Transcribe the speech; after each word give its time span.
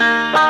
Música 0.00 0.49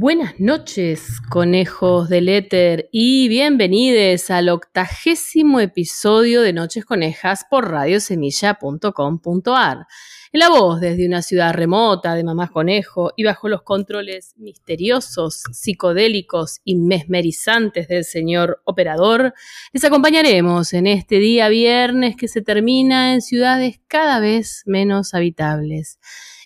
Buenas 0.00 0.40
noches, 0.40 1.20
conejos 1.28 2.08
del 2.08 2.30
éter, 2.30 2.88
y 2.90 3.28
bienvenidos 3.28 4.30
al 4.30 4.48
octagésimo 4.48 5.60
episodio 5.60 6.40
de 6.40 6.54
Noches 6.54 6.86
Conejas 6.86 7.44
por 7.50 7.70
radiosemilla.com.ar. 7.70 9.86
En 10.32 10.40
la 10.40 10.48
voz 10.48 10.80
desde 10.80 11.06
una 11.06 11.20
ciudad 11.20 11.52
remota 11.52 12.14
de 12.14 12.24
mamás 12.24 12.50
conejo 12.50 13.12
y 13.14 13.24
bajo 13.24 13.50
los 13.50 13.60
controles 13.60 14.32
misteriosos, 14.38 15.42
psicodélicos 15.52 16.62
y 16.64 16.76
mesmerizantes 16.76 17.86
del 17.86 18.04
señor 18.04 18.62
operador, 18.64 19.34
les 19.74 19.84
acompañaremos 19.84 20.72
en 20.72 20.86
este 20.86 21.16
día 21.16 21.50
viernes 21.50 22.16
que 22.16 22.28
se 22.28 22.40
termina 22.40 23.12
en 23.12 23.20
ciudades 23.20 23.82
cada 23.86 24.18
vez 24.18 24.62
menos 24.64 25.12
habitables 25.12 25.98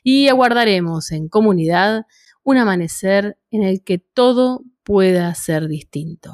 y 0.03 0.27
aguardaremos 0.27 1.13
en 1.13 1.29
comunidad 1.29 2.05
un 2.45 2.59
amanecer 2.59 3.39
en 3.51 3.65
el 3.65 3.83
que 3.83 3.99
todo 3.99 4.63
pueda 4.85 5.35
ser 5.35 5.67
distinto. 5.67 6.33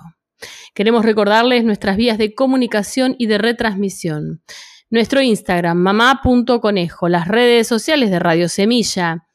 Queremos 0.75 1.05
recordarles 1.05 1.65
nuestras 1.65 1.97
vías 1.97 2.19
de 2.19 2.35
comunicación 2.35 3.15
y 3.19 3.27
de 3.27 3.39
retransmisión. 3.39 4.43
Nuestro 4.91 5.23
Instagram, 5.23 5.79
mamá.conejo, 5.79 7.09
las 7.09 7.27
redes 7.29 7.69
sociales 7.69 8.11
de 8.11 8.19
Radio 8.19 8.49
Semilla, 8.49 9.29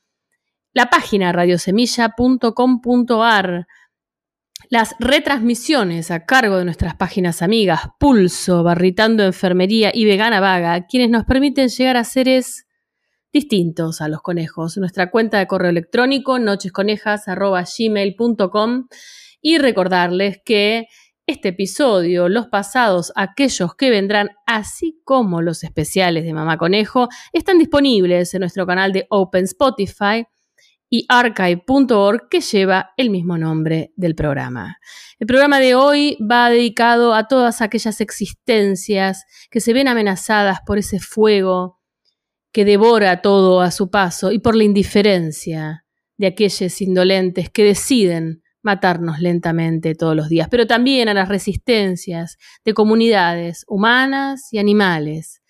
la 0.74 0.90
página 0.90 1.32
radiosemilla.com.ar, 1.32 3.68
las 4.70 4.96
retransmisiones 5.00 6.12
a 6.12 6.26
cargo 6.26 6.58
de 6.58 6.66
nuestras 6.66 6.96
páginas 6.96 7.42
amigas 7.42 7.84
Pulso, 8.00 8.64
Barritando 8.64 9.24
Enfermería 9.24 9.92
y 9.94 10.04
Vegana 10.06 10.42
Vaga, 10.42 10.88
quienes 10.88 11.10
nos 11.10 11.24
permiten 11.24 11.70
llegar 11.70 11.96
a 11.98 12.04
seres 12.04 12.68
distintos 13.36 14.00
a 14.00 14.08
los 14.08 14.22
conejos. 14.22 14.78
Nuestra 14.78 15.12
cuenta 15.12 15.40
de 15.40 15.46
correo 15.46 15.70
electrónico 15.70 16.40
nochesconejas.gmail.com 16.40 18.88
y 19.42 19.58
recordarles 19.58 20.40
que 20.46 20.86
este 21.28 21.50
episodio, 21.50 22.30
los 22.30 22.48
pasados, 22.48 23.12
aquellos 23.14 23.76
que 23.76 23.90
vendrán, 23.90 24.30
así 24.48 25.02
como 25.04 25.42
los 25.42 25.66
especiales 25.66 26.24
de 26.24 26.34
Mamá 26.34 26.58
Conejo, 26.58 27.10
están 27.34 27.58
disponibles 27.58 28.34
en 28.34 28.40
nuestro 28.40 28.66
canal 28.66 28.94
de 28.94 29.06
Open 29.10 29.44
Spotify 29.44 30.26
y 30.90 31.06
archive.org 31.10 32.30
que 32.30 32.40
lleva 32.40 32.92
el 32.96 33.10
mismo 33.10 33.38
nombre 33.38 33.92
del 33.98 34.16
programa. 34.16 34.78
El 35.20 35.28
programa 35.28 35.60
de 35.60 35.76
hoy 35.76 36.18
va 36.22 36.50
dedicado 36.50 37.14
a 37.14 37.28
todas 37.28 37.62
aquellas 37.62 38.00
existencias 38.00 39.26
que 39.52 39.60
se 39.60 39.74
ven 39.74 39.90
amenazadas 39.90 40.60
por 40.66 40.78
ese 40.78 41.02
fuego 41.02 41.75
que 42.56 42.64
devora 42.64 43.22
todo 43.22 43.60
a 43.60 43.70
su 43.70 43.90
paso 43.90 44.32
y 44.32 44.40
por 44.40 44.56
la 44.56 44.64
indiferencia 44.64 45.84
de 46.18 46.28
aquellos 46.28 46.80
indolentes 46.80 47.50
que 47.50 47.66
deciden 47.66 48.44
matarnos 48.62 49.20
lentamente 49.20 49.94
todos 49.94 50.16
los 50.16 50.30
días, 50.30 50.48
pero 50.50 50.66
también 50.66 51.10
a 51.10 51.14
las 51.14 51.28
resistencias 51.28 52.38
de 52.64 52.74
comunidades 52.74 53.66
humanas 53.68 54.54
y 54.54 54.60
animales 54.60 55.42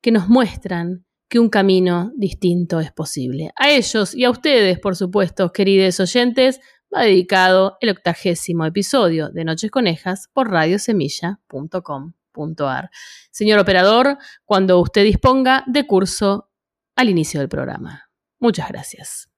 que 0.00 0.12
nos 0.12 0.28
muestran 0.28 1.04
que 1.28 1.40
un 1.40 1.48
camino 1.48 2.12
distinto 2.16 2.78
es 2.78 2.92
posible. 2.92 3.50
A 3.56 3.72
ellos 3.72 4.14
y 4.14 4.22
a 4.22 4.30
ustedes, 4.30 4.78
por 4.78 4.94
supuesto, 4.94 5.50
queridos 5.50 5.98
oyentes, 5.98 6.60
va 6.94 7.02
dedicado 7.02 7.76
el 7.80 7.88
octagésimo 7.88 8.66
episodio 8.66 9.30
de 9.30 9.44
Noches 9.44 9.72
Conejas 9.72 10.28
por 10.32 10.48
radiosemilla.com. 10.52 12.12
Señor 13.30 13.58
operador, 13.58 14.18
cuando 14.44 14.80
usted 14.80 15.04
disponga 15.04 15.64
de 15.66 15.86
curso 15.86 16.50
al 16.94 17.08
inicio 17.08 17.40
del 17.40 17.48
programa. 17.48 18.10
Muchas 18.38 18.68
gracias. 18.68 19.30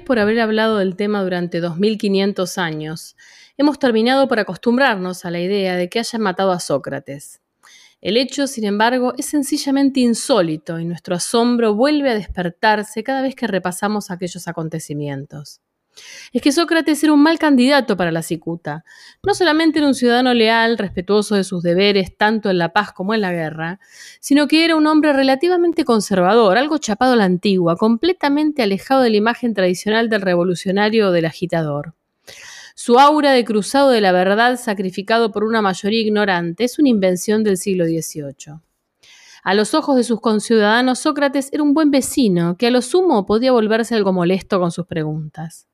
Por 0.00 0.18
haber 0.18 0.40
hablado 0.40 0.78
del 0.78 0.96
tema 0.96 1.22
durante 1.22 1.60
2500 1.60 2.58
años, 2.58 3.16
hemos 3.56 3.78
terminado 3.78 4.28
por 4.28 4.38
acostumbrarnos 4.38 5.24
a 5.24 5.30
la 5.30 5.40
idea 5.40 5.76
de 5.76 5.88
que 5.88 5.98
hayan 5.98 6.22
matado 6.22 6.52
a 6.52 6.60
Sócrates. 6.60 7.40
El 8.00 8.16
hecho, 8.16 8.48
sin 8.48 8.64
embargo, 8.64 9.14
es 9.16 9.26
sencillamente 9.26 10.00
insólito 10.00 10.80
y 10.80 10.84
nuestro 10.84 11.14
asombro 11.14 11.74
vuelve 11.74 12.10
a 12.10 12.14
despertarse 12.14 13.04
cada 13.04 13.22
vez 13.22 13.36
que 13.36 13.46
repasamos 13.46 14.10
aquellos 14.10 14.48
acontecimientos. 14.48 15.60
Es 16.32 16.40
que 16.40 16.52
Sócrates 16.52 17.02
era 17.04 17.12
un 17.12 17.22
mal 17.22 17.38
candidato 17.38 17.96
para 17.96 18.10
la 18.10 18.22
cicuta. 18.22 18.84
No 19.22 19.34
solamente 19.34 19.78
era 19.78 19.88
un 19.88 19.94
ciudadano 19.94 20.32
leal, 20.34 20.78
respetuoso 20.78 21.34
de 21.34 21.44
sus 21.44 21.62
deberes, 21.62 22.16
tanto 22.16 22.50
en 22.50 22.58
la 22.58 22.72
paz 22.72 22.92
como 22.92 23.14
en 23.14 23.20
la 23.20 23.32
guerra, 23.32 23.80
sino 24.20 24.48
que 24.48 24.64
era 24.64 24.76
un 24.76 24.86
hombre 24.86 25.12
relativamente 25.12 25.84
conservador, 25.84 26.56
algo 26.56 26.78
chapado 26.78 27.12
a 27.12 27.16
la 27.16 27.24
antigua, 27.24 27.76
completamente 27.76 28.62
alejado 28.62 29.02
de 29.02 29.10
la 29.10 29.16
imagen 29.16 29.54
tradicional 29.54 30.08
del 30.08 30.22
revolucionario 30.22 31.08
o 31.08 31.12
del 31.12 31.26
agitador. 31.26 31.94
Su 32.74 32.98
aura 32.98 33.32
de 33.32 33.44
cruzado 33.44 33.90
de 33.90 34.00
la 34.00 34.12
verdad 34.12 34.58
sacrificado 34.58 35.30
por 35.30 35.44
una 35.44 35.60
mayoría 35.60 36.00
ignorante 36.00 36.64
es 36.64 36.78
una 36.78 36.88
invención 36.88 37.44
del 37.44 37.58
siglo 37.58 37.84
XVIII. 37.84 38.60
A 39.44 39.54
los 39.54 39.74
ojos 39.74 39.96
de 39.96 40.04
sus 40.04 40.20
conciudadanos, 40.20 41.00
Sócrates 41.00 41.52
era 41.52 41.64
un 41.64 41.74
buen 41.74 41.90
vecino, 41.90 42.56
que 42.56 42.68
a 42.68 42.70
lo 42.70 42.80
sumo 42.80 43.26
podía 43.26 43.50
volverse 43.50 43.94
algo 43.94 44.12
molesto 44.12 44.60
con 44.60 44.70
sus 44.70 44.86
preguntas. 44.86 45.66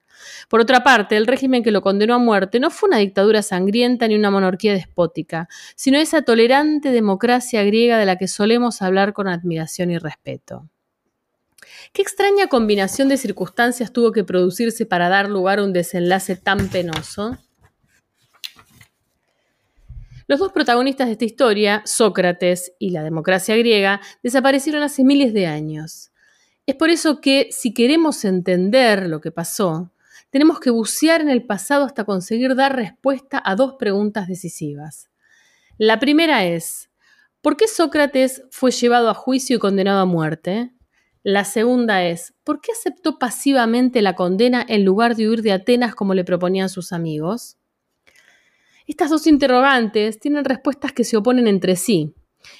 Por 0.48 0.60
otra 0.60 0.82
parte, 0.82 1.16
el 1.16 1.26
régimen 1.26 1.62
que 1.62 1.70
lo 1.70 1.82
condenó 1.82 2.14
a 2.14 2.18
muerte 2.18 2.60
no 2.60 2.70
fue 2.70 2.88
una 2.88 2.98
dictadura 2.98 3.42
sangrienta 3.42 4.08
ni 4.08 4.14
una 4.14 4.30
monarquía 4.30 4.72
despótica, 4.72 5.48
sino 5.76 5.98
esa 5.98 6.22
tolerante 6.22 6.90
democracia 6.90 7.62
griega 7.64 7.98
de 7.98 8.06
la 8.06 8.16
que 8.16 8.28
solemos 8.28 8.82
hablar 8.82 9.12
con 9.12 9.28
admiración 9.28 9.90
y 9.90 9.98
respeto. 9.98 10.68
¿Qué 11.92 12.02
extraña 12.02 12.48
combinación 12.48 13.08
de 13.08 13.16
circunstancias 13.16 13.92
tuvo 13.92 14.12
que 14.12 14.24
producirse 14.24 14.86
para 14.86 15.08
dar 15.08 15.28
lugar 15.28 15.58
a 15.58 15.64
un 15.64 15.72
desenlace 15.72 16.36
tan 16.36 16.68
penoso? 16.68 17.38
Los 20.26 20.40
dos 20.40 20.52
protagonistas 20.52 21.06
de 21.06 21.12
esta 21.12 21.24
historia, 21.24 21.82
Sócrates 21.86 22.74
y 22.78 22.90
la 22.90 23.02
democracia 23.02 23.56
griega, 23.56 24.02
desaparecieron 24.22 24.82
hace 24.82 25.02
miles 25.02 25.32
de 25.32 25.46
años. 25.46 26.12
Es 26.66 26.74
por 26.74 26.90
eso 26.90 27.22
que, 27.22 27.48
si 27.50 27.72
queremos 27.72 28.26
entender 28.26 29.06
lo 29.06 29.22
que 29.22 29.30
pasó, 29.30 29.90
tenemos 30.30 30.60
que 30.60 30.70
bucear 30.70 31.20
en 31.20 31.30
el 31.30 31.46
pasado 31.46 31.84
hasta 31.84 32.04
conseguir 32.04 32.54
dar 32.54 32.76
respuesta 32.76 33.42
a 33.44 33.56
dos 33.56 33.74
preguntas 33.78 34.28
decisivas. 34.28 35.10
La 35.78 35.98
primera 35.98 36.44
es, 36.44 36.90
¿por 37.40 37.56
qué 37.56 37.68
Sócrates 37.68 38.42
fue 38.50 38.70
llevado 38.70 39.10
a 39.10 39.14
juicio 39.14 39.56
y 39.56 39.58
condenado 39.58 40.00
a 40.00 40.06
muerte? 40.06 40.72
La 41.22 41.44
segunda 41.44 42.04
es, 42.04 42.34
¿por 42.44 42.60
qué 42.60 42.72
aceptó 42.72 43.18
pasivamente 43.18 44.02
la 44.02 44.14
condena 44.14 44.64
en 44.68 44.84
lugar 44.84 45.16
de 45.16 45.28
huir 45.28 45.42
de 45.42 45.52
Atenas 45.52 45.94
como 45.94 46.14
le 46.14 46.24
proponían 46.24 46.68
sus 46.68 46.92
amigos? 46.92 47.58
Estas 48.86 49.10
dos 49.10 49.26
interrogantes 49.26 50.18
tienen 50.18 50.44
respuestas 50.44 50.92
que 50.92 51.04
se 51.04 51.16
oponen 51.16 51.46
entre 51.46 51.76
sí, 51.76 52.14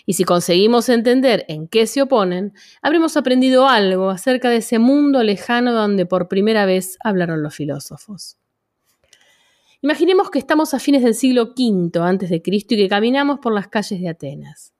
y 0.07 0.15
si 0.15 0.25
conseguimos 0.25 0.89
entender 0.89 1.45
en 1.49 1.69
qué 1.69 1.87
se 1.87 2.03
oponen, 2.03 2.53
habremos 2.83 3.17
aprendido 3.17 3.69
algo 3.69 4.11
acerca 4.11 4.51
de 4.51 4.57
ese 4.57 4.79
mundo 4.79 5.23
lejano 5.23 5.73
donde 5.73 6.07
por 6.07 6.29
primera 6.29 6.67
vez 6.67 6.97
hablaron 7.03 7.43
los 7.43 7.55
filósofos. 7.55 8.39
Imaginemos 9.81 10.31
que 10.31 10.39
estamos 10.39 10.75
a 10.75 10.81
fines 10.81 11.05
del 11.05 11.15
siglo 11.15 11.55
V 11.57 12.01
antes 12.01 12.31
de 12.31 12.43
Cristo 12.43 12.75
y 12.75 12.79
que 12.79 12.89
caminamos 12.89 13.39
por 13.39 13.55
las 13.55 13.69
calles 13.69 14.01
de 14.01 14.09
Atenas. 14.09 14.73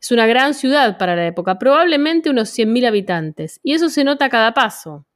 Es 0.00 0.10
una 0.10 0.26
gran 0.26 0.52
ciudad 0.52 0.98
para 0.98 1.16
la 1.16 1.26
época, 1.26 1.58
probablemente 1.58 2.28
unos 2.28 2.50
100.000 2.50 2.86
habitantes, 2.86 3.60
y 3.62 3.72
eso 3.72 3.88
se 3.88 4.04
nota 4.04 4.26
a 4.26 4.28
cada 4.28 4.52
paso. 4.52 5.06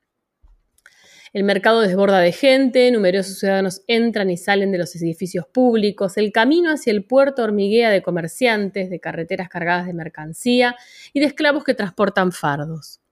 El 1.36 1.44
mercado 1.44 1.82
desborda 1.82 2.20
de 2.20 2.32
gente, 2.32 2.90
numerosos 2.90 3.40
ciudadanos 3.40 3.82
entran 3.88 4.30
y 4.30 4.38
salen 4.38 4.72
de 4.72 4.78
los 4.78 4.96
edificios 4.96 5.46
públicos, 5.46 6.16
el 6.16 6.32
camino 6.32 6.70
hacia 6.72 6.92
el 6.92 7.04
puerto 7.04 7.42
hormiguea 7.42 7.90
de 7.90 8.00
comerciantes, 8.00 8.88
de 8.88 9.00
carreteras 9.00 9.50
cargadas 9.50 9.84
de 9.84 9.92
mercancía 9.92 10.76
y 11.12 11.20
de 11.20 11.26
esclavos 11.26 11.62
que 11.62 11.74
transportan 11.74 12.32
fardos. 12.32 13.02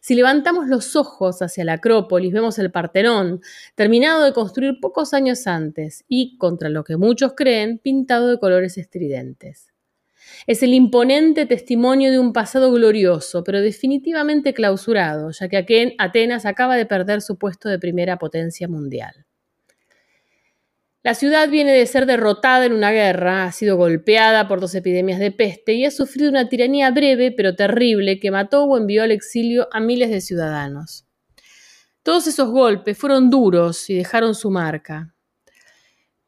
Si 0.00 0.14
levantamos 0.14 0.66
los 0.68 0.96
ojos 0.96 1.42
hacia 1.42 1.62
la 1.66 1.74
Acrópolis, 1.74 2.32
vemos 2.32 2.58
el 2.58 2.70
Partenón, 2.70 3.42
terminado 3.74 4.24
de 4.24 4.32
construir 4.32 4.80
pocos 4.80 5.12
años 5.12 5.46
antes 5.46 6.06
y, 6.08 6.38
contra 6.38 6.70
lo 6.70 6.84
que 6.84 6.96
muchos 6.96 7.34
creen, 7.36 7.76
pintado 7.76 8.28
de 8.28 8.38
colores 8.38 8.78
estridentes. 8.78 9.67
Es 10.46 10.62
el 10.62 10.74
imponente 10.74 11.46
testimonio 11.46 12.10
de 12.10 12.18
un 12.18 12.32
pasado 12.32 12.70
glorioso, 12.72 13.44
pero 13.44 13.60
definitivamente 13.60 14.54
clausurado, 14.54 15.30
ya 15.30 15.48
que 15.48 15.94
Atenas 15.98 16.46
acaba 16.46 16.76
de 16.76 16.86
perder 16.86 17.22
su 17.22 17.36
puesto 17.38 17.68
de 17.68 17.78
primera 17.78 18.18
potencia 18.18 18.68
mundial. 18.68 19.26
La 21.04 21.14
ciudad 21.14 21.48
viene 21.48 21.72
de 21.72 21.86
ser 21.86 22.06
derrotada 22.06 22.66
en 22.66 22.72
una 22.72 22.90
guerra, 22.90 23.44
ha 23.44 23.52
sido 23.52 23.76
golpeada 23.76 24.48
por 24.48 24.60
dos 24.60 24.74
epidemias 24.74 25.20
de 25.20 25.30
peste 25.30 25.74
y 25.74 25.84
ha 25.84 25.90
sufrido 25.90 26.28
una 26.28 26.48
tiranía 26.48 26.90
breve 26.90 27.32
pero 27.32 27.54
terrible 27.54 28.18
que 28.18 28.30
mató 28.30 28.64
o 28.64 28.76
envió 28.76 29.04
al 29.04 29.12
exilio 29.12 29.68
a 29.72 29.80
miles 29.80 30.10
de 30.10 30.20
ciudadanos. 30.20 31.06
Todos 32.02 32.26
esos 32.26 32.50
golpes 32.50 32.98
fueron 32.98 33.30
duros 33.30 33.88
y 33.88 33.96
dejaron 33.96 34.34
su 34.34 34.50
marca. 34.50 35.14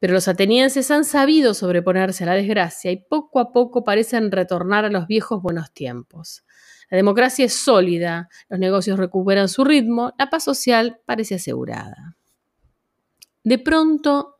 Pero 0.01 0.15
los 0.15 0.27
atenienses 0.27 0.89
han 0.89 1.05
sabido 1.05 1.53
sobreponerse 1.53 2.23
a 2.23 2.27
la 2.27 2.33
desgracia 2.33 2.89
y 2.89 2.97
poco 2.97 3.39
a 3.39 3.51
poco 3.51 3.83
parecen 3.83 4.31
retornar 4.31 4.83
a 4.83 4.89
los 4.89 5.05
viejos 5.05 5.43
buenos 5.43 5.71
tiempos. 5.73 6.43
La 6.89 6.97
democracia 6.97 7.45
es 7.45 7.53
sólida, 7.53 8.27
los 8.49 8.59
negocios 8.59 8.97
recuperan 8.97 9.47
su 9.47 9.63
ritmo, 9.63 10.11
la 10.17 10.31
paz 10.31 10.43
social 10.45 10.99
parece 11.05 11.35
asegurada. 11.35 12.17
De 13.43 13.59
pronto, 13.59 14.39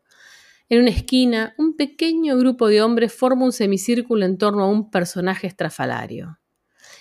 en 0.68 0.82
una 0.82 0.90
esquina, 0.90 1.54
un 1.60 1.76
pequeño 1.76 2.40
grupo 2.40 2.68
de 2.68 2.82
hombres 2.82 3.14
forma 3.14 3.46
un 3.46 3.52
semicírculo 3.52 4.26
en 4.26 4.40
torno 4.40 4.64
a 4.64 4.68
un 4.68 4.90
personaje 4.90 5.46
estrafalario. 5.46 6.40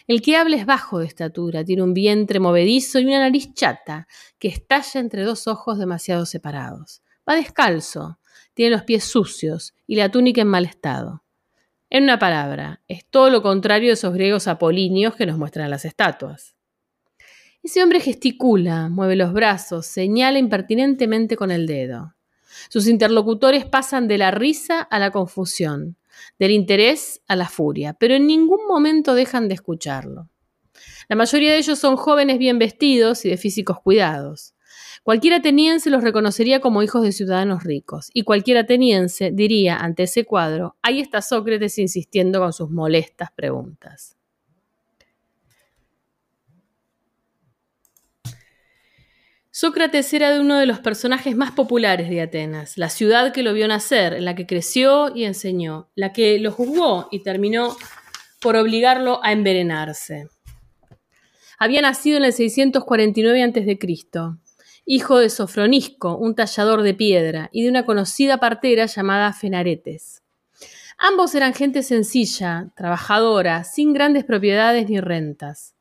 El 0.07 0.21
que 0.21 0.37
habla 0.37 0.57
es 0.57 0.67
bajo 0.67 0.99
de 0.99 1.07
estatura, 1.07 1.65
tiene 1.65 1.83
un 1.83 1.95
vientre 1.95 2.41
movedizo 2.41 2.99
y 2.99 3.07
una 3.07 3.21
nariz 3.21 3.55
chata 3.55 4.07
que 4.39 4.49
estalla 4.49 5.01
entre 5.01 5.23
dos 5.23 5.47
ojos 5.47 5.79
demasiado 5.79 6.27
separados. 6.27 7.03
Va 7.27 7.37
descalzo, 7.37 8.20
tiene 8.61 8.77
los 8.77 8.85
pies 8.85 9.05
sucios 9.05 9.73
y 9.87 9.97
la 9.97 10.11
túnica 10.11 10.43
en 10.43 10.49
mal 10.49 10.67
estado. 10.67 11.25
En 11.89 12.03
una 12.03 12.19
palabra, 12.19 12.83
es 12.89 13.07
todo 13.07 13.31
lo 13.31 13.41
contrario 13.41 13.89
de 13.89 13.95
esos 13.95 14.13
griegos 14.13 14.49
apolíneos 14.49 15.15
que 15.17 15.25
nos 15.25 15.39
muestran 15.39 15.71
las 15.71 15.87
estatuas. 15.87 16.57
Ese 17.63 17.83
hombre 17.83 18.01
gesticula, 18.01 18.91
mueve 18.91 19.17
los 19.17 19.33
brazos, 19.33 19.87
señala 19.87 20.39
impertinentemente 20.39 21.37
con 21.37 21.51
el 21.51 21.67
dedo. 21.67 22.17
Sus 22.69 22.87
interlocutores 22.87 23.65
pasan 23.65 24.09
de 24.09 24.19
la 24.19 24.31
risa 24.31 24.83
a 24.83 24.99
la 24.99 25.11
confusión, 25.11 25.97
del 26.39 26.51
interés 26.51 27.23
a 27.29 27.37
la 27.37 27.49
furia, 27.49 27.95
pero 27.95 28.13
en 28.13 28.27
ningún 28.27 28.67
momento 28.69 29.15
dejan 29.15 29.49
de 29.49 29.55
escucharlo. 29.55 30.29
La 31.09 31.17
mayoría 31.17 31.53
de 31.53 31.59
ellos 31.61 31.79
son 31.79 31.97
jóvenes 31.97 32.37
bien 32.37 32.59
vestidos 32.59 33.25
y 33.25 33.31
de 33.31 33.39
físicos 33.39 33.81
cuidados. 33.81 34.53
Cualquier 35.03 35.35
ateniense 35.35 35.89
los 35.89 36.05
reconocería 36.05 36.61
como 36.61 36.83
hijos 36.83 37.03
de 37.03 37.13
ciudadanos 37.13 37.65
ricos, 37.65 38.11
y 38.13 38.23
cualquier 38.23 38.59
ateniense 38.59 39.31
diría 39.33 39.77
ante 39.77 40.03
ese 40.03 40.25
cuadro, 40.25 40.77
ahí 40.83 41.01
está 41.01 41.23
Sócrates 41.23 41.79
insistiendo 41.79 42.41
con 42.41 42.53
sus 42.53 42.71
molestas 42.71 43.31
preguntas. 43.33 44.17
Sócrates 49.51 50.13
era 50.15 50.31
de 50.31 50.41
uno 50.41 50.59
de 50.59 50.67
los 50.67 50.79
personajes 50.79 51.35
más 51.35 51.51
populares 51.51 52.09
de 52.09 52.21
Atenas, 52.21 52.79
la 52.79 52.89
ciudad 52.89 53.33
que 53.33 53.43
lo 53.43 53.53
vio 53.53 53.69
nacer, 53.69 54.13
en 54.13 54.25
la 54.25 54.35
que 54.35 54.47
creció 54.47 55.15
y 55.15 55.25
enseñó, 55.25 55.91
la 55.95 56.13
que 56.13 56.39
lo 56.39 56.53
juzgó 56.53 57.09
y 57.11 57.23
terminó 57.23 57.77
por 58.41 58.57
obligarlo 58.57 59.23
a 59.25 59.33
envenenarse. 59.33 60.29
Había 61.59 61.83
nacido 61.83 62.19
en 62.19 62.25
el 62.25 62.33
649 62.33 63.43
a.C 63.43 63.79
hijo 64.93 65.21
de 65.21 65.31
Sofronisco, 65.31 66.17
un 66.17 66.35
tallador 66.35 66.83
de 66.83 66.95
piedra, 66.95 67.49
y 67.53 67.63
de 67.63 67.71
una 67.71 67.87
conocida 67.87 68.39
partera 68.39 68.87
llamada 68.87 69.33
Fenaretes. 69.33 70.25
Ambos 70.99 71.33
eran 71.37 71.55
gente 71.55 71.85
sencilla, 71.85 72.73
trabajadora, 72.75 73.63
sin 73.63 73.93
grandes 73.93 74.25
propiedades 74.25 74.89
ni 74.91 74.99
rentas. 74.99 75.77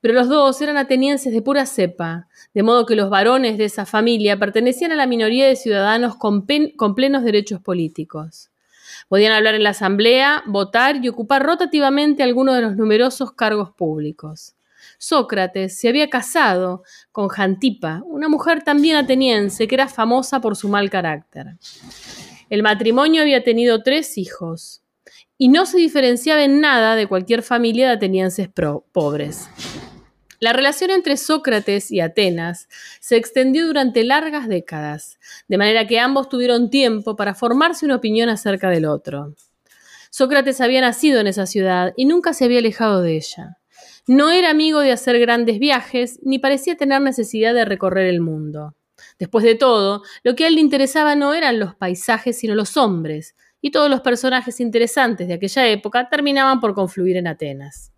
Pero 0.00 0.12
los 0.12 0.28
dos 0.28 0.60
eran 0.60 0.76
atenienses 0.76 1.32
de 1.32 1.40
pura 1.40 1.66
cepa, 1.66 2.26
de 2.52 2.64
modo 2.64 2.84
que 2.84 2.96
los 2.96 3.10
varones 3.10 3.58
de 3.58 3.66
esa 3.66 3.86
familia 3.86 4.36
pertenecían 4.36 4.90
a 4.90 4.96
la 4.96 5.06
minoría 5.06 5.46
de 5.46 5.54
ciudadanos 5.54 6.16
con, 6.16 6.44
con 6.74 6.96
plenos 6.96 7.22
derechos 7.22 7.60
políticos. 7.60 8.50
Podían 9.06 9.34
hablar 9.34 9.54
en 9.54 9.62
la 9.62 9.70
asamblea, 9.70 10.42
votar 10.46 10.96
y 10.96 11.08
ocupar 11.08 11.44
rotativamente 11.44 12.24
algunos 12.24 12.56
de 12.56 12.62
los 12.62 12.76
numerosos 12.76 13.30
cargos 13.34 13.70
públicos. 13.70 14.56
Sócrates 14.98 15.78
se 15.78 15.88
había 15.88 16.08
casado 16.08 16.82
con 17.12 17.28
Jantipa, 17.28 18.02
una 18.06 18.28
mujer 18.28 18.62
también 18.62 18.96
ateniense 18.96 19.68
que 19.68 19.74
era 19.74 19.88
famosa 19.88 20.40
por 20.40 20.56
su 20.56 20.68
mal 20.68 20.90
carácter. 20.90 21.56
El 22.48 22.62
matrimonio 22.62 23.22
había 23.22 23.42
tenido 23.42 23.82
tres 23.82 24.18
hijos 24.18 24.82
y 25.38 25.48
no 25.48 25.66
se 25.66 25.78
diferenciaba 25.78 26.44
en 26.44 26.60
nada 26.60 26.94
de 26.94 27.06
cualquier 27.06 27.42
familia 27.42 27.88
de 27.88 27.94
atenienses 27.94 28.48
pobres. 28.92 29.48
La 30.38 30.52
relación 30.52 30.90
entre 30.90 31.16
Sócrates 31.16 31.90
y 31.90 32.00
Atenas 32.00 32.68
se 33.00 33.16
extendió 33.16 33.66
durante 33.66 34.04
largas 34.04 34.48
décadas, 34.48 35.18
de 35.48 35.56
manera 35.56 35.86
que 35.86 35.98
ambos 35.98 36.28
tuvieron 36.28 36.68
tiempo 36.68 37.16
para 37.16 37.34
formarse 37.34 37.86
una 37.86 37.96
opinión 37.96 38.28
acerca 38.28 38.68
del 38.68 38.84
otro. 38.84 39.34
Sócrates 40.10 40.60
había 40.60 40.82
nacido 40.82 41.20
en 41.20 41.26
esa 41.26 41.46
ciudad 41.46 41.94
y 41.96 42.04
nunca 42.04 42.34
se 42.34 42.44
había 42.44 42.58
alejado 42.58 43.02
de 43.02 43.16
ella. 43.16 43.58
No 44.08 44.30
era 44.30 44.50
amigo 44.50 44.80
de 44.80 44.92
hacer 44.92 45.18
grandes 45.18 45.58
viajes, 45.58 46.20
ni 46.22 46.38
parecía 46.38 46.76
tener 46.76 47.00
necesidad 47.02 47.52
de 47.54 47.64
recorrer 47.64 48.06
el 48.06 48.20
mundo. 48.20 48.76
Después 49.18 49.44
de 49.44 49.56
todo, 49.56 50.02
lo 50.22 50.36
que 50.36 50.44
a 50.44 50.48
él 50.48 50.54
le 50.54 50.60
interesaba 50.60 51.16
no 51.16 51.34
eran 51.34 51.58
los 51.58 51.74
paisajes, 51.74 52.38
sino 52.38 52.54
los 52.54 52.76
hombres, 52.76 53.34
y 53.60 53.72
todos 53.72 53.90
los 53.90 54.02
personajes 54.02 54.60
interesantes 54.60 55.26
de 55.26 55.34
aquella 55.34 55.66
época 55.66 56.08
terminaban 56.08 56.60
por 56.60 56.74
confluir 56.74 57.16
en 57.16 57.26
Atenas. 57.26 57.92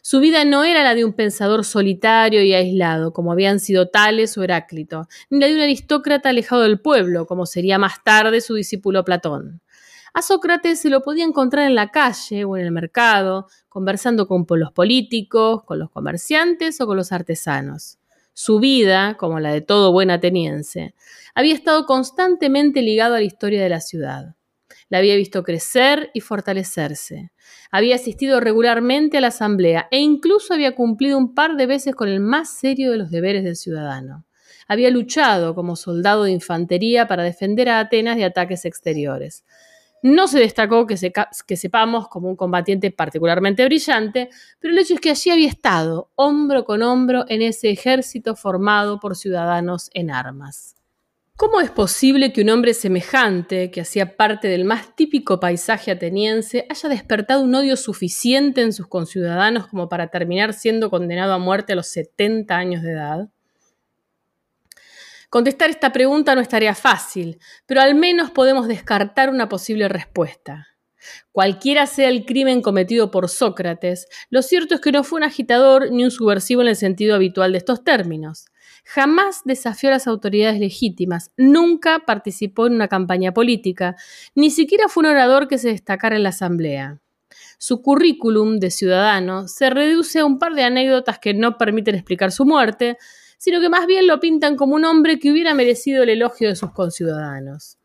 Su 0.00 0.20
vida 0.20 0.44
no 0.44 0.62
era 0.62 0.84
la 0.84 0.94
de 0.94 1.04
un 1.04 1.14
pensador 1.14 1.64
solitario 1.64 2.40
y 2.44 2.54
aislado, 2.54 3.12
como 3.12 3.32
habían 3.32 3.58
sido 3.58 3.88
Tales 3.88 4.38
o 4.38 4.44
Heráclito, 4.44 5.08
ni 5.30 5.40
la 5.40 5.48
de 5.48 5.54
un 5.56 5.60
aristócrata 5.60 6.28
alejado 6.28 6.62
del 6.62 6.78
pueblo, 6.78 7.26
como 7.26 7.46
sería 7.46 7.78
más 7.78 8.04
tarde 8.04 8.40
su 8.40 8.54
discípulo 8.54 9.04
Platón. 9.04 9.60
A 10.16 10.22
Sócrates 10.22 10.80
se 10.80 10.88
lo 10.88 11.02
podía 11.02 11.26
encontrar 11.26 11.66
en 11.66 11.74
la 11.74 11.90
calle 11.90 12.46
o 12.46 12.56
en 12.56 12.64
el 12.64 12.72
mercado, 12.72 13.48
conversando 13.68 14.26
con 14.26 14.46
los 14.48 14.72
políticos, 14.72 15.62
con 15.66 15.78
los 15.78 15.90
comerciantes 15.90 16.80
o 16.80 16.86
con 16.86 16.96
los 16.96 17.12
artesanos. 17.12 17.98
Su 18.32 18.58
vida, 18.58 19.18
como 19.18 19.40
la 19.40 19.52
de 19.52 19.60
todo 19.60 19.92
buen 19.92 20.10
ateniense, 20.10 20.94
había 21.34 21.52
estado 21.52 21.84
constantemente 21.84 22.80
ligado 22.80 23.14
a 23.14 23.18
la 23.18 23.24
historia 23.24 23.62
de 23.62 23.68
la 23.68 23.82
ciudad. 23.82 24.36
La 24.88 24.96
había 24.96 25.16
visto 25.16 25.42
crecer 25.42 26.10
y 26.14 26.22
fortalecerse. 26.22 27.30
Había 27.70 27.96
asistido 27.96 28.40
regularmente 28.40 29.18
a 29.18 29.20
la 29.20 29.28
asamblea 29.28 29.86
e 29.90 29.98
incluso 29.98 30.54
había 30.54 30.74
cumplido 30.74 31.18
un 31.18 31.34
par 31.34 31.56
de 31.56 31.66
veces 31.66 31.94
con 31.94 32.08
el 32.08 32.20
más 32.20 32.56
serio 32.56 32.90
de 32.90 32.96
los 32.96 33.10
deberes 33.10 33.44
del 33.44 33.56
ciudadano. 33.56 34.24
Había 34.66 34.88
luchado 34.88 35.54
como 35.54 35.76
soldado 35.76 36.24
de 36.24 36.30
infantería 36.30 37.06
para 37.06 37.22
defender 37.22 37.68
a 37.68 37.80
Atenas 37.80 38.16
de 38.16 38.24
ataques 38.24 38.64
exteriores. 38.64 39.44
No 40.02 40.28
se 40.28 40.38
destacó 40.38 40.86
que, 40.86 40.96
que, 41.46 41.56
sepamos 41.56 42.08
como 42.08 42.28
un 42.28 42.36
combatiente 42.36 42.90
particularmente 42.90 43.64
brillante, 43.64 44.28
pero 44.60 44.72
el 44.72 44.78
hecho 44.78 44.94
es 44.94 45.00
que 45.00 45.10
allí 45.10 45.30
había 45.30 45.48
estado, 45.48 46.10
hombro 46.14 46.64
con 46.64 46.82
hombro, 46.82 47.24
en 47.28 47.42
ese 47.42 47.70
ejército 47.70 48.36
formado 48.36 49.00
por 49.00 49.16
ciudadanos 49.16 49.90
en 49.94 50.10
armas. 50.10 50.76
¿Cómo 51.36 51.60
es 51.60 51.70
posible 51.70 52.32
que 52.32 52.40
un 52.40 52.48
hombre 52.48 52.72
semejante, 52.72 53.70
que 53.70 53.82
hacía 53.82 54.16
parte 54.16 54.48
del 54.48 54.64
más 54.64 54.96
típico 54.96 55.38
paisaje 55.38 55.90
ateniense, 55.90 56.66
haya 56.70 56.88
despertado 56.88 57.42
un 57.42 57.54
odio 57.54 57.76
suficiente 57.76 58.62
en 58.62 58.72
sus 58.72 58.86
conciudadanos 58.86 59.66
como 59.66 59.90
para 59.90 60.08
terminar 60.08 60.54
siendo 60.54 60.88
condenado 60.88 61.34
a 61.34 61.38
muerte 61.38 61.74
a 61.74 61.76
los 61.76 61.88
70 61.88 62.56
años 62.56 62.82
de 62.82 62.92
edad? 62.92 63.28
Contestar 65.36 65.68
esta 65.68 65.92
pregunta 65.92 66.34
no 66.34 66.40
es 66.40 66.48
tarea 66.48 66.74
fácil, 66.74 67.38
pero 67.66 67.82
al 67.82 67.94
menos 67.94 68.30
podemos 68.30 68.68
descartar 68.68 69.28
una 69.28 69.50
posible 69.50 69.86
respuesta. 69.86 70.68
Cualquiera 71.30 71.86
sea 71.86 72.08
el 72.08 72.24
crimen 72.24 72.62
cometido 72.62 73.10
por 73.10 73.28
Sócrates, 73.28 74.08
lo 74.30 74.40
cierto 74.40 74.74
es 74.74 74.80
que 74.80 74.92
no 74.92 75.04
fue 75.04 75.18
un 75.18 75.24
agitador 75.24 75.92
ni 75.92 76.04
un 76.04 76.10
subversivo 76.10 76.62
en 76.62 76.68
el 76.68 76.76
sentido 76.76 77.14
habitual 77.14 77.52
de 77.52 77.58
estos 77.58 77.84
términos. 77.84 78.46
Jamás 78.86 79.42
desafió 79.44 79.90
a 79.90 79.92
las 79.92 80.06
autoridades 80.06 80.58
legítimas, 80.58 81.30
nunca 81.36 82.04
participó 82.06 82.66
en 82.66 82.72
una 82.72 82.88
campaña 82.88 83.34
política, 83.34 83.94
ni 84.34 84.50
siquiera 84.50 84.88
fue 84.88 85.02
un 85.02 85.10
orador 85.10 85.48
que 85.48 85.58
se 85.58 85.68
destacara 85.68 86.16
en 86.16 86.22
la 86.22 86.30
asamblea. 86.30 87.02
Su 87.58 87.82
currículum 87.82 88.58
de 88.58 88.70
ciudadano 88.70 89.48
se 89.48 89.68
reduce 89.68 90.20
a 90.20 90.24
un 90.24 90.38
par 90.38 90.54
de 90.54 90.62
anécdotas 90.62 91.18
que 91.18 91.34
no 91.34 91.58
permiten 91.58 91.94
explicar 91.94 92.32
su 92.32 92.46
muerte, 92.46 92.96
sino 93.36 93.60
que 93.60 93.68
más 93.68 93.86
bien 93.86 94.06
lo 94.06 94.20
pintan 94.20 94.56
como 94.56 94.74
un 94.74 94.84
hombre 94.84 95.18
que 95.18 95.30
hubiera 95.30 95.54
merecido 95.54 96.02
el 96.02 96.10
elogio 96.10 96.48
de 96.48 96.56
sus 96.56 96.72
conciudadanos. 96.72 97.78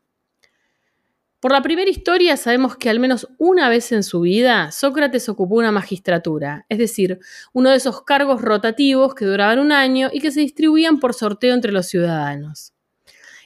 Por 1.42 1.50
la 1.50 1.60
primera 1.60 1.90
historia 1.90 2.36
sabemos 2.36 2.76
que 2.76 2.88
al 2.88 3.00
menos 3.00 3.26
una 3.36 3.68
vez 3.68 3.90
en 3.90 4.04
su 4.04 4.20
vida 4.20 4.70
Sócrates 4.70 5.28
ocupó 5.28 5.56
una 5.56 5.72
magistratura, 5.72 6.66
es 6.68 6.78
decir, 6.78 7.18
uno 7.52 7.70
de 7.70 7.78
esos 7.78 8.02
cargos 8.04 8.40
rotativos 8.40 9.16
que 9.16 9.24
duraban 9.24 9.58
un 9.58 9.72
año 9.72 10.08
y 10.12 10.20
que 10.20 10.30
se 10.30 10.38
distribuían 10.38 11.00
por 11.00 11.14
sorteo 11.14 11.52
entre 11.52 11.72
los 11.72 11.86
ciudadanos. 11.88 12.74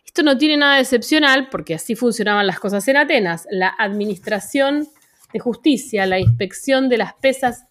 Esto 0.04 0.22
no 0.22 0.36
tiene 0.36 0.58
nada 0.58 0.74
de 0.74 0.82
excepcional 0.82 1.48
porque 1.48 1.74
así 1.74 1.94
funcionaban 1.94 2.46
las 2.46 2.60
cosas 2.60 2.86
en 2.88 2.98
Atenas. 2.98 3.46
La 3.50 3.74
administración 3.78 4.86
de 5.32 5.38
justicia, 5.38 6.04
la 6.04 6.18
inspección 6.18 6.90
de 6.90 6.98
las 6.98 7.14
pesas 7.14 7.64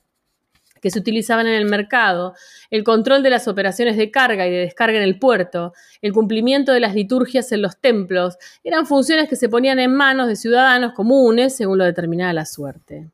que 0.85 0.91
se 0.91 0.99
utilizaban 0.99 1.47
en 1.47 1.55
el 1.55 1.65
mercado, 1.65 2.35
el 2.69 2.83
control 2.83 3.23
de 3.23 3.31
las 3.31 3.47
operaciones 3.47 3.97
de 3.97 4.11
carga 4.11 4.45
y 4.45 4.51
de 4.51 4.57
descarga 4.57 4.99
en 4.99 5.03
el 5.03 5.17
puerto, 5.17 5.73
el 6.03 6.13
cumplimiento 6.13 6.73
de 6.73 6.79
las 6.79 6.93
liturgias 6.93 7.51
en 7.51 7.63
los 7.63 7.81
templos, 7.81 8.37
eran 8.63 8.85
funciones 8.85 9.27
que 9.27 9.35
se 9.35 9.49
ponían 9.49 9.79
en 9.79 9.95
manos 9.95 10.27
de 10.27 10.35
ciudadanos 10.35 10.93
comunes 10.93 11.55
según 11.55 11.79
lo 11.79 11.85
determinaba 11.85 12.33
la 12.33 12.45
suerte. 12.45 13.09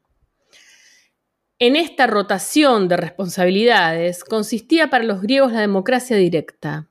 En 1.60 1.78
esta 1.78 2.08
rotación 2.08 2.90
de 2.90 2.98
responsabilidades 2.98 4.26
consistía 4.26 4.90
para 4.90 5.06
los 5.06 5.22
griegos 5.22 5.54
la 5.54 5.62
democracia 5.62 6.18
directa. 6.18 6.90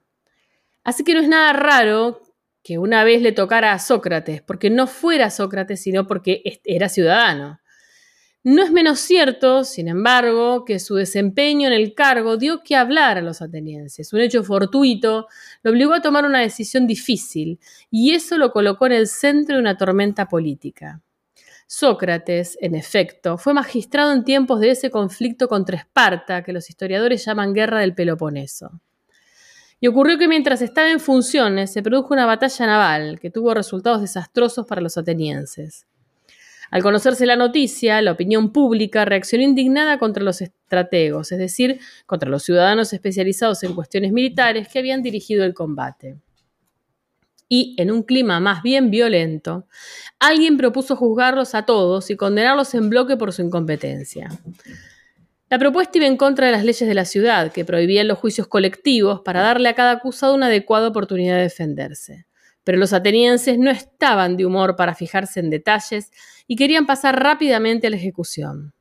Así 0.83 1.05
que 1.05 1.13
no 1.13 1.21
es 1.21 1.29
nada 1.29 1.53
raro 1.53 2.23
que 2.63 2.79
una 2.79 3.05
vez 3.05 3.21
le 3.21 3.33
tocara 3.33 3.75
a 3.75 3.79
Sócrates, 3.79 4.41
porque 4.41 4.71
no 4.71 4.87
fuera 4.87 5.29
Sócrates, 5.29 5.83
sino 5.83 6.07
porque 6.07 6.43
era 6.65 6.89
ciudadano. 6.89 7.61
No 8.43 8.63
es 8.63 8.73
menos 8.73 9.01
cierto, 9.01 9.65
sin 9.65 9.87
embargo, 9.87 10.65
que 10.65 10.79
su 10.79 10.95
desempeño 10.95 11.67
en 11.67 11.75
el 11.75 11.95
cargo 11.95 12.39
dio 12.39 12.63
que 12.63 12.75
hablar 12.75 13.19
a 13.19 13.23
los 13.23 13.43
atenienses. 13.43 14.15
Un 14.15 14.21
hecho 14.21 14.43
fortuito 14.43 15.27
lo 15.63 15.71
obligó 15.71 15.93
a 15.93 16.01
tomar 16.01 16.25
una 16.25 16.41
decisión 16.41 16.87
difícil 16.87 17.61
y 17.91 18.15
eso 18.15 18.39
lo 18.39 18.51
colocó 18.51 18.87
en 18.87 18.93
el 18.93 19.09
centro 19.09 19.57
de 19.57 19.61
una 19.61 19.77
tormenta 19.77 20.27
política. 20.27 21.03
Sócrates, 21.67 22.57
en 22.63 22.75
efecto, 22.75 23.37
fue 23.37 23.53
magistrado 23.53 24.11
en 24.13 24.25
tiempos 24.25 24.59
de 24.61 24.71
ese 24.71 24.91
conflicto 24.91 25.47
contra 25.47 25.77
Esparta 25.77 26.43
que 26.43 26.55
los 26.55 26.71
historiadores 26.71 27.25
llaman 27.27 27.53
Guerra 27.53 27.81
del 27.81 27.95
Peloponeso. 27.95 28.81
Y 29.81 29.87
ocurrió 29.87 30.17
que 30.17 30.29
mientras 30.29 30.63
estaba 30.63 30.91
en 30.91 30.99
funciones 30.99 31.73
se 31.73 31.83
produjo 31.83 32.15
una 32.15 32.25
batalla 32.25 32.67
naval 32.67 33.21
que 33.21 33.31
tuvo 33.31 33.53
resultados 33.53 34.01
desastrosos 34.01 34.67
para 34.67 34.81
los 34.81 34.97
atenienses. 34.97 35.87
Al 36.71 36.83
conocerse 36.83 37.27
la 37.27 37.37
noticia, 37.37 38.01
la 38.01 38.13
opinión 38.13 38.53
pública 38.53 39.05
reaccionó 39.05 39.43
indignada 39.43 39.99
contra 39.99 40.23
los 40.23 40.41
estrategos, 40.41 41.33
es 41.33 41.39
decir, 41.39 41.81
contra 42.07 42.31
los 42.31 42.45
ciudadanos 42.45 42.93
especializados 42.93 43.63
en 43.65 43.75
cuestiones 43.75 44.13
militares 44.13 44.69
que 44.69 44.79
habían 44.79 45.03
dirigido 45.03 45.45
el 45.45 45.53
combate. 45.53 46.17
Y, 47.49 47.75
en 47.79 47.91
un 47.91 48.05
clima 48.05 48.39
más 48.39 48.63
bien 48.63 48.93
violento, 48.93 49.67
alguien 50.21 50.57
propuso 50.57 50.95
juzgarlos 50.95 51.57
a 51.57 51.67
todos 51.67 52.09
y 52.11 52.17
condenarlos 52.17 52.73
en 52.75 52.89
bloque 52.89 53.17
por 53.17 53.33
su 53.33 53.43
incompetencia. 53.43 54.29
La 55.49 55.59
propuesta 55.59 55.99
iba 55.99 56.07
en 56.07 56.17
contra 56.17 56.47
de 56.47 56.53
las 56.53 56.65
leyes 56.65 56.89
de 56.89 56.95
la 56.95 57.05
ciudad, 57.05 57.51
que 57.51 57.65
prohibían 57.65 58.07
los 58.07 58.19
juicios 58.19 58.47
colectivos 58.47 59.23
para 59.25 59.41
darle 59.41 59.69
a 59.69 59.75
cada 59.75 59.91
acusado 59.91 60.33
una 60.33 60.47
adecuada 60.47 60.87
oportunidad 60.87 61.35
de 61.35 61.43
defenderse. 61.43 62.27
Pero 62.65 62.79
los 62.79 62.93
atenienses 62.93 63.59
no 63.59 63.71
estaban 63.71 64.37
de 64.37 64.47
humor 64.47 64.77
para 64.77 64.95
fijarse 64.95 65.41
en 65.41 65.51
detalles 65.51 66.11
y 66.47 66.57
querían 66.57 66.87
pasar 66.87 67.23
rápidamente 67.23 67.87
a 67.87 67.91
la 67.91 67.97
ejecución. 67.97 68.75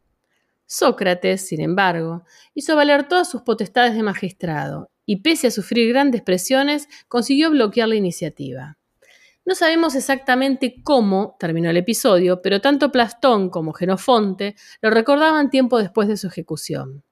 Sócrates, 0.66 1.48
sin 1.48 1.62
embargo, 1.62 2.24
hizo 2.54 2.76
valer 2.76 3.08
todas 3.08 3.30
sus 3.30 3.42
potestades 3.42 3.96
de 3.96 4.04
magistrado 4.04 4.92
y, 5.06 5.22
pese 5.22 5.48
a 5.48 5.52
sufrir 5.52 5.90
grandes 5.90 6.22
presiones, 6.22 6.88
consiguió 7.08 7.50
bloquear 7.50 7.88
la 7.88 7.96
iniciativa. 7.96 8.78
No 9.46 9.56
sabemos 9.56 9.96
exactamente 9.96 10.84
cómo 10.84 11.36
terminó 11.40 11.72
el 11.72 11.78
episodio, 11.78 12.44
pero 12.44 12.62
tanto 12.62 12.92
Plastón 12.92 13.50
como 13.50 13.74
Genofonte 13.74 14.56
lo 14.80 14.92
recordaban 14.92 15.50
tiempo 15.50 15.80
después 15.80 16.08
de 16.08 16.18
su 16.18 16.28
ejecución. 16.28 17.04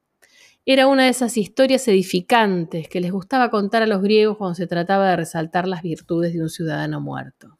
Era 0.69 0.87
una 0.87 1.05
de 1.05 1.09
esas 1.11 1.37
historias 1.37 1.87
edificantes 1.87 2.89
que 2.89 2.99
les 2.99 3.13
gustaba 3.13 3.49
contar 3.49 3.83
a 3.83 3.87
los 3.87 4.01
griegos 4.01 4.35
cuando 4.35 4.53
se 4.53 4.67
trataba 4.67 5.09
de 5.09 5.15
resaltar 5.15 5.65
las 5.65 5.81
virtudes 5.81 6.33
de 6.33 6.41
un 6.41 6.49
ciudadano 6.49 6.99
muerto. 6.99 7.57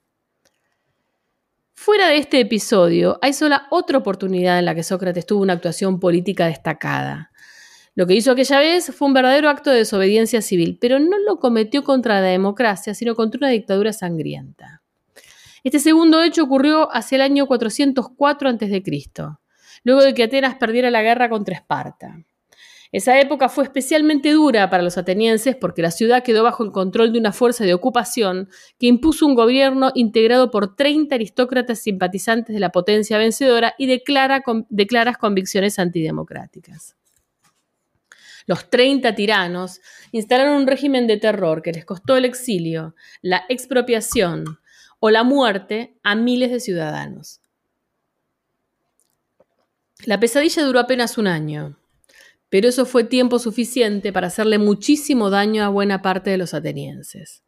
Fuera 1.73 2.09
de 2.09 2.17
este 2.17 2.41
episodio, 2.41 3.17
hay 3.21 3.31
sola 3.31 3.67
otra 3.71 3.99
oportunidad 3.99 4.59
en 4.59 4.65
la 4.65 4.75
que 4.75 4.83
Sócrates 4.83 5.25
tuvo 5.25 5.41
una 5.41 5.53
actuación 5.53 6.01
política 6.01 6.47
destacada. 6.47 7.31
Lo 7.95 8.07
que 8.07 8.13
hizo 8.13 8.33
aquella 8.33 8.59
vez 8.59 8.93
fue 8.93 9.07
un 9.07 9.13
verdadero 9.13 9.49
acto 9.49 9.69
de 9.69 9.77
desobediencia 9.77 10.41
civil, 10.41 10.77
pero 10.81 10.99
no 10.99 11.17
lo 11.17 11.39
cometió 11.39 11.85
contra 11.85 12.19
la 12.19 12.27
democracia, 12.27 12.93
sino 12.93 13.15
contra 13.15 13.37
una 13.37 13.49
dictadura 13.51 13.93
sangrienta. 13.93 14.81
Este 15.63 15.79
segundo 15.79 16.21
hecho 16.21 16.43
ocurrió 16.43 16.93
hacia 16.93 17.15
el 17.15 17.21
año 17.21 17.47
404 17.47 18.49
a.C., 18.49 18.83
luego 19.85 20.01
de 20.01 20.13
que 20.13 20.23
Atenas 20.23 20.55
perdiera 20.55 20.91
la 20.91 21.01
guerra 21.01 21.29
contra 21.29 21.55
Esparta. 21.55 22.25
Esa 22.91 23.19
época 23.19 23.49
fue 23.49 23.65
especialmente 23.65 24.31
dura 24.31 24.69
para 24.69 24.83
los 24.83 24.97
atenienses 24.97 25.55
porque 25.55 25.81
la 25.81 25.91
ciudad 25.91 26.23
quedó 26.23 26.43
bajo 26.43 26.63
el 26.63 26.71
control 26.71 27.11
de 27.11 27.19
una 27.19 27.33
fuerza 27.33 27.65
de 27.65 27.73
ocupación 27.73 28.49
que 28.79 28.87
impuso 28.87 29.25
un 29.25 29.35
gobierno 29.35 29.91
integrado 29.93 30.51
por 30.51 30.75
30 30.75 31.15
aristócratas 31.15 31.79
simpatizantes 31.79 32.53
de 32.53 32.59
la 32.59 32.71
potencia 32.71 33.17
vencedora 33.17 33.75
y 33.77 33.87
de, 33.87 34.03
claras 34.03 35.17
convicciones 35.17 35.79
antidemocráticas. 35.79 36.95
Los 38.45 38.69
30 38.69 39.13
tiranos 39.13 39.81
instalaron 40.13 40.55
un 40.55 40.67
régimen 40.67 41.05
de 41.05 41.17
terror 41.17 41.61
que 41.61 41.73
les 41.73 41.83
costó 41.83 42.15
el 42.15 42.23
exilio, 42.23 42.95
la 43.21 43.43
expropiación 43.49 44.59
o 44.99 45.09
la 45.09 45.23
muerte 45.23 45.97
a 46.01 46.15
miles 46.15 46.51
de 46.51 46.61
ciudadanos. 46.61 47.41
La 50.05 50.19
pesadilla 50.19 50.63
duró 50.63 50.79
apenas 50.79 51.17
un 51.17 51.27
año, 51.27 51.75
pero 52.49 52.69
eso 52.69 52.85
fue 52.85 53.03
tiempo 53.03 53.39
suficiente 53.39 54.13
para 54.13 54.27
hacerle 54.27 54.57
muchísimo 54.57 55.29
daño 55.29 55.63
a 55.63 55.69
buena 55.69 56.01
parte 56.01 56.29
de 56.29 56.37
los 56.37 56.53
atenienses. 56.53 57.43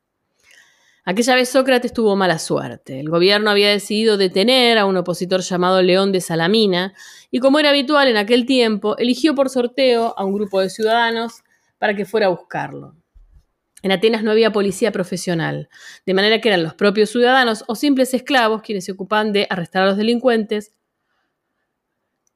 Aquella 1.06 1.36
vez 1.36 1.50
Sócrates 1.50 1.94
tuvo 1.94 2.16
mala 2.16 2.38
suerte. 2.38 3.00
El 3.00 3.10
gobierno 3.10 3.50
había 3.50 3.70
decidido 3.70 4.18
detener 4.18 4.78
a 4.78 4.86
un 4.86 4.98
opositor 4.98 5.42
llamado 5.42 5.82
León 5.82 6.12
de 6.12 6.22
Salamina 6.22 6.94
y 7.32 7.40
como 7.40 7.60
era 7.60 7.70
habitual 7.70 8.08
en 8.10 8.18
aquel 8.18 8.46
tiempo, 8.46 8.98
eligió 8.98 9.34
por 9.34 9.50
sorteo 9.50 10.14
a 10.18 10.26
un 10.26 10.34
grupo 10.34 10.60
de 10.60 10.70
ciudadanos 10.70 11.42
para 11.80 11.96
que 11.96 12.06
fuera 12.06 12.28
a 12.28 12.30
buscarlo. 12.30 12.96
En 13.82 13.92
Atenas 13.92 14.24
no 14.24 14.32
había 14.32 14.52
policía 14.52 14.92
profesional, 14.92 15.70
de 16.06 16.14
manera 16.14 16.42
que 16.42 16.50
eran 16.50 16.64
los 16.64 16.74
propios 16.74 17.10
ciudadanos 17.10 17.64
o 17.68 17.76
simples 17.76 18.14
esclavos 18.14 18.62
quienes 18.62 18.86
se 18.86 18.92
ocupaban 18.92 19.32
de 19.32 19.48
arrestar 19.50 19.84
a 19.84 19.86
los 19.88 19.98
delincuentes, 19.98 20.74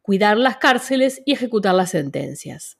cuidar 0.04 0.38
las 0.38 0.58
cárceles 0.58 1.24
y 1.26 1.34
ejecutar 1.34 1.74
las 1.74 1.90
sentencias. 1.90 2.78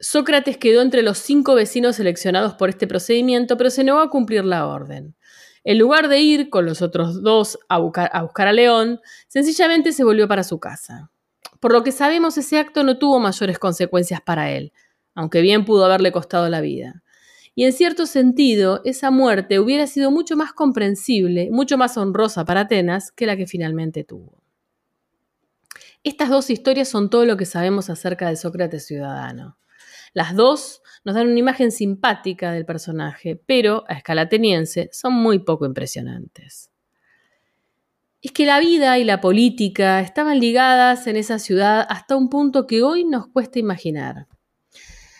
Sócrates 0.00 0.56
quedó 0.56 0.82
entre 0.82 1.02
los 1.02 1.18
cinco 1.18 1.54
vecinos 1.54 1.96
seleccionados 1.96 2.54
por 2.54 2.68
este 2.68 2.86
procedimiento, 2.86 3.56
pero 3.56 3.70
se 3.70 3.84
negó 3.84 4.00
a 4.00 4.10
cumplir 4.10 4.44
la 4.44 4.66
orden. 4.66 5.14
En 5.62 5.78
lugar 5.78 6.08
de 6.08 6.20
ir 6.20 6.50
con 6.50 6.64
los 6.64 6.80
otros 6.80 7.22
dos 7.22 7.58
a 7.68 7.78
buscar, 7.78 8.10
a 8.12 8.52
León, 8.52 9.00
sencillamente 9.28 9.92
se 9.92 10.04
volvió 10.04 10.26
para 10.26 10.42
su 10.42 10.58
casa. 10.58 11.10
Por 11.60 11.72
lo 11.72 11.82
que 11.82 11.92
sabemos, 11.92 12.38
ese 12.38 12.58
acto 12.58 12.82
no 12.82 12.98
tuvo 12.98 13.18
mayores 13.18 13.58
consecuencias 13.58 14.20
para 14.20 14.50
él, 14.50 14.72
aunque 15.14 15.40
bien 15.40 15.64
pudo 15.64 15.84
haberle 15.84 16.12
costado 16.12 16.48
la 16.48 16.60
vida. 16.60 17.02
Y 17.54 17.64
en 17.64 17.72
cierto 17.72 18.06
sentido, 18.06 18.80
esa 18.84 19.10
muerte 19.10 19.58
hubiera 19.58 19.86
sido 19.86 20.10
mucho 20.10 20.36
más 20.36 20.52
comprensible, 20.52 21.48
mucho 21.50 21.78
más 21.78 21.96
honrosa 21.96 22.44
para 22.44 22.60
Atenas 22.60 23.12
que 23.12 23.26
la 23.26 23.36
que 23.36 23.46
finalmente 23.46 24.04
tuvo. 24.04 24.35
Estas 26.06 26.30
dos 26.30 26.50
historias 26.50 26.86
son 26.88 27.10
todo 27.10 27.24
lo 27.24 27.36
que 27.36 27.46
sabemos 27.46 27.90
acerca 27.90 28.28
de 28.28 28.36
Sócrates 28.36 28.86
ciudadano. 28.86 29.58
Las 30.14 30.36
dos 30.36 30.80
nos 31.04 31.16
dan 31.16 31.26
una 31.26 31.40
imagen 31.40 31.72
simpática 31.72 32.52
del 32.52 32.64
personaje, 32.64 33.42
pero 33.44 33.82
a 33.88 33.94
escala 33.94 34.22
ateniense 34.22 34.88
son 34.92 35.14
muy 35.14 35.40
poco 35.40 35.66
impresionantes. 35.66 36.70
Es 38.22 38.30
que 38.30 38.46
la 38.46 38.60
vida 38.60 38.96
y 39.00 39.02
la 39.02 39.20
política 39.20 39.98
estaban 39.98 40.38
ligadas 40.38 41.08
en 41.08 41.16
esa 41.16 41.40
ciudad 41.40 41.84
hasta 41.88 42.14
un 42.14 42.30
punto 42.30 42.68
que 42.68 42.84
hoy 42.84 43.02
nos 43.02 43.26
cuesta 43.26 43.58
imaginar. 43.58 44.28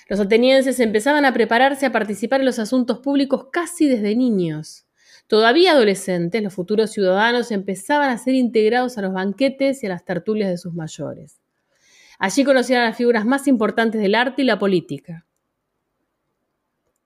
Los 0.09 0.21
atenienses 0.21 0.79
empezaban 0.79 1.25
a 1.25 1.35
prepararse 1.35 1.85
a 1.87 1.91
participar 1.91 2.39
en 2.39 2.47
los 2.47 2.61
asuntos 2.61 3.01
públicos 3.01 3.49
casi 3.51 3.89
desde 3.89 4.15
niños. 4.15 4.86
Todavía 5.27 5.73
adolescentes, 5.73 6.43
los 6.43 6.55
futuros 6.55 6.93
ciudadanos 6.93 7.51
empezaban 7.51 8.11
a 8.11 8.19
ser 8.19 8.35
integrados 8.35 8.97
a 8.97 9.03
los 9.03 9.13
banquetes 9.13 9.83
y 9.83 9.87
a 9.87 9.89
las 9.89 10.05
tertulias 10.05 10.49
de 10.49 10.57
sus 10.57 10.73
mayores. 10.73 11.41
Allí 12.19 12.45
conocieron 12.45 12.85
a 12.85 12.89
las 12.89 12.97
figuras 12.97 13.27
más 13.27 13.49
importantes 13.49 14.01
del 14.01 14.15
arte 14.15 14.43
y 14.43 14.45
la 14.45 14.59
política. 14.59 15.27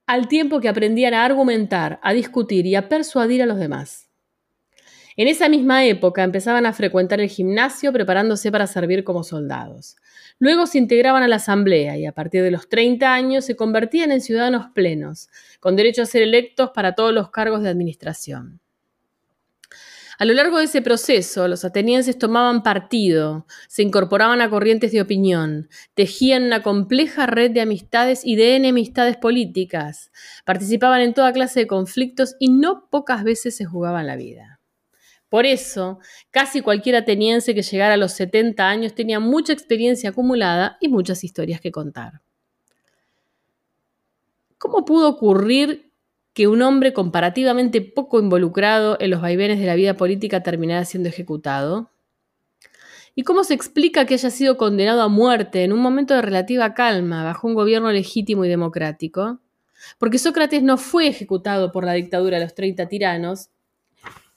Al 0.07 0.29
tiempo 0.29 0.61
que 0.61 0.69
aprendían 0.69 1.15
a 1.15 1.25
argumentar, 1.25 1.99
a 2.03 2.13
discutir 2.13 2.67
y 2.67 2.75
a 2.75 2.89
persuadir 2.89 3.43
a 3.43 3.47
los 3.47 3.59
demás. 3.59 4.11
En 5.17 5.29
esa 5.29 5.49
misma 5.49 5.85
época 5.85 6.23
empezaban 6.23 6.67
a 6.67 6.73
frecuentar 6.73 7.21
el 7.21 7.29
gimnasio 7.29 7.93
preparándose 7.93 8.53
para 8.53 8.67
servir 8.67 9.05
como 9.05 9.25
soldados. 9.25 9.97
Luego 10.41 10.67
se 10.67 10.79
integraban 10.79 11.23
a 11.23 11.29
la 11.29 11.37
asamblea 11.37 11.99
y 11.99 12.07
a 12.07 12.13
partir 12.13 12.43
de 12.43 12.51
los 12.51 12.71
30 12.71 13.13
años 13.13 13.45
se 13.45 13.57
convertían 13.57 14.11
en 14.11 14.23
ciudadanos 14.23 14.69
plenos, 14.75 15.29
con 15.61 15.77
derecho 15.77 16.01
a 16.01 16.07
ser 16.07 16.23
electos 16.23 16.71
para 16.75 16.95
todos 16.95 17.13
los 17.13 17.31
cargos 17.31 17.63
de 17.63 17.69
administración. 17.69 18.59
A 20.19 20.25
lo 20.25 20.33
largo 20.33 20.57
de 20.57 20.65
ese 20.65 20.81
proceso, 20.81 21.47
los 21.47 21.65
atenienses 21.67 22.17
tomaban 22.19 22.63
partido, 22.63 23.47
se 23.69 23.83
incorporaban 23.83 24.41
a 24.41 24.49
corrientes 24.49 24.93
de 24.93 25.03
opinión, 25.03 25.69
tejían 25.95 26.45
una 26.45 26.63
compleja 26.63 27.27
red 27.27 27.51
de 27.51 27.61
amistades 27.61 28.23
y 28.25 28.37
de 28.37 28.57
enemistades 28.57 29.19
políticas, 29.19 30.11
participaban 30.47 31.03
en 31.03 31.13
toda 31.13 31.33
clase 31.35 31.61
de 31.61 31.67
conflictos 31.67 32.37
y 32.39 32.51
no 32.51 32.89
pocas 32.91 33.25
veces 33.25 33.55
se 33.55 33.67
jugaban 33.67 34.07
la 34.07 34.17
vida. 34.17 34.50
Por 35.31 35.47
eso, 35.47 36.01
casi 36.33 36.61
cualquier 36.61 36.97
ateniense 36.97 37.55
que 37.55 37.63
llegara 37.63 37.95
a 37.95 37.97
los 37.97 38.13
70 38.13 38.69
años 38.69 38.95
tenía 38.95 39.21
mucha 39.21 39.53
experiencia 39.53 40.11
acumulada 40.11 40.77
y 40.81 40.89
muchas 40.89 41.23
historias 41.23 41.61
que 41.61 41.71
contar. 41.71 42.21
¿Cómo 44.59 44.85
pudo 44.85 45.09
ocurrir 45.09 45.91
que 46.35 46.49
un 46.49 46.63
hombre 46.63 46.93
comparativamente 46.93 47.81
poco 47.81 48.19
involucrado 48.19 48.97
en 49.01 49.11
los 49.11 49.21
vaivenes 49.21 49.61
de 49.61 49.67
la 49.67 49.77
vida 49.77 49.97
política 49.97 50.43
terminara 50.43 50.85
siendo 50.85 51.09
ejecutado? 51.09 51.91
¿Y 53.15 53.23
cómo 53.23 53.45
se 53.45 53.55
explica 53.55 54.07
que 54.07 54.15
haya 54.15 54.31
sido 54.31 54.57
condenado 54.57 55.03
a 55.03 55.09
muerte 55.09 55.63
en 55.63 55.73
un 55.73 55.81
momento 55.81 56.15
de 56.15 56.23
relativa 56.23 56.75
calma 56.75 57.23
bajo 57.23 57.47
un 57.47 57.55
gobierno 57.55 57.91
legítimo 57.93 58.45
y 58.45 58.49
democrático? 58.49 59.39
Porque 59.99 60.19
Sócrates 60.19 60.63
no 60.63 60.77
fue 60.77 61.07
ejecutado 61.07 61.71
por 61.71 61.85
la 61.85 61.93
dictadura 61.93 62.39
de 62.39 62.45
los 62.45 62.55
30 62.55 62.89
tiranos, 62.89 63.49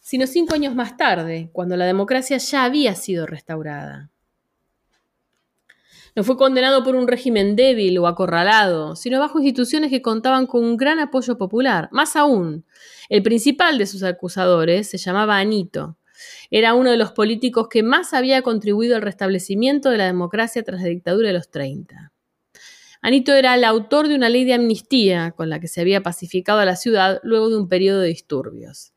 sino 0.04 0.28
cinco 0.28 0.54
años 0.54 0.76
más 0.76 0.98
tarde, 0.98 1.50
cuando 1.54 1.78
la 1.78 1.86
democracia 1.86 2.38
ya 2.38 2.66
había 2.66 2.94
sido 2.94 3.26
restaurada. 3.26 4.12
No 6.13 6.24
fue 6.24 6.38
condenado 6.38 6.84
por 6.84 6.96
un 6.96 7.08
régimen 7.08 7.56
débil 7.56 7.98
o 7.98 8.06
acorralado, 8.06 8.96
sino 8.98 9.20
bajo 9.20 9.39
instituciones 9.39 9.89
que 9.89 10.04
contaban 10.04 10.46
con 10.46 10.63
un 10.63 10.78
gran 10.78 11.00
apoyo 11.00 11.38
popular. 11.38 11.88
Más 11.92 12.16
aún, 12.18 12.66
el 13.10 13.24
principal 13.24 13.78
de 13.78 13.88
sus 13.88 14.04
acusadores 14.04 14.89
se 14.89 14.98
llamaba 14.98 15.38
Anito. 15.38 15.98
Era 16.52 16.76
uno 16.76 16.92
de 16.92 16.98
los 16.98 17.13
políticos 17.13 17.68
que 17.70 17.82
más 17.82 18.13
había 18.13 18.42
contribuido 18.44 18.98
al 18.98 19.02
restablecimiento 19.02 19.89
de 19.89 19.98
la 19.98 20.06
democracia 20.06 20.63
tras 20.63 20.82
la 20.82 20.89
dictadura 20.89 21.30
de 21.30 21.34
los 21.34 21.50
30. 21.50 22.12
Anito 23.02 23.34
era 23.34 23.56
el 23.56 23.63
autor 23.63 24.10
de 24.10 24.16
una 24.16 24.30
ley 24.30 24.44
de 24.44 24.54
amnistía 24.54 25.32
con 25.32 25.50
la 25.50 25.60
que 25.60 25.68
se 25.68 25.82
había 25.82 26.04
pacificado 26.04 26.60
a 26.60 26.66
la 26.66 26.76
ciudad 26.76 27.22
luego 27.24 27.50
de 27.50 27.58
un 27.58 27.70
periodo 27.70 28.02
de 28.02 28.10
disturbios. 28.10 28.92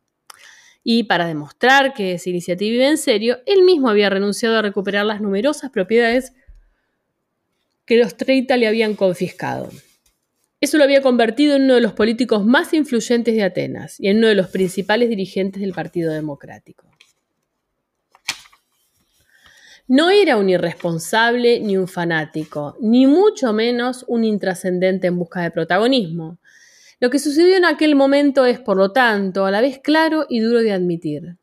Y 0.88 1.03
para 1.03 1.27
demostrar 1.27 1.94
que 1.94 2.12
esa 2.12 2.31
iniciativa 2.31 2.77
iba 2.77 2.88
en 2.88 2.96
serio, 2.96 3.38
él 3.44 3.64
mismo 3.64 3.88
había 3.88 4.09
renunciado 4.09 4.57
a 4.57 4.62
recuperar 4.62 5.05
las 5.05 5.20
numerosas 5.20 5.72
propiedades 5.72 6.33
que 7.85 7.96
los 7.96 8.16
30 8.16 8.57
le 8.57 8.68
habían 8.68 8.94
confiscado. 8.94 9.68
Eso 10.61 10.79
lo 10.79 10.85
había 10.85 11.03
convertido 11.03 11.57
en 11.57 11.62
uno 11.62 11.75
de 11.75 11.81
los 11.81 11.92
políticos 11.92 12.46
más 12.46 12.72
influyentes 12.72 13.35
de 13.35 13.42
Atenas 13.42 13.99
y 13.99 14.07
en 14.07 14.18
uno 14.18 14.29
de 14.29 14.37
los 14.37 14.46
principales 14.46 15.09
dirigentes 15.09 15.61
del 15.61 15.72
Partido 15.72 16.12
Democrático. 16.12 16.87
No 19.88 20.11
era 20.11 20.37
un 20.37 20.49
irresponsable 20.49 21.59
ni 21.59 21.77
un 21.77 21.88
fanático, 21.88 22.77
ni 22.81 23.09
mucho 23.09 23.53
menos 23.53 24.05
un 24.07 24.22
intrascendente 24.22 25.09
en 25.09 25.18
busca 25.18 25.42
de 25.42 25.51
protagonismo. 25.51 26.38
Lo 26.98 27.11
que 27.11 27.18
sucedió 27.18 27.56
en 27.56 27.66
aquel 27.66 27.94
momento 27.94 28.46
es, 28.46 28.59
por 28.59 28.78
lo 28.78 28.92
tanto, 28.92 29.44
a 29.44 29.50
la 29.50 29.61
vez 29.61 29.78
claro 29.78 30.24
y 30.28 30.40
duro 30.40 30.61
de 30.61 30.72
admitir. 30.72 31.37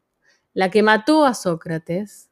La 0.53 0.71
que 0.71 0.81
mató 0.81 1.25
a 1.25 1.35
Sócrates 1.35 2.29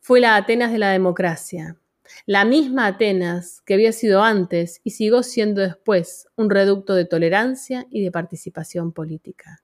fue 0.00 0.20
la 0.20 0.36
Atenas 0.36 0.70
de 0.70 0.78
la 0.78 0.90
democracia, 0.90 1.78
la 2.26 2.44
misma 2.44 2.86
Atenas 2.86 3.62
que 3.64 3.74
había 3.74 3.92
sido 3.92 4.22
antes 4.22 4.80
y 4.84 4.90
siguió 4.90 5.22
siendo 5.22 5.62
después 5.62 6.26
un 6.36 6.50
reducto 6.50 6.94
de 6.94 7.06
tolerancia 7.06 7.86
y 7.90 8.02
de 8.02 8.10
participación 8.10 8.92
política. 8.92 9.62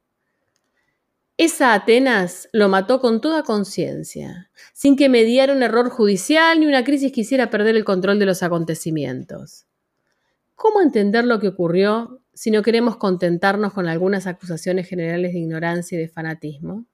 Esa 1.37 1.75
Atenas 1.75 2.49
lo 2.53 2.69
mató 2.69 3.01
con 3.01 3.21
toda 3.21 3.43
conciencia, 3.43 4.51
sin 4.73 4.97
que 4.97 5.09
mediara 5.09 5.53
un 5.53 5.63
error 5.63 5.89
judicial 5.91 6.59
ni 6.59 6.67
una 6.67 6.85
crisis 6.85 7.13
quisiera 7.13 7.51
perder 7.51 7.77
el 7.77 7.85
control 7.85 8.19
de 8.19 8.27
los 8.27 8.43
acontecimientos. 8.43 9.67
¿Cómo 10.57 10.81
entender 10.81 11.25
lo 11.25 11.39
que 11.39 11.49
ocurrió 11.49 12.21
si 12.39 12.53
no 12.53 12.63
queremos 12.63 12.97
contentarnos 12.99 13.73
con 13.73 13.89
algunas 13.89 14.29
acusaciones 14.29 14.89
generales 14.89 15.33
de 15.33 15.41
ignorancia 15.41 15.99
y 15.99 16.03
de 16.03 16.09
fanatismo? 16.09 16.87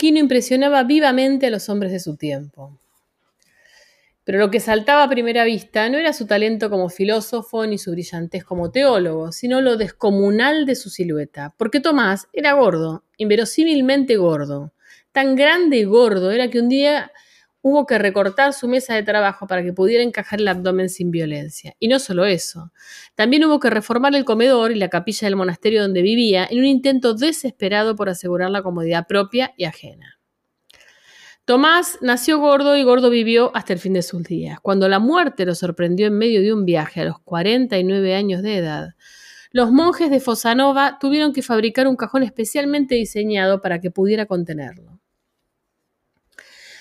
Aquino 0.00 0.18
impresionaba 0.18 0.82
vivamente 0.84 1.48
a 1.48 1.50
los 1.50 1.68
hombres 1.68 1.92
de 1.92 2.00
su 2.00 2.16
tiempo. 2.16 2.80
Pero 4.24 4.38
lo 4.38 4.50
que 4.50 4.58
saltaba 4.58 5.02
a 5.02 5.10
primera 5.10 5.44
vista 5.44 5.90
no 5.90 5.98
era 5.98 6.14
su 6.14 6.24
talento 6.24 6.70
como 6.70 6.88
filósofo 6.88 7.66
ni 7.66 7.76
su 7.76 7.90
brillantez 7.90 8.42
como 8.42 8.70
teólogo, 8.70 9.30
sino 9.30 9.60
lo 9.60 9.76
descomunal 9.76 10.64
de 10.64 10.74
su 10.74 10.88
silueta, 10.88 11.54
porque 11.58 11.80
Tomás 11.80 12.28
era 12.32 12.54
gordo, 12.54 13.04
inverosímilmente 13.18 14.16
gordo. 14.16 14.72
Tan 15.12 15.36
grande 15.36 15.76
y 15.76 15.84
gordo 15.84 16.30
era 16.30 16.48
que 16.48 16.60
un 16.60 16.70
día 16.70 17.12
hubo 17.62 17.86
que 17.86 17.98
recortar 17.98 18.52
su 18.52 18.68
mesa 18.68 18.94
de 18.94 19.02
trabajo 19.02 19.46
para 19.46 19.62
que 19.62 19.72
pudiera 19.72 20.02
encajar 20.02 20.40
el 20.40 20.48
abdomen 20.48 20.88
sin 20.88 21.10
violencia. 21.10 21.74
Y 21.78 21.88
no 21.88 21.98
solo 21.98 22.24
eso, 22.24 22.72
también 23.14 23.44
hubo 23.44 23.60
que 23.60 23.70
reformar 23.70 24.14
el 24.14 24.24
comedor 24.24 24.72
y 24.72 24.76
la 24.76 24.88
capilla 24.88 25.26
del 25.26 25.36
monasterio 25.36 25.82
donde 25.82 26.02
vivía 26.02 26.46
en 26.50 26.58
un 26.58 26.66
intento 26.66 27.14
desesperado 27.14 27.96
por 27.96 28.08
asegurar 28.08 28.50
la 28.50 28.62
comodidad 28.62 29.06
propia 29.06 29.52
y 29.56 29.64
ajena. 29.64 30.18
Tomás 31.44 31.98
nació 32.00 32.38
gordo 32.38 32.76
y 32.76 32.84
gordo 32.84 33.10
vivió 33.10 33.50
hasta 33.56 33.72
el 33.72 33.80
fin 33.80 33.94
de 33.94 34.02
sus 34.02 34.22
días. 34.22 34.60
Cuando 34.60 34.88
la 34.88 35.00
muerte 35.00 35.44
lo 35.44 35.54
sorprendió 35.54 36.06
en 36.06 36.16
medio 36.16 36.40
de 36.42 36.52
un 36.52 36.64
viaje 36.64 37.00
a 37.00 37.04
los 37.04 37.18
49 37.20 38.14
años 38.14 38.42
de 38.42 38.58
edad, 38.58 38.90
los 39.50 39.72
monjes 39.72 40.10
de 40.10 40.20
Fosanova 40.20 40.98
tuvieron 41.00 41.32
que 41.32 41.42
fabricar 41.42 41.88
un 41.88 41.96
cajón 41.96 42.22
especialmente 42.22 42.94
diseñado 42.94 43.60
para 43.60 43.80
que 43.80 43.90
pudiera 43.90 44.26
contenerlo. 44.26 44.99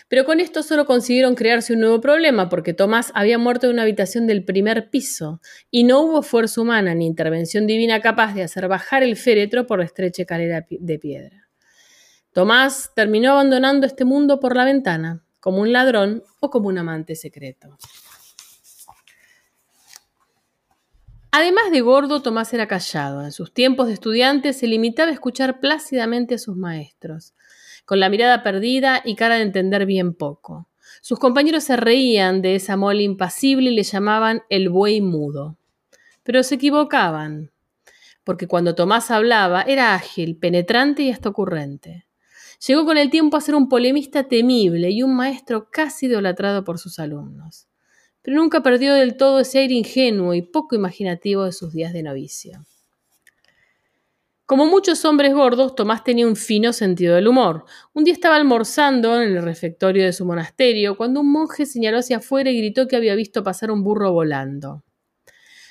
Pero 0.09 0.25
con 0.25 0.39
esto 0.39 0.63
solo 0.63 0.85
consiguieron 0.85 1.35
crearse 1.35 1.73
un 1.73 1.81
nuevo 1.81 2.01
problema, 2.01 2.49
porque 2.49 2.73
Tomás 2.73 3.11
había 3.13 3.37
muerto 3.37 3.67
en 3.67 3.73
una 3.73 3.83
habitación 3.83 4.25
del 4.25 4.43
primer 4.43 4.89
piso 4.89 5.39
y 5.69 5.83
no 5.83 6.01
hubo 6.01 6.23
fuerza 6.23 6.61
humana 6.61 6.95
ni 6.95 7.05
intervención 7.05 7.67
divina 7.67 8.01
capaz 8.01 8.33
de 8.33 8.41
hacer 8.41 8.67
bajar 8.67 9.03
el 9.03 9.15
féretro 9.15 9.67
por 9.67 9.79
la 9.79 9.85
estrecha 9.85 10.23
escalera 10.23 10.65
de 10.67 10.99
piedra. 10.99 11.47
Tomás 12.33 12.91
terminó 12.95 13.33
abandonando 13.33 13.85
este 13.85 14.03
mundo 14.03 14.39
por 14.39 14.55
la 14.55 14.65
ventana, 14.65 15.23
como 15.39 15.61
un 15.61 15.71
ladrón 15.71 16.23
o 16.39 16.49
como 16.49 16.69
un 16.69 16.79
amante 16.79 17.15
secreto. 17.15 17.77
Además 21.31 21.71
de 21.71 21.81
gordo, 21.81 22.23
Tomás 22.23 22.51
era 22.55 22.67
callado. 22.67 23.23
En 23.23 23.31
sus 23.31 23.53
tiempos 23.53 23.85
de 23.87 23.93
estudiante 23.93 24.53
se 24.53 24.65
limitaba 24.65 25.11
a 25.11 25.13
escuchar 25.13 25.59
plácidamente 25.59 26.33
a 26.33 26.39
sus 26.39 26.57
maestros 26.57 27.35
con 27.89 27.99
la 27.99 28.09
mirada 28.09 28.43
perdida 28.43 29.01
y 29.03 29.15
cara 29.15 29.37
de 29.37 29.41
entender 29.41 29.87
bien 29.87 30.13
poco. 30.13 30.69
Sus 31.01 31.17
compañeros 31.17 31.63
se 31.63 31.75
reían 31.75 32.43
de 32.43 32.53
esa 32.53 32.77
mole 32.77 33.01
impasible 33.01 33.71
y 33.71 33.73
le 33.73 33.81
llamaban 33.81 34.43
el 34.49 34.69
buey 34.69 35.01
mudo. 35.01 35.57
Pero 36.21 36.43
se 36.43 36.53
equivocaban, 36.53 37.49
porque 38.23 38.47
cuando 38.47 38.75
Tomás 38.75 39.09
hablaba 39.09 39.63
era 39.63 39.95
ágil, 39.95 40.37
penetrante 40.37 41.01
y 41.01 41.09
hasta 41.09 41.29
ocurrente. 41.29 42.05
Llegó 42.67 42.85
con 42.85 42.99
el 42.99 43.09
tiempo 43.09 43.37
a 43.37 43.41
ser 43.41 43.55
un 43.55 43.67
polemista 43.67 44.27
temible 44.27 44.91
y 44.91 45.01
un 45.01 45.15
maestro 45.15 45.71
casi 45.71 46.05
idolatrado 46.05 46.63
por 46.63 46.77
sus 46.77 46.99
alumnos. 46.99 47.69
Pero 48.21 48.37
nunca 48.37 48.61
perdió 48.61 48.93
del 48.93 49.17
todo 49.17 49.39
ese 49.39 49.57
aire 49.57 49.73
ingenuo 49.73 50.35
y 50.35 50.43
poco 50.43 50.75
imaginativo 50.75 51.43
de 51.43 51.53
sus 51.53 51.73
días 51.73 51.91
de 51.91 52.03
novicio. 52.03 52.63
Como 54.49 54.65
muchos 54.65 55.05
hombres 55.05 55.35
gordos, 55.35 55.75
Tomás 55.75 56.03
tenía 56.03 56.25
un 56.25 56.35
fino 56.35 56.73
sentido 56.73 57.13
del 57.13 57.27
humor. 57.27 57.65
Un 57.93 58.03
día 58.03 58.15
estaba 58.15 58.35
almorzando 58.35 59.21
en 59.21 59.37
el 59.37 59.43
refectorio 59.43 60.03
de 60.03 60.11
su 60.11 60.25
monasterio 60.25 60.97
cuando 60.97 61.19
un 61.19 61.31
monje 61.31 61.67
señaló 61.67 61.99
hacia 61.99 62.17
afuera 62.17 62.49
y 62.49 62.57
gritó 62.57 62.87
que 62.87 62.95
había 62.95 63.13
visto 63.13 63.43
pasar 63.43 63.69
un 63.69 63.83
burro 63.83 64.11
volando. 64.11 64.83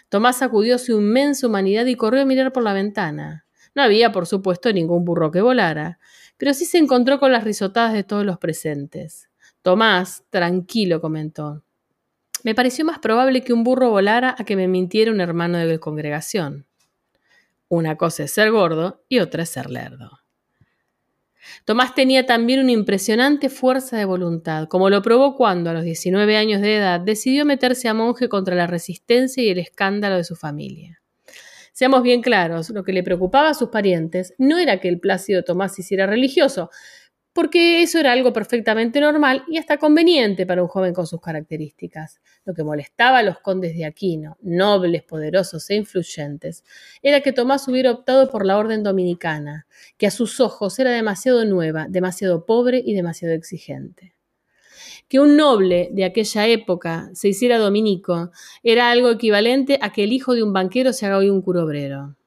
Tomás 0.08 0.36
sacudió 0.36 0.78
su 0.78 0.92
inmensa 1.00 1.48
humanidad 1.48 1.86
y 1.86 1.96
corrió 1.96 2.22
a 2.22 2.24
mirar 2.24 2.52
por 2.52 2.62
la 2.62 2.72
ventana. 2.72 3.46
No 3.74 3.82
había, 3.82 4.12
por 4.12 4.28
supuesto, 4.28 4.72
ningún 4.72 5.04
burro 5.04 5.32
que 5.32 5.40
volara, 5.40 5.98
pero 6.36 6.54
sí 6.54 6.64
se 6.64 6.78
encontró 6.78 7.18
con 7.18 7.32
las 7.32 7.42
risotadas 7.42 7.92
de 7.94 8.04
todos 8.04 8.24
los 8.24 8.38
presentes. 8.38 9.28
Tomás, 9.62 10.22
tranquilo, 10.30 11.00
comentó. 11.00 11.64
Me 12.44 12.54
pareció 12.54 12.84
más 12.84 13.00
probable 13.00 13.42
que 13.42 13.52
un 13.52 13.64
burro 13.64 13.90
volara 13.90 14.36
a 14.38 14.44
que 14.44 14.54
me 14.54 14.68
mintiera 14.68 15.10
un 15.10 15.20
hermano 15.20 15.58
de 15.58 15.64
la 15.64 15.78
congregación. 15.78 16.67
Una 17.68 17.96
cosa 17.96 18.24
es 18.24 18.32
ser 18.32 18.50
gordo 18.50 19.04
y 19.08 19.18
otra 19.18 19.42
es 19.42 19.50
ser 19.50 19.70
lerdo. 19.70 20.20
Tomás 21.64 21.94
tenía 21.94 22.26
también 22.26 22.60
una 22.60 22.72
impresionante 22.72 23.48
fuerza 23.48 23.96
de 23.96 24.04
voluntad, 24.04 24.68
como 24.68 24.90
lo 24.90 25.02
probó 25.02 25.36
cuando, 25.36 25.70
a 25.70 25.72
los 25.72 25.84
19 25.84 26.36
años 26.36 26.60
de 26.60 26.76
edad, 26.76 27.00
decidió 27.00 27.44
meterse 27.44 27.88
a 27.88 27.94
monje 27.94 28.28
contra 28.28 28.54
la 28.54 28.66
resistencia 28.66 29.42
y 29.42 29.50
el 29.50 29.58
escándalo 29.58 30.16
de 30.16 30.24
su 30.24 30.36
familia. 30.36 31.00
Seamos 31.72 32.02
bien 32.02 32.22
claros, 32.22 32.70
lo 32.70 32.82
que 32.82 32.92
le 32.92 33.04
preocupaba 33.04 33.50
a 33.50 33.54
sus 33.54 33.68
parientes 33.68 34.34
no 34.38 34.58
era 34.58 34.80
que 34.80 34.88
el 34.88 34.98
Plácido 34.98 35.44
Tomás 35.44 35.78
hiciera 35.78 36.06
religioso, 36.06 36.70
porque 37.32 37.82
eso 37.82 37.98
era 37.98 38.12
algo 38.12 38.32
perfectamente 38.32 39.00
normal 39.00 39.44
y 39.48 39.58
hasta 39.58 39.76
conveniente 39.76 40.46
para 40.46 40.62
un 40.62 40.68
joven 40.68 40.92
con 40.92 41.06
sus 41.06 41.20
características. 41.20 42.20
Lo 42.44 42.54
que 42.54 42.64
molestaba 42.64 43.18
a 43.18 43.22
los 43.22 43.38
condes 43.38 43.76
de 43.76 43.84
Aquino, 43.84 44.36
nobles, 44.40 45.04
poderosos 45.04 45.70
e 45.70 45.76
influyentes, 45.76 46.64
era 47.02 47.20
que 47.20 47.32
Tomás 47.32 47.68
hubiera 47.68 47.92
optado 47.92 48.30
por 48.30 48.44
la 48.44 48.58
orden 48.58 48.82
dominicana, 48.82 49.66
que 49.96 50.06
a 50.06 50.10
sus 50.10 50.40
ojos 50.40 50.78
era 50.78 50.90
demasiado 50.90 51.44
nueva, 51.44 51.86
demasiado 51.88 52.44
pobre 52.44 52.82
y 52.84 52.94
demasiado 52.94 53.34
exigente. 53.34 54.14
Que 55.08 55.20
un 55.20 55.36
noble 55.36 55.88
de 55.92 56.04
aquella 56.04 56.46
época 56.46 57.08
se 57.14 57.28
hiciera 57.28 57.58
dominico 57.58 58.30
era 58.62 58.90
algo 58.90 59.10
equivalente 59.10 59.78
a 59.80 59.92
que 59.92 60.04
el 60.04 60.12
hijo 60.12 60.34
de 60.34 60.42
un 60.42 60.52
banquero 60.52 60.92
se 60.92 61.06
haga 61.06 61.18
hoy 61.18 61.30
un 61.30 61.40
curobrero. 61.40 62.17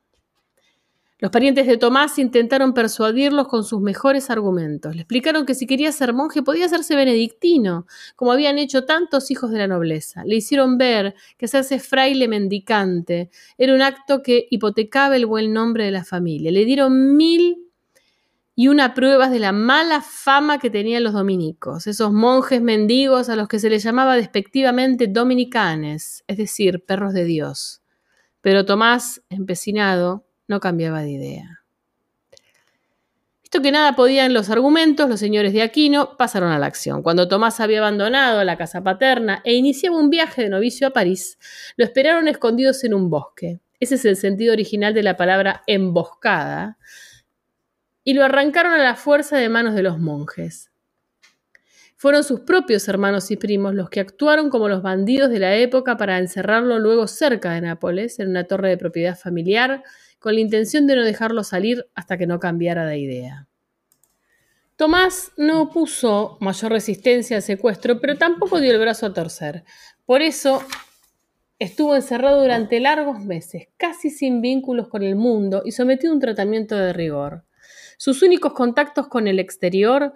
Los 1.21 1.29
parientes 1.29 1.67
de 1.67 1.77
Tomás 1.77 2.17
intentaron 2.17 2.73
persuadirlos 2.73 3.47
con 3.47 3.63
sus 3.63 3.79
mejores 3.79 4.31
argumentos. 4.31 4.95
Le 4.95 5.03
explicaron 5.03 5.45
que 5.45 5.53
si 5.53 5.67
quería 5.67 5.91
ser 5.91 6.13
monje 6.13 6.41
podía 6.41 6.65
hacerse 6.65 6.95
benedictino, 6.95 7.85
como 8.15 8.31
habían 8.31 8.57
hecho 8.57 8.85
tantos 8.85 9.29
hijos 9.29 9.51
de 9.51 9.59
la 9.59 9.67
nobleza. 9.67 10.25
Le 10.25 10.37
hicieron 10.37 10.79
ver 10.79 11.13
que 11.37 11.45
hacerse 11.45 11.77
fraile 11.77 12.27
mendicante 12.27 13.29
era 13.59 13.75
un 13.75 13.83
acto 13.83 14.23
que 14.23 14.47
hipotecaba 14.49 15.15
el 15.15 15.27
buen 15.27 15.53
nombre 15.53 15.85
de 15.85 15.91
la 15.91 16.03
familia. 16.03 16.51
Le 16.51 16.65
dieron 16.65 17.15
mil 17.15 17.67
y 18.55 18.69
una 18.69 18.95
pruebas 18.95 19.29
de 19.29 19.39
la 19.39 19.51
mala 19.51 20.01
fama 20.01 20.57
que 20.57 20.71
tenían 20.71 21.03
los 21.03 21.13
dominicos, 21.13 21.85
esos 21.85 22.11
monjes 22.11 22.63
mendigos 22.63 23.29
a 23.29 23.35
los 23.35 23.47
que 23.47 23.59
se 23.59 23.69
les 23.69 23.83
llamaba 23.83 24.15
despectivamente 24.15 25.05
dominicanes, 25.05 26.23
es 26.25 26.37
decir, 26.37 26.83
perros 26.83 27.13
de 27.13 27.25
Dios. 27.25 27.83
Pero 28.41 28.65
Tomás, 28.65 29.21
empecinado, 29.29 30.25
no 30.51 30.59
cambiaba 30.59 31.01
de 31.01 31.09
idea. 31.09 31.63
Visto 33.41 33.61
que 33.61 33.71
nada 33.71 33.95
podían 33.95 34.33
los 34.33 34.49
argumentos, 34.49 35.09
los 35.09 35.19
señores 35.19 35.53
de 35.53 35.61
Aquino 35.61 36.17
pasaron 36.17 36.51
a 36.51 36.59
la 36.59 36.67
acción. 36.67 37.01
Cuando 37.01 37.27
Tomás 37.27 37.59
había 37.59 37.79
abandonado 37.79 38.43
la 38.43 38.57
casa 38.57 38.83
paterna 38.83 39.41
e 39.43 39.55
iniciaba 39.55 39.97
un 39.97 40.09
viaje 40.09 40.43
de 40.43 40.49
novicio 40.49 40.87
a 40.87 40.91
París, 40.91 41.39
lo 41.77 41.85
esperaron 41.85 42.27
escondidos 42.27 42.83
en 42.83 42.93
un 42.93 43.09
bosque. 43.09 43.59
Ese 43.79 43.95
es 43.95 44.05
el 44.05 44.15
sentido 44.15 44.53
original 44.53 44.93
de 44.93 45.03
la 45.03 45.17
palabra 45.17 45.63
emboscada. 45.67 46.77
Y 48.03 48.13
lo 48.13 48.23
arrancaron 48.23 48.73
a 48.73 48.77
la 48.77 48.95
fuerza 48.95 49.37
de 49.37 49.49
manos 49.49 49.73
de 49.73 49.83
los 49.83 49.99
monjes. 49.99 50.71
Fueron 52.01 52.23
sus 52.23 52.39
propios 52.39 52.87
hermanos 52.87 53.29
y 53.29 53.37
primos 53.37 53.75
los 53.75 53.89
que 53.91 53.99
actuaron 53.99 54.49
como 54.49 54.67
los 54.67 54.81
bandidos 54.81 55.29
de 55.29 55.37
la 55.37 55.55
época 55.55 55.97
para 55.97 56.17
encerrarlo 56.17 56.79
luego 56.79 57.05
cerca 57.05 57.51
de 57.51 57.61
Nápoles, 57.61 58.17
en 58.17 58.29
una 58.29 58.45
torre 58.45 58.69
de 58.69 58.77
propiedad 58.77 59.15
familiar, 59.15 59.83
con 60.21 60.35
la 60.35 60.41
intención 60.41 60.85
de 60.85 60.95
no 60.95 61.03
dejarlo 61.03 61.43
salir 61.43 61.87
hasta 61.95 62.15
que 62.15 62.27
no 62.27 62.39
cambiara 62.39 62.85
de 62.85 62.99
idea. 62.99 63.47
Tomás 64.75 65.31
no 65.35 65.63
opuso 65.63 66.37
mayor 66.39 66.71
resistencia 66.71 67.37
al 67.37 67.41
secuestro, 67.41 67.99
pero 67.99 68.15
tampoco 68.17 68.59
dio 68.61 68.71
el 68.71 68.79
brazo 68.79 69.07
a 69.07 69.13
torcer. 69.13 69.63
Por 70.05 70.21
eso 70.21 70.61
estuvo 71.57 71.95
encerrado 71.95 72.39
durante 72.39 72.79
largos 72.79 73.19
meses, 73.25 73.69
casi 73.77 74.11
sin 74.11 74.41
vínculos 74.41 74.89
con 74.89 75.01
el 75.01 75.15
mundo 75.15 75.63
y 75.65 75.71
sometido 75.71 76.11
a 76.11 76.15
un 76.15 76.21
tratamiento 76.21 76.77
de 76.77 76.93
rigor. 76.93 77.43
Sus 77.97 78.21
únicos 78.21 78.53
contactos 78.53 79.07
con 79.07 79.27
el 79.27 79.39
exterior 79.39 80.13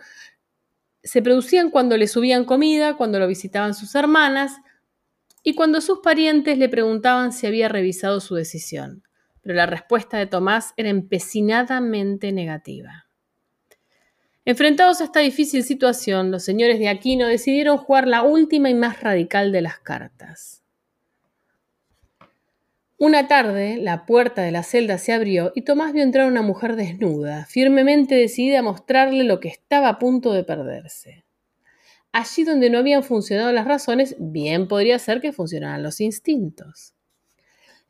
se 1.02 1.24
producían 1.24 1.72
cuando 1.72 1.98
le 1.98 2.08
subían 2.08 2.46
comida, 2.46 2.96
cuando 2.96 3.18
lo 3.18 3.26
visitaban 3.26 3.74
sus 3.74 3.96
hermanas 3.96 4.54
y 5.42 5.56
cuando 5.56 5.82
sus 5.82 6.00
parientes 6.04 6.60
le 6.60 6.70
preguntaban 6.70 7.34
si 7.34 7.48
había 7.48 7.70
revisado 7.70 8.20
su 8.20 8.36
decisión 8.36 9.05
pero 9.46 9.58
la 9.58 9.68
respuesta 9.68 10.18
de 10.18 10.26
Tomás 10.26 10.74
era 10.76 10.90
empecinadamente 10.90 12.32
negativa. 12.32 13.06
Enfrentados 14.44 15.02
a 15.02 15.04
esta 15.04 15.20
difícil 15.20 15.64
situación, 15.64 16.32
los 16.32 16.44
señores 16.44 16.80
de 16.80 16.90
Aquino 16.90 17.28
decidieron 17.28 17.78
jugar 17.78 18.08
la 18.08 18.24
última 18.24 18.72
y 18.72 18.74
más 18.74 19.02
radical 19.02 19.52
de 19.52 19.62
las 19.62 19.78
cartas. 19.78 20.64
Una 22.98 23.28
tarde, 23.28 23.78
la 23.78 24.08
puerta 24.08 24.42
de 24.42 24.52
la 24.52 24.64
celda 24.64 24.98
se 24.98 25.14
abrió 25.14 25.52
y 25.54 25.62
Tomás 25.62 25.94
vio 25.94 26.02
entrar 26.02 26.26
una 26.26 26.42
mujer 26.42 26.76
desnuda, 26.76 27.46
firmemente 27.46 28.16
decidida 28.16 28.60
a 28.60 28.64
mostrarle 28.64 29.26
lo 29.26 29.40
que 29.40 29.50
estaba 29.50 29.90
a 29.90 30.00
punto 30.00 30.34
de 30.34 30.44
perderse. 30.44 31.24
Allí 32.12 32.46
donde 32.46 32.72
no 32.72 32.80
habían 32.80 33.04
funcionado 33.04 33.52
las 33.52 33.68
razones, 33.68 34.16
bien 34.18 34.68
podría 34.68 34.98
ser 34.98 35.22
que 35.22 35.34
funcionaran 35.34 35.84
los 35.84 36.02
instintos. 36.02 36.95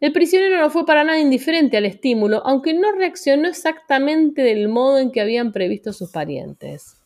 El 0.05 0.13
prisionero 0.13 0.59
no 0.59 0.69
fue 0.69 0.85
para 0.85 1.03
nada 1.03 1.17
indiferente 1.17 1.77
al 1.77 1.85
estímulo, 1.87 2.45
aunque 2.45 2.75
no 2.75 2.91
reaccionó 2.91 3.47
exactamente 3.47 4.43
del 4.43 4.67
modo 4.67 4.99
en 4.99 5.11
que 5.11 5.19
habían 5.19 5.51
previsto 5.51 5.93
sus 5.93 6.11
parientes. 6.11 6.97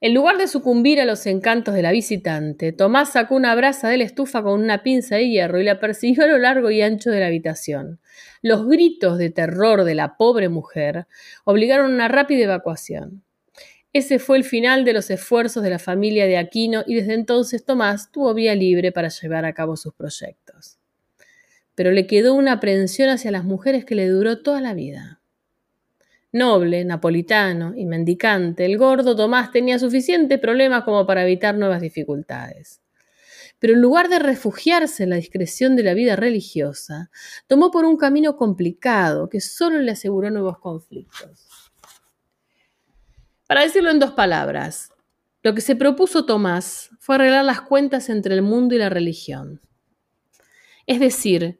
En 0.00 0.14
lugar 0.14 0.38
de 0.38 0.46
sucumbir 0.46 1.00
a 1.00 1.04
los 1.04 1.26
encantos 1.26 1.74
de 1.74 1.82
la 1.82 1.90
visitante, 1.90 2.70
Tomás 2.70 3.14
sacó 3.14 3.34
una 3.34 3.56
brasa 3.56 3.88
de 3.88 3.96
la 3.96 4.04
estufa 4.04 4.40
con 4.40 4.62
una 4.62 4.84
pinza 4.84 5.16
de 5.16 5.30
hierro 5.30 5.60
y 5.60 5.64
la 5.64 5.80
persiguió 5.80 6.22
a 6.22 6.28
lo 6.28 6.38
largo 6.38 6.70
y 6.70 6.80
ancho 6.80 7.10
de 7.10 7.18
la 7.18 7.26
habitación. 7.26 7.98
Los 8.40 8.68
gritos 8.68 9.18
de 9.18 9.30
terror 9.30 9.82
de 9.82 9.96
la 9.96 10.16
pobre 10.16 10.48
mujer 10.48 11.08
obligaron 11.42 11.90
a 11.90 11.94
una 11.96 12.06
rápida 12.06 12.44
evacuación. 12.44 13.24
Ese 13.92 14.20
fue 14.20 14.36
el 14.36 14.44
final 14.44 14.84
de 14.84 14.92
los 14.92 15.10
esfuerzos 15.10 15.64
de 15.64 15.70
la 15.70 15.80
familia 15.80 16.26
de 16.26 16.38
Aquino 16.38 16.84
y 16.86 16.94
desde 16.94 17.14
entonces 17.14 17.64
Tomás 17.64 18.12
tuvo 18.12 18.32
vía 18.32 18.54
libre 18.54 18.92
para 18.92 19.08
llevar 19.08 19.44
a 19.44 19.52
cabo 19.52 19.76
sus 19.76 19.92
proyectos 19.92 20.78
pero 21.82 21.90
le 21.90 22.06
quedó 22.06 22.34
una 22.34 22.52
aprensión 22.52 23.08
hacia 23.08 23.32
las 23.32 23.42
mujeres 23.42 23.84
que 23.84 23.96
le 23.96 24.06
duró 24.06 24.40
toda 24.40 24.60
la 24.60 24.72
vida. 24.72 25.20
Noble, 26.30 26.84
napolitano 26.84 27.74
y 27.74 27.86
mendicante, 27.86 28.64
el 28.64 28.78
gordo 28.78 29.16
Tomás 29.16 29.50
tenía 29.50 29.80
suficientes 29.80 30.38
problemas 30.38 30.84
como 30.84 31.04
para 31.08 31.24
evitar 31.24 31.56
nuevas 31.56 31.80
dificultades. 31.80 32.80
Pero 33.58 33.72
en 33.72 33.80
lugar 33.80 34.08
de 34.08 34.20
refugiarse 34.20 35.02
en 35.02 35.10
la 35.10 35.16
discreción 35.16 35.74
de 35.74 35.82
la 35.82 35.92
vida 35.94 36.14
religiosa, 36.14 37.10
tomó 37.48 37.72
por 37.72 37.84
un 37.84 37.96
camino 37.96 38.36
complicado 38.36 39.28
que 39.28 39.40
solo 39.40 39.80
le 39.80 39.90
aseguró 39.90 40.30
nuevos 40.30 40.58
conflictos. 40.60 41.48
Para 43.48 43.62
decirlo 43.62 43.90
en 43.90 43.98
dos 43.98 44.12
palabras, 44.12 44.92
lo 45.42 45.52
que 45.52 45.60
se 45.60 45.74
propuso 45.74 46.26
Tomás 46.26 46.90
fue 47.00 47.16
arreglar 47.16 47.44
las 47.44 47.62
cuentas 47.62 48.08
entre 48.08 48.36
el 48.36 48.42
mundo 48.42 48.76
y 48.76 48.78
la 48.78 48.88
religión. 48.88 49.60
Es 50.86 51.00
decir, 51.00 51.58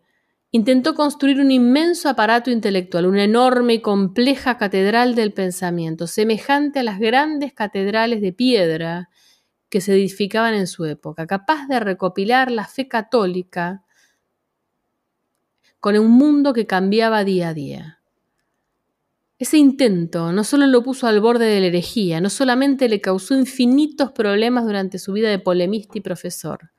intentó 0.53 0.95
construir 0.95 1.41
un 1.41 1.51
inmenso 1.51 2.11
aparato 2.11 2.51
intelectual, 2.51 3.07
una 3.07 3.25
enorme 3.25 3.75
y 3.75 3.81
compleja 3.81 4.59
catedral 4.59 5.15
del 5.15 5.33
pensamiento, 5.33 6.07
semejante 6.07 6.81
a 6.81 6.83
las 6.83 7.01
grandes 7.01 7.55
catedrales 7.55 8.21
de 8.21 8.35
piedra 8.35 9.09
que 9.71 9.81
se 9.81 9.95
edificaban 9.95 10.53
en 10.53 10.67
su 10.67 10.85
época, 10.85 11.27
capaz 11.27 11.67
de 11.69 11.81
recopilar 11.81 12.51
la 12.51 12.67
fe 12.67 12.87
católica 12.87 13.83
con 15.81 15.99
un 15.99 16.11
mundo 16.11 16.53
que 16.53 16.67
cambiaba 16.67 17.25
día 17.25 17.49
a 17.49 17.55
día. 17.55 17.99
Ese 19.39 19.57
intento 19.57 20.33
no 20.33 20.45
solo 20.45 20.67
lo 20.67 20.83
puso 20.83 21.07
al 21.07 21.21
borde 21.21 21.47
de 21.47 21.61
la 21.61 21.67
herejía, 21.69 22.21
no 22.21 22.29
solamente 22.29 22.91
le 22.91 23.01
causó 23.01 23.35
infinitos 23.35 24.13
problemas 24.13 24.67
durante 24.67 24.99
su 24.99 25.15
vida 25.15 25.31
de 25.31 25.39
polemista 25.39 25.97
y 25.97 26.03
profesor, 26.03 26.71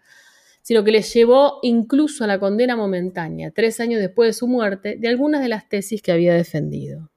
sino 0.63 0.83
que 0.83 0.91
le 0.91 1.01
llevó 1.01 1.59
incluso 1.61 2.23
a 2.23 2.27
la 2.27 2.39
condena 2.39 2.75
momentánea, 2.75 3.51
tres 3.51 3.79
años 3.81 3.99
después 3.99 4.29
de 4.29 4.33
su 4.33 4.47
muerte, 4.47 4.95
de 4.97 5.09
algunas 5.09 5.41
de 5.41 5.49
las 5.49 5.67
tesis 5.67 6.01
que 6.01 6.13
había 6.13 6.33
defendido. 6.33 7.11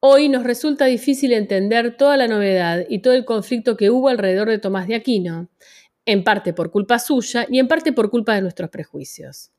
Hoy 0.00 0.30
nos 0.30 0.44
resulta 0.44 0.86
difícil 0.86 1.32
entender 1.32 1.96
toda 1.96 2.16
la 2.16 2.26
novedad 2.26 2.86
y 2.88 3.00
todo 3.02 3.12
el 3.12 3.26
conflicto 3.26 3.76
que 3.76 3.90
hubo 3.90 4.08
alrededor 4.08 4.48
de 4.48 4.58
Tomás 4.58 4.88
de 4.88 4.94
Aquino, 4.94 5.50
en 6.06 6.24
parte 6.24 6.54
por 6.54 6.70
culpa 6.70 6.98
suya 6.98 7.46
y 7.48 7.58
en 7.58 7.68
parte 7.68 7.92
por 7.92 8.10
culpa 8.10 8.34
de 8.34 8.40
nuestros 8.40 8.70
prejuicios. 8.70 9.52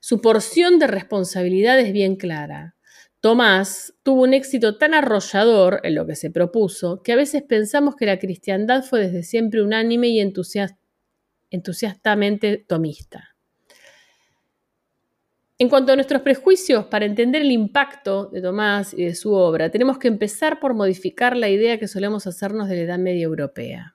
Su 0.00 0.20
porción 0.20 0.78
de 0.80 0.88
responsabilidad 0.88 1.78
es 1.78 1.92
bien 1.92 2.16
clara. 2.16 2.74
Tomás 3.20 3.94
tuvo 4.02 4.24
un 4.24 4.34
éxito 4.34 4.76
tan 4.76 4.92
arrollador 4.92 5.80
en 5.84 5.94
lo 5.94 6.06
que 6.06 6.16
se 6.16 6.30
propuso 6.30 7.02
que 7.02 7.12
a 7.12 7.16
veces 7.16 7.42
pensamos 7.42 7.94
que 7.94 8.04
la 8.04 8.18
cristiandad 8.18 8.82
fue 8.82 9.00
desde 9.00 9.22
siempre 9.22 9.62
unánime 9.62 10.08
y 10.08 10.20
entusiastamente 11.54 12.58
tomista. 12.58 13.34
En 15.56 15.68
cuanto 15.68 15.92
a 15.92 15.94
nuestros 15.94 16.22
prejuicios, 16.22 16.86
para 16.86 17.06
entender 17.06 17.42
el 17.42 17.52
impacto 17.52 18.26
de 18.26 18.42
Tomás 18.42 18.92
y 18.92 19.04
de 19.04 19.14
su 19.14 19.32
obra, 19.32 19.70
tenemos 19.70 19.98
que 19.98 20.08
empezar 20.08 20.58
por 20.58 20.74
modificar 20.74 21.36
la 21.36 21.48
idea 21.48 21.78
que 21.78 21.86
solemos 21.86 22.26
hacernos 22.26 22.68
de 22.68 22.76
la 22.76 22.82
Edad 22.82 22.98
Media 22.98 23.24
Europea. 23.24 23.94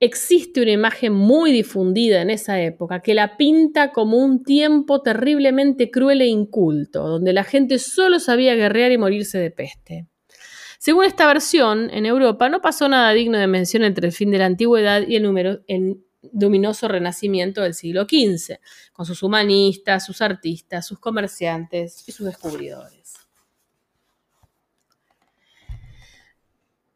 Existe 0.00 0.62
una 0.62 0.72
imagen 0.72 1.12
muy 1.12 1.52
difundida 1.52 2.22
en 2.22 2.30
esa 2.30 2.60
época 2.60 3.00
que 3.00 3.14
la 3.14 3.36
pinta 3.36 3.92
como 3.92 4.16
un 4.16 4.42
tiempo 4.42 5.02
terriblemente 5.02 5.90
cruel 5.90 6.22
e 6.22 6.26
inculto, 6.26 7.06
donde 7.06 7.34
la 7.34 7.44
gente 7.44 7.78
solo 7.78 8.18
sabía 8.18 8.54
guerrear 8.54 8.92
y 8.92 8.98
morirse 8.98 9.38
de 9.38 9.50
peste. 9.50 10.08
Según 10.78 11.04
esta 11.04 11.26
versión, 11.26 11.90
en 11.92 12.06
Europa 12.06 12.48
no 12.48 12.60
pasó 12.60 12.88
nada 12.88 13.12
digno 13.12 13.38
de 13.38 13.46
mención 13.46 13.84
entre 13.84 14.06
el 14.08 14.12
fin 14.12 14.30
de 14.30 14.38
la 14.38 14.46
antigüedad 14.46 15.06
y 15.06 15.16
el, 15.16 15.22
número, 15.22 15.60
luminoso 16.32 16.88
renacimiento 16.88 17.62
del 17.62 17.74
siglo 17.74 18.04
XV, 18.04 18.58
con 18.92 19.06
sus 19.06 19.22
humanistas, 19.22 20.06
sus 20.06 20.22
artistas, 20.22 20.86
sus 20.86 20.98
comerciantes 20.98 22.04
y 22.06 22.12
sus 22.12 22.26
descubridores. 22.26 23.14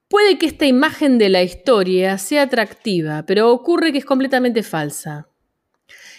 Puede 0.08 0.38
que 0.38 0.46
esta 0.46 0.64
imagen 0.64 1.18
de 1.18 1.28
la 1.28 1.42
historia 1.42 2.16
sea 2.16 2.42
atractiva, 2.42 3.24
pero 3.26 3.52
ocurre 3.52 3.92
que 3.92 3.98
es 3.98 4.06
completamente 4.06 4.62
falsa. 4.62 5.28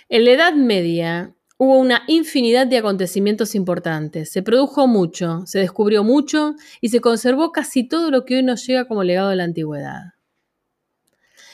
En 0.10 0.26
la 0.26 0.32
Edad 0.32 0.54
Media 0.54 1.36
hubo 1.58 1.78
una 1.78 2.04
infinidad 2.08 2.68
de 2.68 2.78
acontecimientos 2.78 3.56
importantes, 3.56 4.32
se 4.32 4.44
produjo 4.44 4.86
mucho, 4.86 5.42
se 5.46 5.60
descubrió 5.60 6.04
mucho 6.04 6.56
y 6.82 6.90
se 6.90 7.02
conservó 7.02 7.52
casi 7.52 7.88
todo 7.88 8.12
lo 8.12 8.26
que 8.26 8.36
hoy 8.36 8.44
nos 8.44 8.66
llega 8.66 8.88
como 8.88 9.04
legado 9.04 9.30
de 9.30 9.38
la 9.38 9.44
antigüedad. 9.44 10.19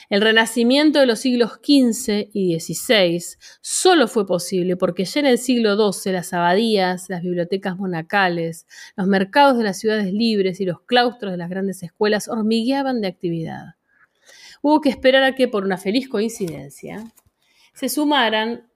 El 0.10 0.22
renacimiento 0.22 1.00
de 1.00 1.08
los 1.08 1.20
siglos 1.20 1.54
XV 1.64 2.30
y 2.32 2.60
XVI 2.60 3.20
solo 3.62 4.08
fue 4.08 4.28
posible 4.28 4.78
porque 4.78 5.06
ya 5.06 5.20
en 5.20 5.26
el 5.26 5.38
siglo 5.38 5.92
XII 5.92 6.12
las 6.14 6.32
abadías, 6.34 7.10
las 7.10 7.24
bibliotecas 7.24 7.78
monacales, 7.78 8.68
los 8.96 9.08
mercados 9.08 9.58
de 9.58 9.64
las 9.64 9.80
ciudades 9.80 10.14
libres 10.14 10.62
y 10.62 10.66
los 10.66 10.82
claustros 10.82 11.32
de 11.32 11.38
las 11.38 11.50
grandes 11.50 11.82
escuelas 11.82 12.28
hormigueaban 12.28 13.02
de 13.02 13.08
actividad. 13.08 13.76
Hubo 14.62 14.82
que 14.82 14.90
esperar 14.90 15.24
a 15.24 15.36
que, 15.36 15.48
por 15.48 15.64
una 15.64 15.78
feliz 15.78 16.08
coincidencia, 16.08 17.04
se 17.74 17.90
sumaran 17.90 18.68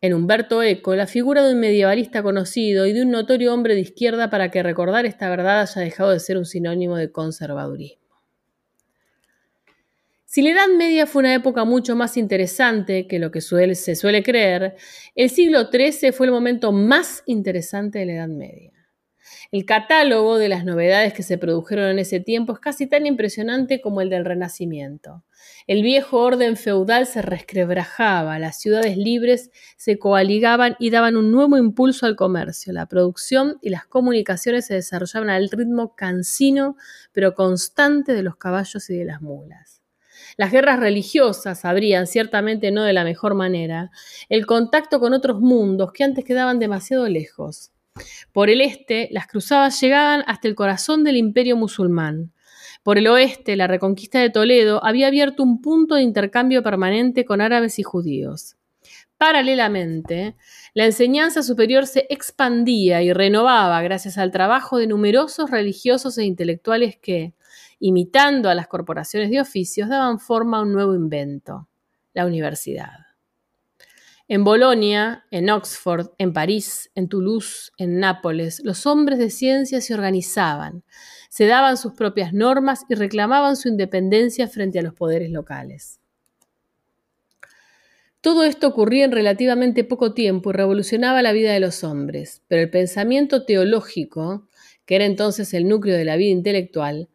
en 0.00 0.14
Humberto 0.14 0.62
Eco 0.62 0.94
la 0.94 1.06
figura 1.06 1.42
de 1.44 1.54
un 1.54 1.60
medievalista 1.60 2.22
conocido 2.22 2.86
y 2.86 2.92
de 2.92 3.02
un 3.02 3.10
notorio 3.10 3.52
hombre 3.52 3.74
de 3.74 3.80
izquierda 3.80 4.30
para 4.30 4.50
que 4.50 4.62
recordar 4.62 5.06
esta 5.06 5.28
verdad 5.28 5.62
haya 5.62 5.80
dejado 5.80 6.10
de 6.10 6.20
ser 6.20 6.38
un 6.38 6.46
sinónimo 6.46 6.96
de 6.96 7.10
conservadurismo. 7.10 7.97
Si 10.38 10.42
la 10.42 10.50
Edad 10.50 10.68
Media 10.68 11.08
fue 11.08 11.22
una 11.22 11.34
época 11.34 11.64
mucho 11.64 11.96
más 11.96 12.16
interesante 12.16 13.08
que 13.08 13.18
lo 13.18 13.32
que 13.32 13.40
se 13.40 13.96
suele 13.96 14.22
creer, 14.22 14.76
el 15.16 15.30
siglo 15.30 15.68
XIII 15.68 16.12
fue 16.12 16.26
el 16.26 16.32
momento 16.32 16.70
más 16.70 17.24
interesante 17.26 17.98
de 17.98 18.06
la 18.06 18.12
Edad 18.12 18.28
Media. 18.28 18.70
El 19.50 19.64
catálogo 19.64 20.38
de 20.38 20.48
las 20.48 20.64
novedades 20.64 21.12
que 21.12 21.24
se 21.24 21.38
produjeron 21.38 21.86
en 21.86 21.98
ese 21.98 22.20
tiempo 22.20 22.52
es 22.52 22.60
casi 22.60 22.86
tan 22.86 23.04
impresionante 23.04 23.80
como 23.80 24.00
el 24.00 24.10
del 24.10 24.24
Renacimiento. 24.24 25.24
El 25.66 25.82
viejo 25.82 26.20
orden 26.20 26.56
feudal 26.56 27.06
se 27.06 27.20
resquebrajaba, 27.20 28.38
las 28.38 28.60
ciudades 28.60 28.96
libres 28.96 29.50
se 29.76 29.98
coaligaban 29.98 30.76
y 30.78 30.90
daban 30.90 31.16
un 31.16 31.32
nuevo 31.32 31.56
impulso 31.56 32.06
al 32.06 32.14
comercio. 32.14 32.72
La 32.72 32.86
producción 32.86 33.58
y 33.60 33.70
las 33.70 33.86
comunicaciones 33.86 34.66
se 34.66 34.74
desarrollaban 34.74 35.30
al 35.30 35.50
ritmo 35.50 35.96
cansino 35.96 36.76
pero 37.10 37.34
constante 37.34 38.12
de 38.12 38.22
los 38.22 38.36
caballos 38.36 38.88
y 38.88 38.98
de 38.98 39.04
las 39.04 39.20
mulas. 39.20 39.77
Las 40.38 40.52
guerras 40.52 40.78
religiosas 40.78 41.64
abrían, 41.64 42.06
ciertamente 42.06 42.70
no 42.70 42.84
de 42.84 42.92
la 42.92 43.02
mejor 43.02 43.34
manera, 43.34 43.90
el 44.28 44.46
contacto 44.46 45.00
con 45.00 45.12
otros 45.12 45.40
mundos 45.40 45.92
que 45.92 46.04
antes 46.04 46.24
quedaban 46.24 46.60
demasiado 46.60 47.08
lejos. 47.08 47.72
Por 48.32 48.48
el 48.48 48.60
este, 48.60 49.08
las 49.10 49.26
cruzadas 49.26 49.80
llegaban 49.80 50.22
hasta 50.28 50.46
el 50.46 50.54
corazón 50.54 51.02
del 51.02 51.16
imperio 51.16 51.56
musulmán. 51.56 52.32
Por 52.84 52.98
el 52.98 53.08
oeste, 53.08 53.56
la 53.56 53.66
reconquista 53.66 54.20
de 54.20 54.30
Toledo 54.30 54.80
había 54.84 55.08
abierto 55.08 55.42
un 55.42 55.60
punto 55.60 55.96
de 55.96 56.02
intercambio 56.02 56.62
permanente 56.62 57.24
con 57.24 57.40
árabes 57.40 57.80
y 57.80 57.82
judíos. 57.82 58.54
Paralelamente, 59.16 60.36
la 60.72 60.86
enseñanza 60.86 61.42
superior 61.42 61.88
se 61.88 62.06
expandía 62.10 63.02
y 63.02 63.12
renovaba 63.12 63.82
gracias 63.82 64.16
al 64.18 64.30
trabajo 64.30 64.78
de 64.78 64.86
numerosos 64.86 65.50
religiosos 65.50 66.16
e 66.16 66.24
intelectuales 66.24 66.96
que, 66.96 67.34
imitando 67.80 68.48
a 68.48 68.54
las 68.54 68.68
corporaciones 68.68 69.30
de 69.30 69.40
oficios, 69.40 69.88
daban 69.88 70.18
forma 70.18 70.58
a 70.58 70.62
un 70.62 70.72
nuevo 70.72 70.94
invento, 70.94 71.68
la 72.14 72.26
universidad. 72.26 73.08
En 74.30 74.44
Bolonia, 74.44 75.24
en 75.30 75.48
Oxford, 75.48 76.10
en 76.18 76.34
París, 76.34 76.90
en 76.94 77.08
Toulouse, 77.08 77.70
en 77.78 77.98
Nápoles, 77.98 78.60
los 78.62 78.84
hombres 78.84 79.18
de 79.18 79.30
ciencia 79.30 79.80
se 79.80 79.94
organizaban, 79.94 80.84
se 81.30 81.46
daban 81.46 81.78
sus 81.78 81.94
propias 81.94 82.34
normas 82.34 82.84
y 82.90 82.94
reclamaban 82.94 83.56
su 83.56 83.68
independencia 83.68 84.46
frente 84.46 84.78
a 84.78 84.82
los 84.82 84.92
poderes 84.92 85.30
locales. 85.30 86.00
Todo 88.20 88.44
esto 88.44 88.66
ocurría 88.66 89.06
en 89.06 89.12
relativamente 89.12 89.84
poco 89.84 90.12
tiempo 90.12 90.50
y 90.50 90.52
revolucionaba 90.52 91.22
la 91.22 91.32
vida 91.32 91.52
de 91.52 91.60
los 91.60 91.82
hombres, 91.82 92.42
pero 92.48 92.60
el 92.60 92.68
pensamiento 92.68 93.46
teológico, 93.46 94.46
que 94.84 94.96
era 94.96 95.06
entonces 95.06 95.54
el 95.54 95.68
núcleo 95.68 95.96
de 95.96 96.04
la 96.04 96.16
vida 96.16 96.32
intelectual, 96.32 97.08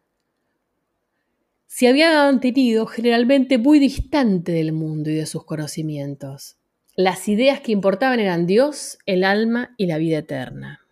se 1.76 1.88
había 1.88 2.12
mantenido 2.12 2.86
generalmente 2.86 3.58
muy 3.58 3.80
distante 3.80 4.52
del 4.52 4.72
mundo 4.72 5.10
y 5.10 5.14
de 5.14 5.26
sus 5.26 5.44
conocimientos. 5.44 6.56
Las 6.94 7.26
ideas 7.26 7.58
que 7.62 7.72
importaban 7.72 8.20
eran 8.20 8.46
Dios, 8.46 8.98
el 9.06 9.24
alma 9.24 9.74
y 9.76 9.86
la 9.86 9.98
vida 9.98 10.18
eterna. 10.18 10.86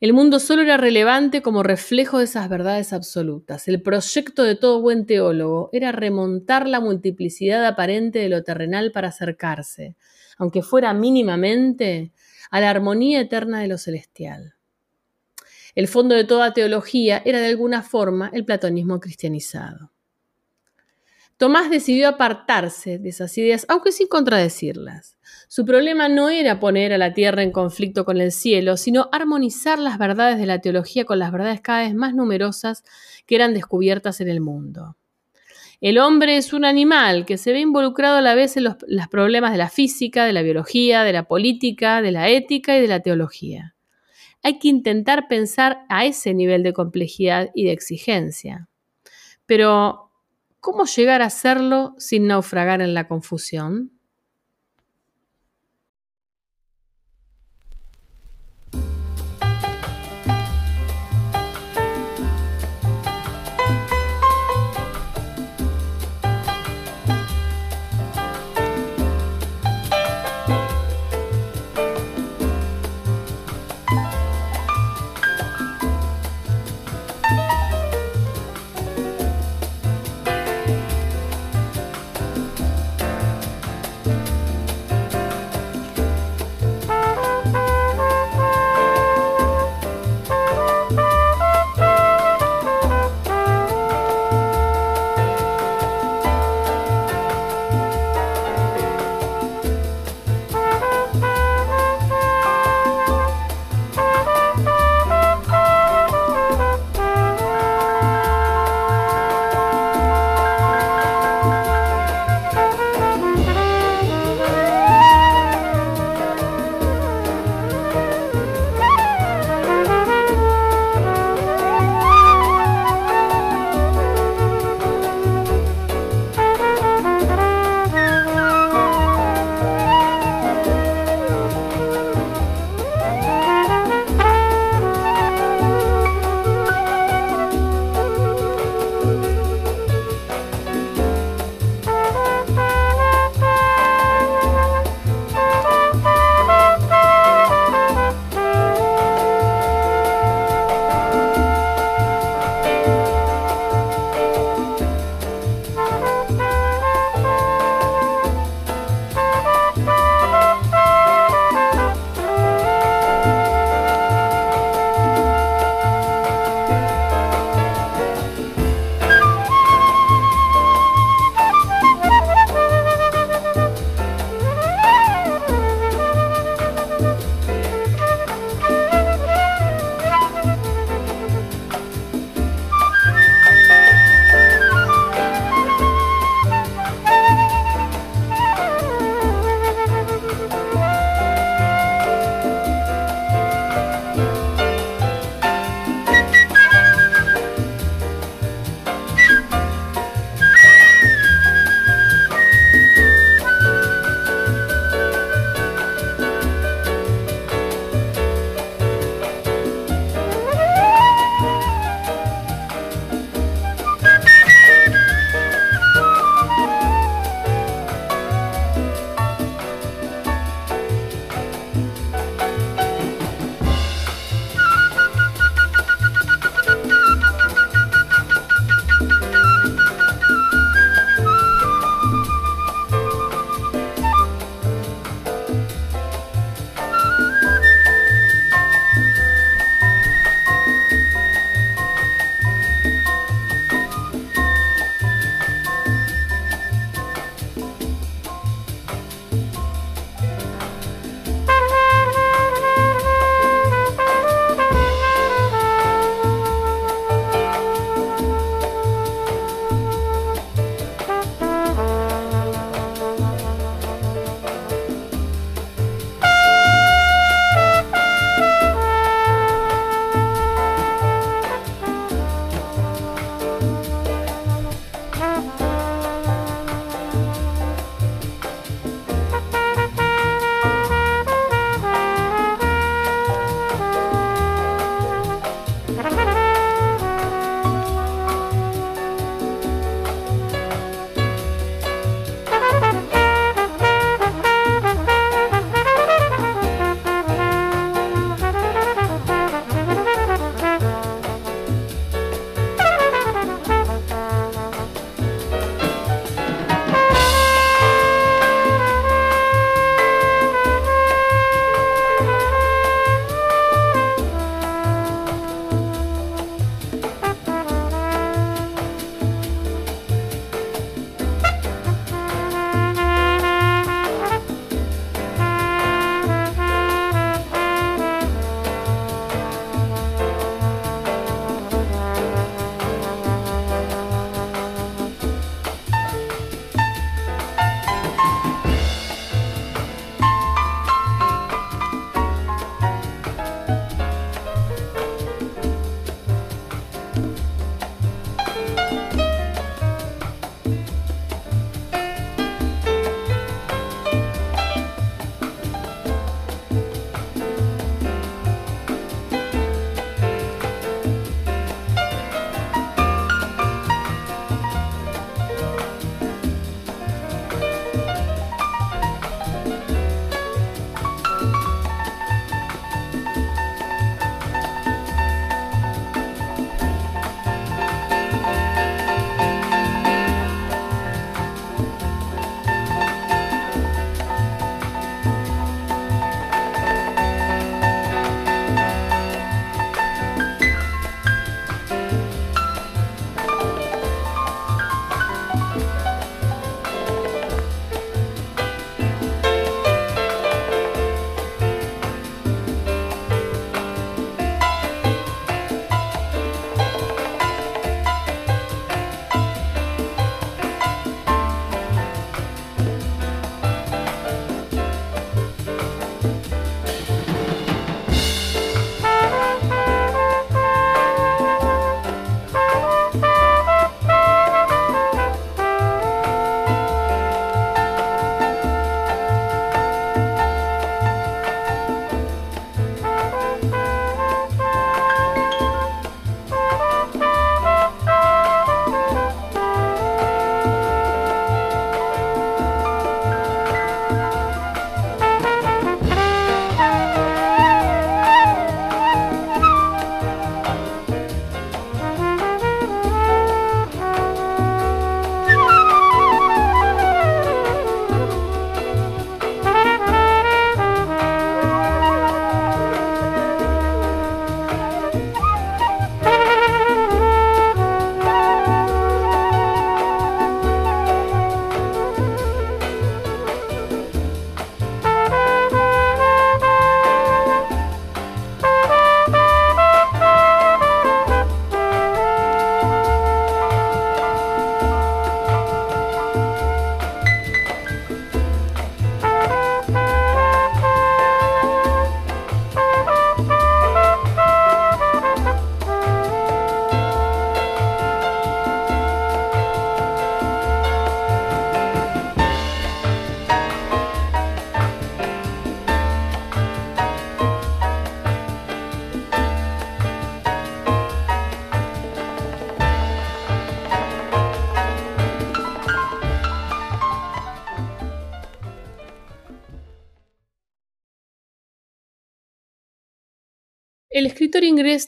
El 0.00 0.14
mundo 0.14 0.40
solo 0.40 0.62
era 0.62 0.78
relevante 0.78 1.42
como 1.42 1.62
reflejo 1.62 2.16
de 2.16 2.24
esas 2.24 2.48
verdades 2.48 2.94
absolutas. 2.94 3.68
El 3.68 3.82
proyecto 3.82 4.42
de 4.42 4.54
todo 4.54 4.80
buen 4.80 5.04
teólogo 5.04 5.68
era 5.74 5.92
remontar 5.92 6.66
la 6.66 6.80
multiplicidad 6.80 7.66
aparente 7.66 8.20
de 8.20 8.30
lo 8.30 8.42
terrenal 8.42 8.90
para 8.90 9.08
acercarse, 9.08 9.96
aunque 10.38 10.62
fuera 10.62 10.94
mínimamente, 10.94 12.10
a 12.50 12.58
la 12.62 12.70
armonía 12.70 13.20
eterna 13.20 13.60
de 13.60 13.68
lo 13.68 13.76
celestial. 13.76 14.54
El 15.74 15.88
fondo 15.88 16.14
de 16.14 16.24
toda 16.24 16.52
teología 16.52 17.22
era 17.24 17.40
de 17.40 17.46
alguna 17.46 17.82
forma 17.82 18.30
el 18.32 18.44
platonismo 18.44 18.98
cristianizado. 18.98 19.92
Tomás 21.36 21.70
decidió 21.70 22.08
apartarse 22.08 22.98
de 22.98 23.08
esas 23.08 23.38
ideas, 23.38 23.64
aunque 23.70 23.92
sin 23.92 24.08
contradecirlas. 24.08 25.16
Su 25.48 25.64
problema 25.64 26.06
no 26.06 26.28
era 26.28 26.60
poner 26.60 26.92
a 26.92 26.98
la 26.98 27.14
tierra 27.14 27.42
en 27.42 27.50
conflicto 27.50 28.04
con 28.04 28.20
el 28.20 28.30
cielo, 28.30 28.76
sino 28.76 29.08
armonizar 29.10 29.78
las 29.78 29.96
verdades 29.96 30.38
de 30.38 30.44
la 30.44 30.60
teología 30.60 31.06
con 31.06 31.18
las 31.18 31.32
verdades 31.32 31.62
cada 31.62 31.80
vez 31.84 31.94
más 31.94 32.14
numerosas 32.14 32.84
que 33.24 33.36
eran 33.36 33.54
descubiertas 33.54 34.20
en 34.20 34.28
el 34.28 34.42
mundo. 34.42 34.98
El 35.80 35.96
hombre 35.96 36.36
es 36.36 36.52
un 36.52 36.66
animal 36.66 37.24
que 37.24 37.38
se 37.38 37.52
ve 37.52 37.60
involucrado 37.60 38.18
a 38.18 38.20
la 38.20 38.34
vez 38.34 38.58
en 38.58 38.64
los, 38.64 38.76
los 38.86 39.08
problemas 39.08 39.52
de 39.52 39.58
la 39.58 39.70
física, 39.70 40.26
de 40.26 40.34
la 40.34 40.42
biología, 40.42 41.04
de 41.04 41.14
la 41.14 41.22
política, 41.22 42.02
de 42.02 42.12
la 42.12 42.28
ética 42.28 42.76
y 42.76 42.82
de 42.82 42.88
la 42.88 43.00
teología 43.00 43.74
hay 44.42 44.58
que 44.58 44.68
intentar 44.68 45.28
pensar 45.28 45.84
a 45.88 46.04
ese 46.06 46.34
nivel 46.34 46.62
de 46.62 46.72
complejidad 46.72 47.50
y 47.54 47.64
de 47.64 47.72
exigencia. 47.72 48.68
Pero, 49.46 50.12
¿cómo 50.60 50.84
llegar 50.86 51.22
a 51.22 51.26
hacerlo 51.26 51.94
sin 51.98 52.26
naufragar 52.28 52.82
en 52.82 52.94
la 52.94 53.08
confusión? 53.08 53.99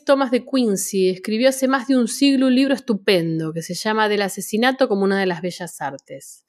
Thomas 0.05 0.31
de 0.31 0.45
Quincy 0.45 1.09
escribió 1.09 1.49
hace 1.49 1.67
más 1.67 1.89
de 1.89 1.97
un 1.97 2.07
siglo 2.07 2.49
un 2.49 2.55
libro 2.55 2.75
estupendo 2.75 3.53
que 3.53 3.63
se 3.63 3.75
llama 3.75 4.09
Del 4.09 4.23
asesinato 4.23 4.87
como 4.87 5.05
una 5.05 5.19
de 5.19 5.27
las 5.27 5.41
bellas 5.41 5.81
artes. 5.81 6.45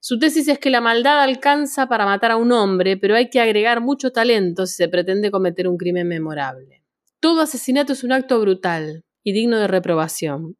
Su 0.00 0.18
tesis 0.18 0.48
es 0.48 0.58
que 0.58 0.68
la 0.68 0.80
maldad 0.80 1.20
alcanza 1.20 1.88
para 1.88 2.04
matar 2.04 2.32
a 2.32 2.36
un 2.36 2.52
hombre, 2.52 2.96
pero 2.96 3.14
hay 3.14 3.30
que 3.30 3.40
agregar 3.40 3.80
mucho 3.80 4.12
talento 4.12 4.66
si 4.66 4.74
se 4.74 4.88
pretende 4.88 5.30
cometer 5.30 5.66
un 5.66 5.78
crimen 5.78 6.08
memorable. 6.08 6.82
Todo 7.20 7.40
asesinato 7.40 7.94
es 7.94 8.04
un 8.04 8.12
acto 8.12 8.38
brutal 8.40 9.04
y 9.22 9.32
digno 9.32 9.58
de 9.58 9.68
reprobación, 9.68 10.56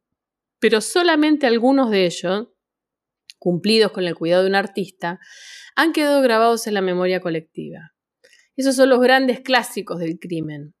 pero 0.59 0.81
solamente 0.81 1.45
algunos 1.45 1.91
de 1.91 2.05
ellos, 2.05 2.47
cumplidos 3.37 3.91
con 3.91 4.05
el 4.05 4.15
cuidado 4.15 4.43
de 4.43 4.49
un 4.49 4.55
artista, 4.55 5.19
han 5.75 5.93
quedado 5.93 6.21
grabados 6.21 6.65
en 6.65 6.73
la 6.73 6.81
memoria 6.81 7.19
colectiva. 7.19 7.91
Esos 8.55 8.75
son 8.75 8.89
los 8.89 8.99
grandes 8.99 9.41
clásicos 9.41 9.99
del 9.99 10.17
crimen. 10.17 10.73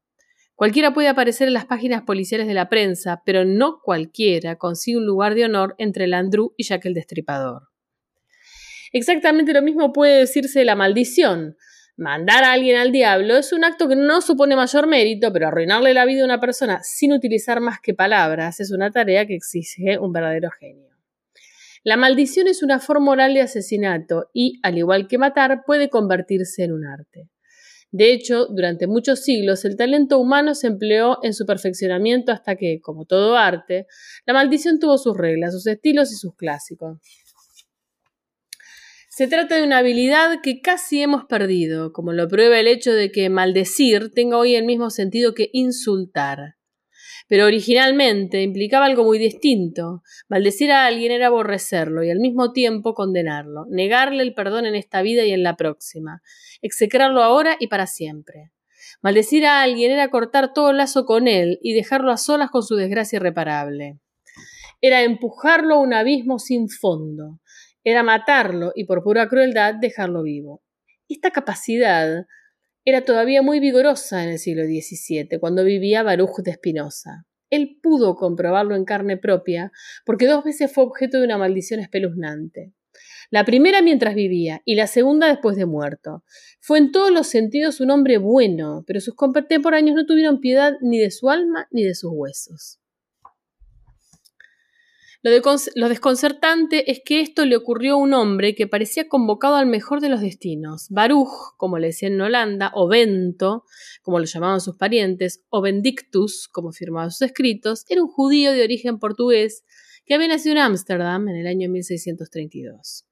Cualquiera 0.63 0.93
puede 0.93 1.09
aparecer 1.09 1.49
en 1.49 1.55
las 1.55 1.65
páginas 1.65 2.03
policiales 2.03 2.47
de 2.47 2.53
la 2.53 2.69
prensa, 2.69 3.21
pero 3.25 3.43
no 3.43 3.81
cualquiera 3.83 4.55
consigue 4.55 4.95
un 4.95 5.05
lugar 5.05 5.35
de 5.35 5.43
honor 5.43 5.75
entre 5.77 6.05
el 6.05 6.13
Andrew 6.13 6.53
y 6.55 6.63
Jack 6.63 6.85
el 6.85 6.93
Destripador. 6.93 7.63
Exactamente 8.93 9.51
lo 9.51 9.61
mismo 9.61 9.91
puede 9.91 10.19
decirse 10.19 10.59
de 10.59 10.63
la 10.63 10.77
maldición. 10.77 11.57
Mandar 11.97 12.45
a 12.45 12.53
alguien 12.53 12.77
al 12.77 12.93
diablo 12.93 13.35
es 13.35 13.51
un 13.51 13.65
acto 13.65 13.89
que 13.89 13.97
no 13.97 14.21
supone 14.21 14.55
mayor 14.55 14.87
mérito, 14.87 15.33
pero 15.33 15.49
arruinarle 15.49 15.93
la 15.93 16.05
vida 16.05 16.21
a 16.21 16.25
una 16.27 16.39
persona 16.39 16.79
sin 16.81 17.11
utilizar 17.11 17.59
más 17.59 17.81
que 17.81 17.93
palabras 17.93 18.61
es 18.61 18.71
una 18.71 18.89
tarea 18.89 19.25
que 19.25 19.35
exige 19.35 19.99
un 19.99 20.13
verdadero 20.13 20.49
genio. 20.49 20.95
La 21.83 21.97
maldición 21.97 22.47
es 22.47 22.63
una 22.63 22.79
forma 22.79 23.11
oral 23.11 23.33
de 23.33 23.41
asesinato 23.41 24.29
y, 24.31 24.61
al 24.63 24.77
igual 24.77 25.09
que 25.09 25.17
matar, 25.17 25.63
puede 25.65 25.89
convertirse 25.89 26.63
en 26.63 26.71
un 26.71 26.85
arte. 26.85 27.32
De 27.93 28.11
hecho, 28.11 28.47
durante 28.47 28.87
muchos 28.87 29.23
siglos 29.23 29.65
el 29.65 29.77
talento 29.77 30.17
humano 30.17 30.55
se 30.55 30.65
empleó 30.65 31.19
en 31.21 31.35
su 31.35 31.45
perfeccionamiento 31.45 32.31
hasta 32.31 32.55
que, 32.55 32.81
como 32.81 33.05
todo 33.05 33.37
arte, 33.37 33.85
la 34.25 34.33
maldición 34.33 34.79
tuvo 34.79 34.97
sus 34.97 35.15
reglas, 35.15 35.53
sus 35.53 35.67
estilos 35.67 36.11
y 36.11 36.15
sus 36.15 36.35
clásicos. 36.35 36.97
Se 39.09 39.27
trata 39.27 39.57
de 39.57 39.63
una 39.63 39.77
habilidad 39.77 40.41
que 40.41 40.59
casi 40.59 41.03
hemos 41.03 41.25
perdido, 41.25 41.93
como 41.93 42.13
lo 42.13 42.27
prueba 42.27 42.59
el 42.59 42.65
hecho 42.65 42.91
de 42.91 43.11
que 43.11 43.29
maldecir 43.29 44.11
tenga 44.11 44.39
hoy 44.39 44.55
el 44.55 44.65
mismo 44.65 44.89
sentido 44.89 45.35
que 45.35 45.51
insultar 45.53 46.55
pero 47.27 47.45
originalmente 47.45 48.41
implicaba 48.41 48.85
algo 48.85 49.03
muy 49.03 49.17
distinto. 49.17 50.03
Maldecir 50.29 50.71
a 50.71 50.85
alguien 50.85 51.11
era 51.11 51.27
aborrecerlo 51.27 52.03
y 52.03 52.09
al 52.09 52.19
mismo 52.19 52.51
tiempo 52.51 52.93
condenarlo, 52.93 53.65
negarle 53.69 54.23
el 54.23 54.33
perdón 54.33 54.65
en 54.65 54.75
esta 54.75 55.01
vida 55.01 55.23
y 55.25 55.31
en 55.31 55.43
la 55.43 55.55
próxima, 55.55 56.21
execrarlo 56.61 57.23
ahora 57.23 57.55
y 57.59 57.67
para 57.67 57.87
siempre. 57.87 58.51
Maldecir 59.01 59.45
a 59.45 59.61
alguien 59.61 59.91
era 59.91 60.09
cortar 60.09 60.53
todo 60.53 60.71
lazo 60.73 61.05
con 61.05 61.27
él 61.27 61.59
y 61.61 61.73
dejarlo 61.73 62.11
a 62.11 62.17
solas 62.17 62.49
con 62.49 62.63
su 62.63 62.75
desgracia 62.75 63.17
irreparable. 63.17 63.99
Era 64.81 65.01
empujarlo 65.01 65.75
a 65.75 65.79
un 65.79 65.93
abismo 65.93 66.39
sin 66.39 66.69
fondo. 66.69 67.39
Era 67.83 68.03
matarlo 68.03 68.71
y 68.75 68.85
por 68.85 69.03
pura 69.03 69.27
crueldad 69.27 69.75
dejarlo 69.75 70.23
vivo. 70.23 70.61
Esta 71.09 71.31
capacidad 71.31 72.25
era 72.85 73.05
todavía 73.05 73.41
muy 73.41 73.59
vigorosa 73.59 74.23
en 74.23 74.29
el 74.29 74.39
siglo 74.39 74.63
XVII, 74.63 75.39
cuando 75.39 75.63
vivía 75.63 76.03
Baruch 76.03 76.39
de 76.43 76.51
Espinosa. 76.51 77.25
Él 77.49 77.79
pudo 77.81 78.15
comprobarlo 78.15 78.75
en 78.75 78.83
carne 78.83 79.17
propia, 79.17 79.71
porque 80.05 80.27
dos 80.27 80.43
veces 80.43 80.71
fue 80.71 80.83
objeto 80.83 81.19
de 81.19 81.25
una 81.25 81.37
maldición 81.37 81.79
espeluznante. 81.79 82.73
La 83.29 83.45
primera 83.45 83.81
mientras 83.81 84.15
vivía 84.15 84.61
y 84.65 84.75
la 84.75 84.87
segunda 84.87 85.27
después 85.27 85.55
de 85.55 85.65
muerto. 85.65 86.23
Fue 86.59 86.77
en 86.77 86.91
todos 86.91 87.11
los 87.11 87.27
sentidos 87.27 87.79
un 87.79 87.91
hombre 87.91 88.17
bueno, 88.17 88.83
pero 88.85 88.99
sus 88.99 89.15
contemporáneos 89.15 89.95
no 89.95 90.05
tuvieron 90.05 90.39
piedad 90.39 90.73
ni 90.81 90.99
de 90.99 91.09
su 91.09 91.29
alma 91.29 91.67
ni 91.71 91.83
de 91.83 91.95
sus 91.95 92.11
huesos. 92.13 92.82
Lo, 95.23 95.87
desconcertante 95.87 96.91
es 96.91 96.99
que 97.03 97.21
esto 97.21 97.45
le 97.45 97.55
ocurrió 97.55 97.93
a 97.93 97.97
un 97.97 98.13
hombre 98.13 98.55
que 98.55 98.67
parecía 98.67 99.07
convocado 99.07 99.55
al 99.55 99.67
mejor 99.67 100.01
de 100.01 100.09
los 100.09 100.19
destinos. 100.19 100.87
Baruch, 100.89 101.55
como 101.55 101.79
le 101.79 101.87
decían 101.87 102.13
en 102.13 102.21
Holanda, 102.21 102.71
o 102.75 102.89
Bento, 102.89 103.63
como 104.01 104.19
lo 104.19 104.25
llamaban 104.25 104.59
sus 104.59 104.75
parientes, 104.75 105.41
o 105.47 105.61
Benedictus, 105.61 106.49
como 106.49 106.73
firmaban 106.73 107.09
sus 107.09 107.21
escritos, 107.21 107.85
era 107.87 108.01
un 108.01 108.09
judío 108.09 108.51
de 108.51 108.65
origen 108.65 108.99
portugués 108.99 109.63
que 110.05 110.13
había 110.13 110.27
nacido 110.27 110.55
en 110.55 110.61
Ámsterdam 110.61 111.29
en 111.29 111.37
el 111.37 111.47
año 111.47 111.69
1632. 111.69 113.05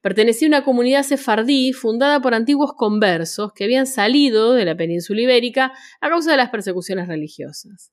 Pertenecía 0.00 0.48
a 0.48 0.48
una 0.48 0.64
comunidad 0.64 1.02
sefardí 1.02 1.74
fundada 1.74 2.22
por 2.22 2.32
antiguos 2.32 2.72
conversos 2.72 3.52
que 3.52 3.64
habían 3.64 3.86
salido 3.86 4.54
de 4.54 4.64
la 4.64 4.78
península 4.78 5.20
ibérica 5.20 5.74
a 6.00 6.08
causa 6.08 6.30
de 6.30 6.38
las 6.38 6.48
persecuciones 6.48 7.06
religiosas. 7.06 7.92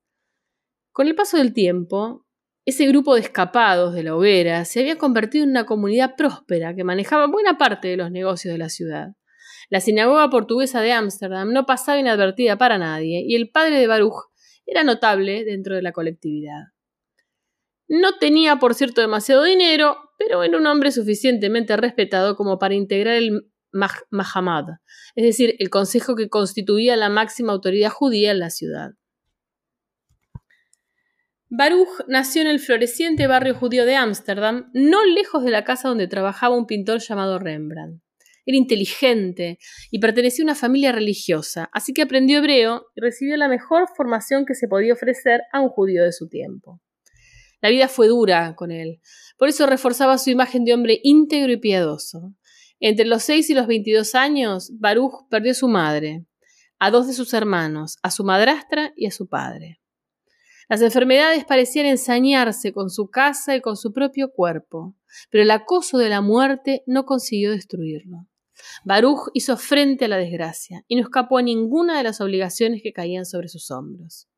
Con 0.93 1.08
el 1.08 1.16
paso 1.16 1.36
del 1.36 1.54
tiempo, 1.54 2.26
ese 2.66 2.86
grupo 2.88 3.16
de 3.16 3.22
escapados 3.22 3.93
de 3.93 4.03
la 4.03 4.16
hoguera 4.16 4.66
se 4.66 4.82
había 4.82 4.97
convertido 4.97 5.43
en 5.43 5.51
una 5.51 5.66
comunidad 5.66 6.16
próspera 6.16 6.76
que 6.76 6.84
manejaba 6.84 7.28
buena 7.28 7.57
parte 7.57 7.88
de 7.88 7.97
los 7.97 8.12
negocios 8.12 8.51
de 8.51 8.57
la 8.57 8.70
ciudad. 8.70 9.09
La 9.70 9.80
sinagoga 9.80 10.30
portuguesa 10.30 10.82
de 10.82 10.91
Ámsterdam 10.91 11.53
no 11.53 11.66
pasaba 11.66 11.97
inadvertida 11.97 12.57
para 12.57 12.78
nadie 12.78 13.24
y 13.26 13.36
el 13.36 13.49
padre 13.49 13.80
de 13.80 13.88
Baruch 13.88 14.30
era 14.66 14.84
notable 14.84 15.43
dentro 15.43 15.76
de 15.76 15.82
la 15.82 15.91
colectividad. 15.91 16.66
No 17.88 18.18
tenía, 18.20 18.57
por 18.57 18.74
cierto, 18.76 19.01
demasiado 19.01 19.43
dinero, 19.43 19.97
pero 20.18 20.43
era 20.43 20.57
un 20.57 20.66
hombre 20.68 20.91
suficientemente 20.91 21.76
respetado 21.78 22.36
como 22.36 22.59
para 22.59 22.74
integrar 22.74 23.16
el 23.16 23.51
Mahamad, 23.74 24.66
es 25.16 25.24
decir, 25.24 25.55
el 25.59 25.70
consejo 25.70 26.16
que 26.16 26.30
constituía 26.30 26.95
la 26.97 27.09
máxima 27.09 27.53
autoridad 27.53 27.89
judía 27.89 28.32
en 28.32 28.39
la 28.39 28.49
ciudad. 28.49 28.91
Baruch 31.54 32.06
nació 32.08 32.41
en 32.43 32.47
el 32.47 32.62
floreciente 32.62 33.28
barrio 33.28 33.54
judío 33.54 33.86
de 33.86 33.97
Ámsterdam, 33.97 34.72
no 34.74 35.04
lejos 35.04 35.43
de 35.43 35.52
la 35.52 35.66
casa 35.66 35.89
donde 35.89 36.08
trabajaba 36.08 36.56
un 36.56 36.66
pintor 36.66 36.99
llamado 37.02 37.39
Rembrandt. 37.39 38.02
Era 38.45 38.56
inteligente 38.56 39.60
y 39.91 39.99
pertenecía 39.99 40.43
a 40.43 40.45
una 40.45 40.56
familia 40.56 40.93
religiosa, 40.93 41.70
así 41.74 41.91
que 41.91 42.04
aprendió 42.04 42.38
hebreo 42.38 42.86
y 42.95 43.02
recibió 43.02 43.36
la 43.36 43.49
mejor 43.49 43.89
formación 43.97 44.45
que 44.45 44.56
se 44.56 44.70
podía 44.70 44.93
ofrecer 44.93 45.41
a 45.52 45.60
un 45.60 45.68
judío 45.68 46.06
de 46.06 46.14
su 46.14 46.30
tiempo. 46.30 46.80
La 47.60 47.68
vida 47.68 47.89
fue 47.89 48.08
dura 48.08 48.56
con 48.56 48.72
él, 48.72 49.02
por 49.38 49.49
eso 49.49 49.68
reforzaba 49.68 50.18
su 50.20 50.30
imagen 50.30 50.64
de 50.64 50.74
hombre 50.74 51.02
íntegro 51.04 51.52
y 51.52 51.58
piadoso. 51.58 52.34
Entre 52.80 53.06
los 53.06 53.24
6 53.24 53.49
y 53.49 53.54
los 53.56 53.68
22 53.68 54.16
años, 54.16 54.72
Baruch 54.80 55.28
perdió 55.30 55.52
a 55.52 55.56
su 55.56 55.68
madre, 55.68 56.26
a 56.80 56.91
dos 56.91 57.08
de 57.08 57.14
sus 57.14 57.34
hermanos, 57.34 57.97
a 58.04 58.10
su 58.10 58.24
madrastra 58.24 58.93
y 58.95 59.08
a 59.08 59.12
su 59.12 59.28
padre. 59.28 59.81
Las 60.72 60.82
enfermedades 60.82 61.44
parecían 61.44 61.86
ensañarse 61.86 62.72
con 62.72 62.90
su 62.90 63.10
casa 63.10 63.58
y 63.58 63.60
con 63.60 63.76
su 63.76 63.92
propio 63.92 64.32
cuerpo, 64.32 64.96
pero 65.30 65.44
el 65.44 65.52
acoso 65.52 65.98
de 65.98 66.08
la 66.08 66.22
muerte 66.22 66.82
no 66.88 67.04
consiguió 67.04 67.52
destruirlo. 67.52 68.30
Baruch 68.86 69.32
hizo 69.34 69.58
frente 69.58 70.06
a 70.06 70.08
la 70.08 70.16
desgracia 70.16 70.86
y 70.88 70.96
no 70.96 71.02
escapó 71.02 71.40
a 71.40 71.42
ninguna 71.42 71.98
de 71.98 72.04
las 72.04 72.22
obligaciones 72.22 72.82
que 72.82 72.94
caían 72.94 73.26
sobre 73.26 73.50
sus 73.50 73.70
hombros. 73.70 74.30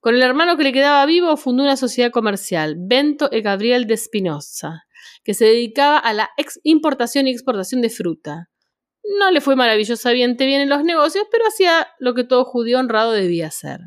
Con 0.00 0.14
el 0.14 0.22
hermano 0.22 0.56
que 0.56 0.62
le 0.62 0.72
quedaba 0.72 1.04
vivo 1.04 1.36
fundó 1.36 1.64
una 1.64 1.76
sociedad 1.76 2.10
comercial, 2.10 2.76
Bento 2.78 3.30
e 3.30 3.42
Gabriel 3.42 3.86
de 3.86 3.98
Spinoza, 3.98 4.84
que 5.22 5.34
se 5.34 5.44
dedicaba 5.44 5.98
a 5.98 6.14
la 6.14 6.30
importación 6.62 7.28
y 7.28 7.30
exportación 7.30 7.82
de 7.82 7.90
fruta. 7.90 8.48
No 9.18 9.30
le 9.30 9.42
fue 9.42 9.54
maravillosamente 9.54 10.46
bien 10.46 10.62
en 10.62 10.70
los 10.70 10.82
negocios, 10.82 11.26
pero 11.30 11.46
hacía 11.46 11.88
lo 11.98 12.14
que 12.14 12.24
todo 12.24 12.46
judío 12.46 12.78
honrado 12.78 13.12
debía 13.12 13.48
hacer. 13.48 13.80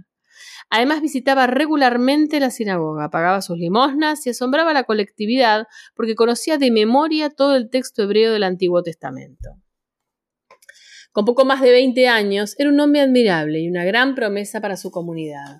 Además 0.69 1.01
visitaba 1.01 1.47
regularmente 1.47 2.39
la 2.39 2.49
sinagoga, 2.49 3.09
pagaba 3.09 3.41
sus 3.41 3.57
limosnas 3.57 4.25
y 4.25 4.31
asombraba 4.31 4.71
a 4.71 4.73
la 4.73 4.83
colectividad 4.83 5.67
porque 5.95 6.15
conocía 6.15 6.57
de 6.57 6.71
memoria 6.71 7.29
todo 7.29 7.55
el 7.55 7.69
texto 7.69 8.03
hebreo 8.03 8.33
del 8.33 8.43
Antiguo 8.43 8.83
Testamento. 8.83 9.51
Con 11.11 11.23
poco 11.23 11.45
más 11.45 11.61
de 11.61 11.71
20 11.71 12.07
años, 12.09 12.55
era 12.59 12.69
un 12.69 12.79
hombre 12.79 12.99
admirable 12.99 13.61
y 13.61 13.69
una 13.69 13.85
gran 13.85 14.15
promesa 14.15 14.59
para 14.59 14.75
su 14.75 14.91
comunidad. 14.91 15.59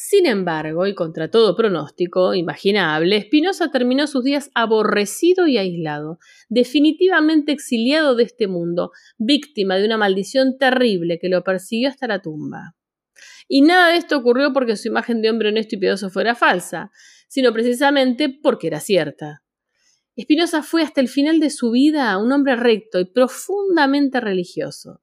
Sin 0.00 0.26
embargo, 0.26 0.86
y 0.86 0.94
contra 0.94 1.28
todo 1.28 1.56
pronóstico 1.56 2.32
imaginable, 2.32 3.20
Spinoza 3.20 3.72
terminó 3.72 4.06
sus 4.06 4.22
días 4.22 4.48
aborrecido 4.54 5.48
y 5.48 5.58
aislado, 5.58 6.20
definitivamente 6.48 7.50
exiliado 7.50 8.14
de 8.14 8.22
este 8.22 8.46
mundo, 8.46 8.92
víctima 9.18 9.74
de 9.74 9.86
una 9.86 9.96
maldición 9.96 10.56
terrible 10.56 11.18
que 11.18 11.28
lo 11.28 11.42
persiguió 11.42 11.88
hasta 11.88 12.06
la 12.06 12.22
tumba. 12.22 12.76
Y 13.48 13.62
nada 13.62 13.92
de 13.92 13.96
esto 13.96 14.18
ocurrió 14.18 14.52
porque 14.52 14.76
su 14.76 14.88
imagen 14.88 15.22
de 15.22 15.30
hombre 15.30 15.48
honesto 15.48 15.74
y 15.74 15.78
piadoso 15.78 16.10
fuera 16.10 16.34
falsa, 16.34 16.92
sino 17.28 17.52
precisamente 17.52 18.28
porque 18.28 18.66
era 18.66 18.80
cierta. 18.80 19.42
Espinosa 20.16 20.62
fue 20.62 20.82
hasta 20.82 21.00
el 21.00 21.08
final 21.08 21.40
de 21.40 21.48
su 21.48 21.70
vida 21.70 22.18
un 22.18 22.30
hombre 22.32 22.56
recto 22.56 23.00
y 23.00 23.04
profundamente 23.04 24.20
religioso. 24.20 25.00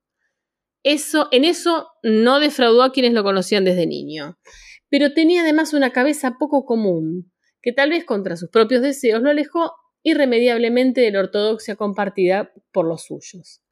Eso, 0.83 1.29
en 1.31 1.45
eso 1.45 1.87
no 2.03 2.39
defraudó 2.39 2.83
a 2.83 2.91
quienes 2.91 3.13
lo 3.13 3.23
conocían 3.23 3.65
desde 3.65 3.87
niño, 3.87 4.37
pero 4.89 5.13
tenía 5.13 5.41
además 5.41 5.73
una 5.73 5.91
cabeza 5.91 6.35
poco 6.37 6.65
común, 6.65 7.31
que 7.61 7.71
tal 7.71 7.89
vez 7.89 8.05
contra 8.05 8.37
sus 8.37 8.49
propios 8.49 8.83
deseos 8.83 9.23
lo 9.23 9.31
alejó 9.31 9.73
irremediablemente 10.03 11.01
de 11.01 11.11
la 11.11 11.21
ortodoxia 11.21 11.75
compartida 11.75 12.51
por 12.71 12.85
los 12.85 13.05
suyos. 13.05 13.64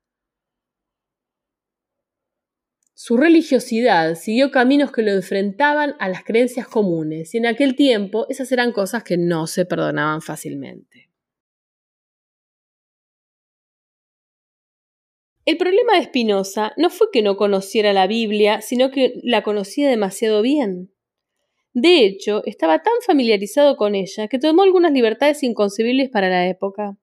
Su 3.05 3.17
religiosidad 3.17 4.15
siguió 4.15 4.49
caminos 4.49 4.93
que 4.93 5.01
lo 5.01 5.11
enfrentaban 5.11 5.93
a 5.99 6.07
las 6.07 6.23
creencias 6.23 6.69
comunes, 6.69 7.35
y 7.35 7.37
en 7.37 7.45
aquel 7.47 7.75
tiempo 7.75 8.25
esas 8.29 8.49
eran 8.53 8.71
cosas 8.71 9.03
que 9.03 9.17
no 9.17 9.45
se 9.45 9.65
perdonaban 9.65 10.21
fácilmente. 10.21 11.09
El 15.43 15.57
problema 15.57 15.97
de 15.97 16.05
Spinoza 16.05 16.71
no 16.77 16.89
fue 16.89 17.07
que 17.11 17.21
no 17.21 17.35
conociera 17.35 17.91
la 17.91 18.07
Biblia, 18.07 18.61
sino 18.61 18.89
que 18.89 19.19
la 19.21 19.43
conocía 19.43 19.89
demasiado 19.89 20.41
bien. 20.41 20.93
De 21.73 22.05
hecho, 22.05 22.41
estaba 22.45 22.83
tan 22.83 22.93
familiarizado 23.05 23.75
con 23.75 23.95
ella 23.95 24.29
que 24.29 24.39
tomó 24.39 24.63
algunas 24.63 24.93
libertades 24.93 25.43
inconcebibles 25.43 26.09
para 26.09 26.29
la 26.29 26.47
época. 26.47 26.97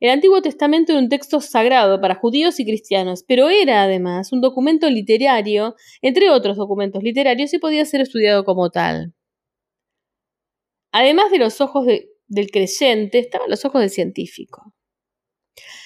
El 0.00 0.10
Antiguo 0.10 0.40
Testamento 0.42 0.92
era 0.92 1.00
un 1.00 1.08
texto 1.08 1.40
sagrado 1.40 2.00
para 2.00 2.14
judíos 2.14 2.60
y 2.60 2.64
cristianos, 2.64 3.24
pero 3.26 3.48
era 3.48 3.82
además 3.82 4.32
un 4.32 4.40
documento 4.40 4.88
literario, 4.88 5.74
entre 6.02 6.30
otros 6.30 6.56
documentos 6.56 7.02
literarios, 7.02 7.52
y 7.52 7.58
podía 7.58 7.84
ser 7.84 8.02
estudiado 8.02 8.44
como 8.44 8.70
tal. 8.70 9.14
Además 10.92 11.30
de 11.30 11.38
los 11.38 11.60
ojos 11.60 11.86
del 11.86 12.50
creyente, 12.50 13.18
estaban 13.18 13.50
los 13.50 13.64
ojos 13.64 13.80
del 13.80 13.90
científico. 13.90 14.72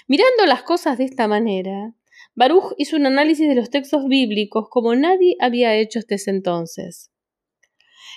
Mirando 0.09 0.45
las 0.47 0.63
cosas 0.63 0.99
de 0.99 1.05
esta 1.05 1.27
manera, 1.27 1.95
Baruch 2.35 2.75
hizo 2.77 2.97
un 2.97 3.07
análisis 3.07 3.49
de 3.49 3.55
los 3.55 3.71
textos 3.71 4.07
bíblicos 4.09 4.67
como 4.69 4.95
nadie 4.95 5.37
había 5.41 5.75
hecho 5.75 5.99
hasta 5.99 6.17
ese 6.17 6.31
entonces. 6.31 7.12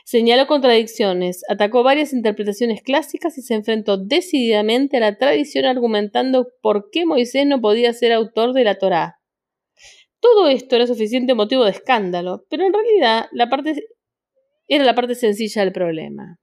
Señaló 0.06 0.46
contradicciones, 0.46 1.42
atacó 1.50 1.82
varias 1.82 2.14
interpretaciones 2.14 2.84
clásicas 2.84 3.40
y 3.40 3.42
se 3.42 3.56
enfrentó 3.56 3.98
decididamente 3.98 4.98
a 4.98 5.00
la 5.00 5.18
tradición 5.18 5.66
argumentando 5.66 6.48
por 6.62 6.92
qué 6.92 7.08
Moisés 7.08 7.48
no 7.48 7.60
podía 7.60 7.92
ser 7.92 8.12
autor 8.12 8.54
de 8.54 8.66
la 8.66 8.76
Torá. 8.78 9.20
Todo 10.20 10.48
esto 10.48 10.76
era 10.76 10.86
suficiente 10.86 11.34
motivo 11.34 11.66
de 11.66 11.72
escándalo, 11.72 12.46
pero 12.52 12.68
en 12.68 12.74
realidad 12.74 13.26
la 13.32 13.50
parte 13.50 13.74
era 14.68 14.84
la 14.84 14.94
parte 14.94 15.16
sencilla 15.16 15.64
del 15.64 15.74
problema. 15.74 16.38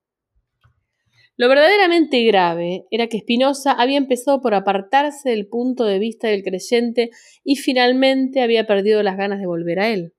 Lo 1.36 1.48
verdaderamente 1.48 2.24
grave 2.24 2.86
era 2.90 3.06
que 3.06 3.20
Spinoza 3.20 3.70
había 3.70 3.96
empezado 3.96 4.40
por 4.40 4.54
apartarse 4.54 5.30
del 5.30 5.46
punto 5.46 5.84
de 5.84 6.00
vista 6.00 6.26
del 6.26 6.42
creyente 6.42 7.10
y 7.44 7.54
finalmente 7.54 8.42
había 8.42 8.66
perdido 8.66 9.04
las 9.04 9.16
ganas 9.16 9.38
de 9.38 9.46
volver 9.46 9.78
a 9.78 9.88
él. 9.88 10.14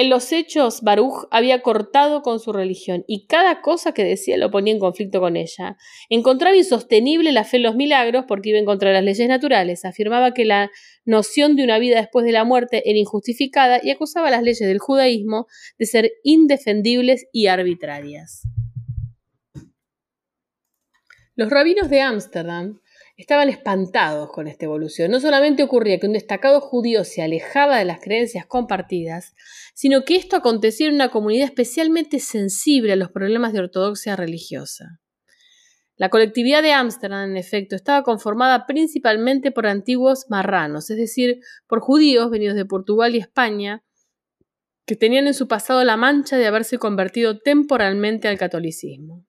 En 0.00 0.10
los 0.10 0.30
hechos, 0.30 0.82
Baruch 0.82 1.26
había 1.32 1.60
cortado 1.60 2.22
con 2.22 2.38
su 2.38 2.52
religión 2.52 3.02
y 3.08 3.26
cada 3.26 3.60
cosa 3.62 3.92
que 3.92 4.04
decía 4.04 4.36
lo 4.36 4.48
ponía 4.48 4.72
en 4.72 4.78
conflicto 4.78 5.18
con 5.18 5.36
ella. 5.36 5.76
Encontraba 6.08 6.56
insostenible 6.56 7.32
la 7.32 7.42
fe 7.42 7.56
en 7.56 7.64
los 7.64 7.74
milagros 7.74 8.24
porque 8.28 8.50
iba 8.50 8.60
en 8.60 8.64
contra 8.64 8.90
de 8.90 8.94
las 8.94 9.02
leyes 9.02 9.28
naturales. 9.28 9.84
Afirmaba 9.84 10.34
que 10.34 10.44
la 10.44 10.70
noción 11.04 11.56
de 11.56 11.64
una 11.64 11.80
vida 11.80 11.96
después 11.96 12.24
de 12.24 12.30
la 12.30 12.44
muerte 12.44 12.88
era 12.88 12.96
injustificada 12.96 13.80
y 13.82 13.90
acusaba 13.90 14.30
las 14.30 14.44
leyes 14.44 14.60
del 14.60 14.78
judaísmo 14.78 15.48
de 15.80 15.86
ser 15.86 16.12
indefendibles 16.22 17.26
y 17.32 17.48
arbitrarias. 17.48 18.42
Los 21.34 21.50
rabinos 21.50 21.90
de 21.90 22.02
Ámsterdam 22.02 22.80
estaban 23.18 23.48
espantados 23.48 24.30
con 24.30 24.46
esta 24.46 24.64
evolución. 24.64 25.10
No 25.10 25.18
solamente 25.18 25.64
ocurría 25.64 25.98
que 25.98 26.06
un 26.06 26.12
destacado 26.12 26.60
judío 26.60 27.02
se 27.02 27.20
alejaba 27.20 27.78
de 27.78 27.84
las 27.84 28.00
creencias 28.00 28.46
compartidas, 28.46 29.34
sino 29.74 30.04
que 30.04 30.14
esto 30.14 30.36
acontecía 30.36 30.86
en 30.86 30.94
una 30.94 31.10
comunidad 31.10 31.46
especialmente 31.46 32.20
sensible 32.20 32.92
a 32.92 32.96
los 32.96 33.10
problemas 33.10 33.52
de 33.52 33.58
ortodoxia 33.58 34.14
religiosa. 34.14 35.00
La 35.96 36.10
colectividad 36.10 36.62
de 36.62 36.72
Ámsterdam, 36.72 37.30
en 37.30 37.36
efecto, 37.36 37.74
estaba 37.74 38.04
conformada 38.04 38.66
principalmente 38.66 39.50
por 39.50 39.66
antiguos 39.66 40.26
marranos, 40.28 40.88
es 40.88 40.96
decir, 40.96 41.40
por 41.66 41.80
judíos 41.80 42.30
venidos 42.30 42.54
de 42.54 42.66
Portugal 42.66 43.16
y 43.16 43.18
España, 43.18 43.82
que 44.86 44.94
tenían 44.94 45.26
en 45.26 45.34
su 45.34 45.48
pasado 45.48 45.82
la 45.82 45.96
mancha 45.96 46.38
de 46.38 46.46
haberse 46.46 46.78
convertido 46.78 47.40
temporalmente 47.40 48.28
al 48.28 48.38
catolicismo. 48.38 49.27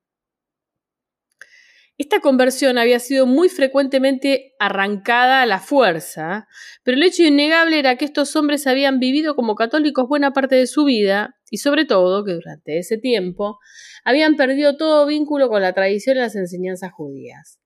Esta 2.00 2.22
conversión 2.22 2.78
había 2.78 2.98
sido 3.00 3.26
muy 3.26 3.50
frecuentemente 3.50 4.56
arrancada 4.58 5.42
a 5.42 5.46
la 5.46 5.60
fuerza, 5.60 6.48
pero 6.82 6.96
el 6.96 7.04
hecho 7.04 7.24
innegable 7.24 7.78
era 7.78 7.98
que 7.98 8.06
estos 8.06 8.38
hombres 8.38 8.68
habían 8.68 9.00
vivido 9.00 9.36
como 9.36 9.56
católicos 9.56 10.08
buena 10.08 10.32
parte 10.32 10.56
de 10.56 10.66
su 10.66 10.86
vida 10.86 11.36
y 11.52 11.58
sobre 11.58 11.84
todo 11.84 12.24
que 12.24 12.32
durante 12.32 12.78
ese 12.78 12.98
tiempo 12.98 13.60
habían 14.06 14.38
perdido 14.38 14.78
todo 14.78 15.06
vínculo 15.08 15.50
con 15.50 15.62
la 15.62 15.74
tradición 15.74 16.16
y 16.16 16.22
las 16.22 16.38
enseñanzas 16.38 16.94
judías. 16.94 17.60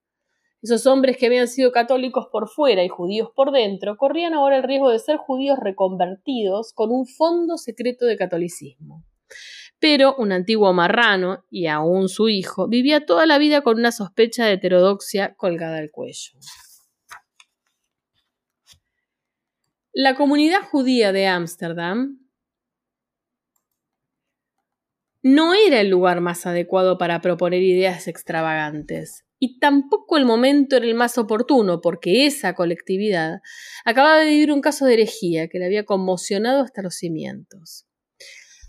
Esos 0.63 0.87
hombres 0.87 1.17
que 1.17 1.27
habían 1.27 1.47
sido 1.47 1.71
católicos 1.71 2.25
por 2.31 2.49
fuera 2.49 2.83
y 2.83 2.89
judíos 2.89 3.29
por 3.35 3.51
dentro 3.51 3.97
corrían 3.97 4.33
ahora 4.33 4.57
el 4.57 4.63
riesgo 4.63 4.89
de 4.89 4.97
ser 4.97 5.17
judíos 5.17 5.59
reconvertidos 5.61 6.73
con 6.73 6.89
un 6.89 7.05
fondo 7.05 7.57
secreto 7.57 8.07
de 8.07 8.17
catolicismo. 8.17 9.05
Pero 9.83 10.15
un 10.15 10.31
antiguo 10.31 10.71
marrano, 10.71 11.43
y 11.51 11.67
aún 11.67 12.07
su 12.07 12.29
hijo, 12.29 12.69
vivía 12.69 13.05
toda 13.05 13.25
la 13.25 13.37
vida 13.37 13.63
con 13.63 13.77
una 13.77 13.91
sospecha 13.91 14.45
de 14.45 14.53
heterodoxia 14.53 15.35
colgada 15.35 15.77
al 15.77 15.91
cuello. 15.91 16.31
La 19.91 20.15
comunidad 20.15 20.61
judía 20.61 21.11
de 21.11 21.27
Ámsterdam 21.27 22.17
no 25.21 25.53
era 25.53 25.81
el 25.81 25.89
lugar 25.89 26.21
más 26.21 26.45
adecuado 26.45 26.97
para 26.97 27.19
proponer 27.19 27.61
ideas 27.61 28.07
extravagantes, 28.07 29.25
y 29.37 29.59
tampoco 29.59 30.15
el 30.15 30.23
momento 30.23 30.77
era 30.77 30.85
el 30.85 30.95
más 30.95 31.17
oportuno, 31.17 31.81
porque 31.81 32.25
esa 32.25 32.55
colectividad 32.55 33.41
acababa 33.83 34.19
de 34.19 34.29
vivir 34.29 34.53
un 34.53 34.61
caso 34.61 34.85
de 34.85 34.93
herejía 34.93 35.49
que 35.49 35.59
le 35.59 35.65
había 35.65 35.83
conmocionado 35.83 36.61
hasta 36.61 36.81
los 36.81 36.95
cimientos. 36.95 37.85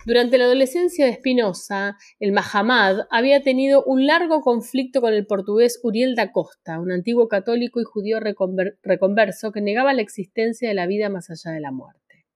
Durante 0.04 0.36
la 0.36 0.44
adolescencia 0.44 1.06
de 1.06 1.14
Spinoza, 1.14 1.96
el 2.20 2.32
Mahamad 2.32 3.06
había 3.10 3.42
tenido 3.42 3.82
un 3.84 4.06
largo 4.06 4.42
conflicto 4.42 5.00
con 5.00 5.14
el 5.14 5.26
portugués 5.26 5.80
Uriel 5.82 6.14
da 6.14 6.30
Costa, 6.30 6.78
un 6.78 6.92
antiguo 6.92 7.26
católico 7.26 7.80
y 7.80 7.84
judío 7.84 8.20
reconverso 8.20 9.50
que 9.50 9.62
negaba 9.62 9.94
la 9.94 10.02
existencia 10.02 10.68
de 10.68 10.74
la 10.74 10.86
vida 10.86 11.08
más 11.08 11.30
allá 11.30 11.54
de 11.54 11.60
la 11.60 11.72
muerte. 11.72 12.26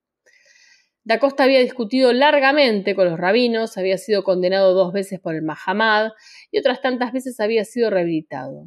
Da 1.03 1.19
Costa 1.19 1.43
había 1.43 1.59
discutido 1.59 2.11
largamente 2.11 2.95
con 2.95 3.05
los 3.05 3.19
rabinos, 3.19 3.77
había 3.77 3.99
sido 3.99 4.23
condenado 4.23 4.73
dos 4.73 4.91
veces 4.91 5.19
por 5.19 5.35
el 5.35 5.43
Mahamad 5.43 6.13
y 6.49 6.57
otras 6.57 6.81
tantas 6.81 7.13
veces 7.13 7.39
había 7.39 7.65
sido 7.65 7.91
rehabilitado 7.91 8.65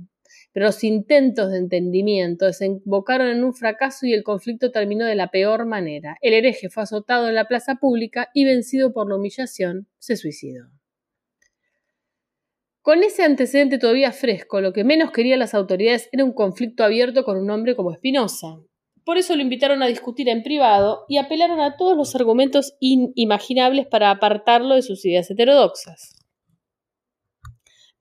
pero 0.53 0.67
los 0.67 0.85
intentos 0.85 1.51
de 1.51 1.59
entendimiento 1.59 2.47
desembocaron 2.47 3.29
en 3.29 3.43
un 3.43 3.55
fracaso 3.55 4.07
y 4.07 4.13
el 4.13 4.23
conflicto 4.23 4.71
terminó 4.71 5.07
de 5.07 5.15
la 5.15 5.31
peor 5.31 5.65
manera. 5.67 6.17
El 6.21 6.35
hereje 6.35 6.69
fue 6.69 6.83
azotado 6.83 7.29
en 7.29 7.35
la 7.35 7.49
plaza 7.49 7.77
pública 7.77 8.29
y 8.35 8.45
vencido 8.45 8.93
por 8.93 9.09
la 9.09 9.17
humillación, 9.17 9.89
se 9.99 10.17
suicidó. 10.17 10.67
Con 12.83 13.03
ese 13.03 13.23
antecedente 13.23 13.79
todavía 13.79 14.13
fresco, 14.13 14.61
lo 14.61 14.73
que 14.73 14.85
menos 14.85 15.13
querían 15.13 15.39
las 15.39 15.55
autoridades 15.55 16.09
era 16.13 16.25
un 16.25 16.33
conflicto 16.33 16.85
abierto 16.85 17.25
con 17.25 17.39
un 17.39 17.49
hombre 17.51 17.77
como 17.77 17.93
Espinosa. 17.93 18.59
Por 19.05 19.19
eso 19.19 19.37
lo 19.37 19.43
invitaron 19.43 19.83
a 19.83 19.87
discutir 19.87 20.29
en 20.29 20.43
privado 20.43 21.05
y 21.09 21.19
apelaron 21.19 21.61
a 21.61 21.77
todos 21.77 21.97
los 21.97 22.15
argumentos 22.15 22.77
inimaginables 22.81 23.87
para 23.87 24.11
apartarlo 24.11 24.75
de 24.75 24.83
sus 24.83 25.05
ideas 25.05 25.31
heterodoxas 25.31 26.22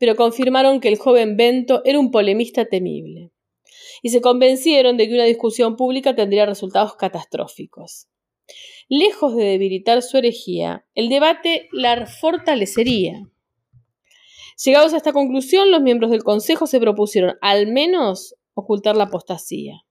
pero 0.02 0.16
confirmaron 0.16 0.80
que 0.80 0.88
el 0.88 0.98
joven 0.98 1.38
Bento 1.38 1.84
era 1.86 2.00
un 2.00 2.10
polemista 2.10 2.66
temible, 2.66 3.30
y 4.02 4.10
se 4.10 4.20
convencieron 4.20 4.98
de 4.98 5.08
que 5.08 5.14
una 5.14 5.26
discusión 5.26 5.76
pública 5.76 6.16
tendría 6.16 6.48
resultados 6.48 6.96
catastróficos. 6.96 8.08
Lejos 8.90 9.36
de 9.36 9.44
debilitar 9.44 10.02
su 10.02 10.18
herejía, 10.18 10.88
el 10.96 11.08
debate 11.08 11.70
la 11.72 12.08
fortalecería. 12.08 13.30
Llegados 14.66 14.96
a 14.96 14.98
esta 14.98 15.14
conclusión, 15.14 15.70
los 15.70 15.84
miembros 15.84 16.10
del 16.10 16.24
Consejo 16.24 16.66
se 16.66 16.80
propusieron 16.80 17.36
al 17.40 17.68
menos 17.68 18.34
ocultar 18.56 18.98
la 18.98 19.04
apostasía. 19.04 19.84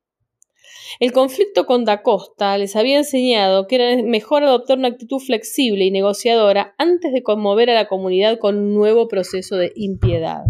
El 0.98 1.12
conflicto 1.12 1.66
con 1.66 1.84
Da 1.84 2.02
Costa 2.02 2.58
les 2.58 2.74
había 2.74 2.98
enseñado 2.98 3.66
que 3.66 3.76
era 3.76 4.02
mejor 4.02 4.42
adoptar 4.42 4.78
una 4.78 4.88
actitud 4.88 5.18
flexible 5.18 5.84
y 5.84 5.90
negociadora 5.90 6.74
antes 6.78 7.12
de 7.12 7.22
conmover 7.22 7.70
a 7.70 7.74
la 7.74 7.86
comunidad 7.86 8.38
con 8.38 8.58
un 8.58 8.74
nuevo 8.74 9.06
proceso 9.06 9.56
de 9.56 9.72
impiedad. 9.76 10.42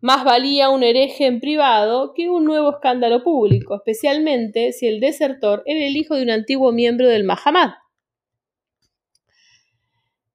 Más 0.00 0.24
valía 0.24 0.68
un 0.68 0.84
hereje 0.84 1.26
en 1.26 1.40
privado 1.40 2.12
que 2.14 2.30
un 2.30 2.44
nuevo 2.44 2.70
escándalo 2.70 3.24
público, 3.24 3.74
especialmente 3.74 4.72
si 4.72 4.86
el 4.86 5.00
desertor 5.00 5.62
era 5.66 5.84
el 5.84 5.96
hijo 5.96 6.14
de 6.14 6.22
un 6.22 6.30
antiguo 6.30 6.70
miembro 6.70 7.08
del 7.08 7.24
Mahamad. 7.24 7.70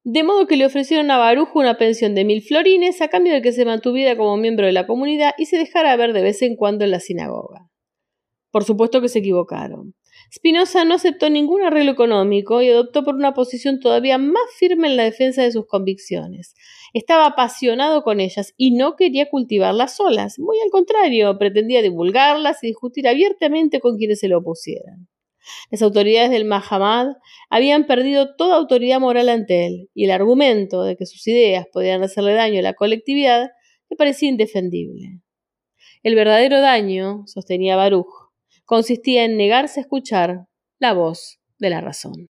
De 0.04 0.24
modo 0.24 0.48
que 0.48 0.58
le 0.58 0.66
ofrecieron 0.66 1.10
a 1.12 1.18
Barujo 1.18 1.60
una 1.60 1.78
pensión 1.78 2.14
de 2.14 2.26
mil 2.26 2.42
florines 2.42 3.02
a 3.02 3.08
cambio 3.08 3.32
de 3.32 3.42
que 3.42 3.54
se 3.54 3.64
mantuviera 3.64 4.18
como 4.18 4.36
miembro 4.36 4.66
de 4.66 4.74
la 4.74 4.86
comunidad 4.86 5.32
y 5.38 5.46
se 5.46 5.58
dejara 5.58 5.96
ver 5.96 6.12
de 6.12 6.24
vez 6.24 6.42
en 6.42 6.58
cuando 6.58 6.84
en 6.84 6.92
la 6.92 7.00
sinagoga. 7.00 7.70
Por 8.54 8.66
supuesto 8.66 9.02
que 9.02 9.10
se 9.10 9.18
equivocaron. 9.18 9.96
Spinoza 10.32 10.86
no 10.86 10.94
aceptó 10.94 11.28
ningún 11.28 11.64
arreglo 11.64 11.92
económico 11.92 12.62
y 12.62 12.70
adoptó 12.70 13.04
por 13.04 13.16
una 13.16 13.34
posición 13.34 13.80
todavía 13.80 14.20
más 14.20 14.44
firme 14.60 14.90
en 14.90 14.96
la 14.96 15.06
defensa 15.06 15.42
de 15.42 15.52
sus 15.52 15.66
convicciones. 15.66 16.54
Estaba 16.94 17.26
apasionado 17.26 18.04
con 18.04 18.20
ellas 18.20 18.54
y 18.56 18.70
no 18.70 18.96
quería 18.96 19.28
cultivarlas 19.28 19.96
solas, 19.96 20.38
muy 20.38 20.56
al 20.64 20.70
contrario, 20.70 21.36
pretendía 21.40 21.82
divulgarlas 21.82 22.64
y 22.64 22.68
discutir 22.68 23.08
abiertamente 23.08 23.80
con 23.80 23.98
quienes 23.98 24.20
se 24.20 24.28
lo 24.28 24.38
opusieran. 24.38 25.08
Las 25.72 25.82
autoridades 25.82 26.30
del 26.30 26.46
Mahamad 26.46 27.08
habían 27.50 27.88
perdido 27.88 28.36
toda 28.36 28.58
autoridad 28.58 29.00
moral 29.00 29.30
ante 29.30 29.66
él, 29.66 29.90
y 29.96 30.06
el 30.06 30.12
argumento 30.12 30.84
de 30.84 30.96
que 30.96 31.08
sus 31.08 31.26
ideas 31.28 31.66
podían 31.74 32.04
hacerle 32.04 32.34
daño 32.34 32.60
a 32.60 32.64
la 32.64 32.76
colectividad 32.76 33.50
le 33.90 33.98
parecía 33.98 34.30
indefendible. 34.30 35.22
El 36.04 36.14
verdadero 36.16 36.62
daño, 36.62 37.24
sostenía 37.26 37.76
Baruch, 37.78 38.23
consistía 38.66 39.26
en 39.26 39.38
negarse 39.38 39.80
a 39.80 39.84
escuchar 39.84 40.48
la 40.80 40.94
voz 40.94 41.40
de 41.60 41.70
la 41.70 41.82
razón. 41.82 42.28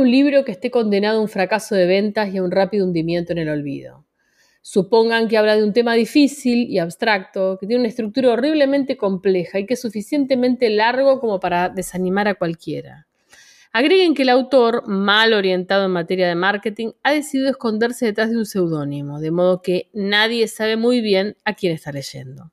Un 0.00 0.10
libro 0.10 0.44
que 0.44 0.52
esté 0.52 0.70
condenado 0.70 1.18
a 1.18 1.22
un 1.22 1.28
fracaso 1.28 1.74
de 1.74 1.86
ventas 1.86 2.32
y 2.32 2.38
a 2.38 2.42
un 2.42 2.50
rápido 2.50 2.86
hundimiento 2.86 3.32
en 3.32 3.38
el 3.38 3.48
olvido. 3.48 4.06
Supongan 4.62 5.28
que 5.28 5.38
habla 5.38 5.56
de 5.56 5.64
un 5.64 5.72
tema 5.72 5.94
difícil 5.94 6.68
y 6.68 6.78
abstracto, 6.78 7.58
que 7.58 7.66
tiene 7.66 7.80
una 7.80 7.88
estructura 7.88 8.30
horriblemente 8.30 8.96
compleja 8.96 9.58
y 9.58 9.66
que 9.66 9.74
es 9.74 9.80
suficientemente 9.80 10.68
largo 10.68 11.20
como 11.20 11.40
para 11.40 11.68
desanimar 11.68 12.28
a 12.28 12.34
cualquiera. 12.34 13.06
Agreguen 13.72 14.14
que 14.14 14.22
el 14.22 14.30
autor, 14.30 14.88
mal 14.88 15.32
orientado 15.32 15.84
en 15.84 15.92
materia 15.92 16.28
de 16.28 16.34
marketing, 16.34 16.92
ha 17.02 17.12
decidido 17.12 17.48
esconderse 17.48 18.04
detrás 18.04 18.30
de 18.30 18.36
un 18.36 18.44
seudónimo, 18.44 19.20
de 19.20 19.30
modo 19.30 19.62
que 19.62 19.88
nadie 19.92 20.48
sabe 20.48 20.76
muy 20.76 21.00
bien 21.00 21.36
a 21.44 21.54
quién 21.54 21.72
está 21.72 21.92
leyendo. 21.92 22.52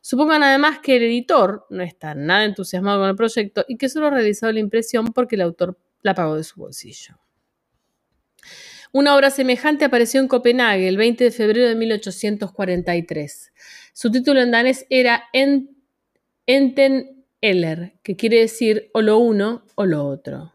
Supongan 0.00 0.42
además 0.42 0.80
que 0.80 0.96
el 0.96 1.02
editor 1.04 1.66
no 1.70 1.82
está 1.82 2.14
nada 2.14 2.44
entusiasmado 2.44 3.00
con 3.00 3.08
el 3.10 3.16
proyecto 3.16 3.64
y 3.68 3.76
que 3.76 3.88
solo 3.88 4.06
ha 4.06 4.10
realizado 4.10 4.52
la 4.52 4.60
impresión 4.60 5.12
porque 5.14 5.36
el 5.36 5.42
autor 5.42 5.78
la 6.04 6.14
pagó 6.14 6.36
de 6.36 6.44
su 6.44 6.60
bolsillo. 6.60 7.18
Una 8.92 9.16
obra 9.16 9.30
semejante 9.30 9.84
apareció 9.84 10.20
en 10.20 10.28
Copenhague 10.28 10.86
el 10.86 10.96
20 10.96 11.24
de 11.24 11.30
febrero 11.32 11.66
de 11.66 11.74
1843. 11.74 13.52
Su 13.92 14.12
título 14.12 14.40
en 14.40 14.52
danés 14.52 14.86
era 14.88 15.24
Enten 15.32 17.26
Eller, 17.40 17.98
que 18.04 18.14
quiere 18.14 18.38
decir 18.38 18.90
o 18.94 19.02
lo 19.02 19.18
uno 19.18 19.66
o 19.74 19.84
lo 19.84 20.06
otro. 20.06 20.52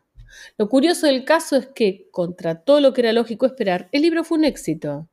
Lo 0.57 0.69
curioso 0.69 1.07
del 1.07 1.25
caso 1.25 1.57
es 1.57 1.67
que, 1.67 2.07
contra 2.11 2.63
todo 2.63 2.79
lo 2.79 2.93
que 2.93 3.01
era 3.01 3.11
lógico 3.11 3.45
esperar, 3.45 3.89
el 3.91 4.03
libro 4.03 4.23
fue 4.23 4.37
un 4.37 4.45
éxito. 4.45 5.08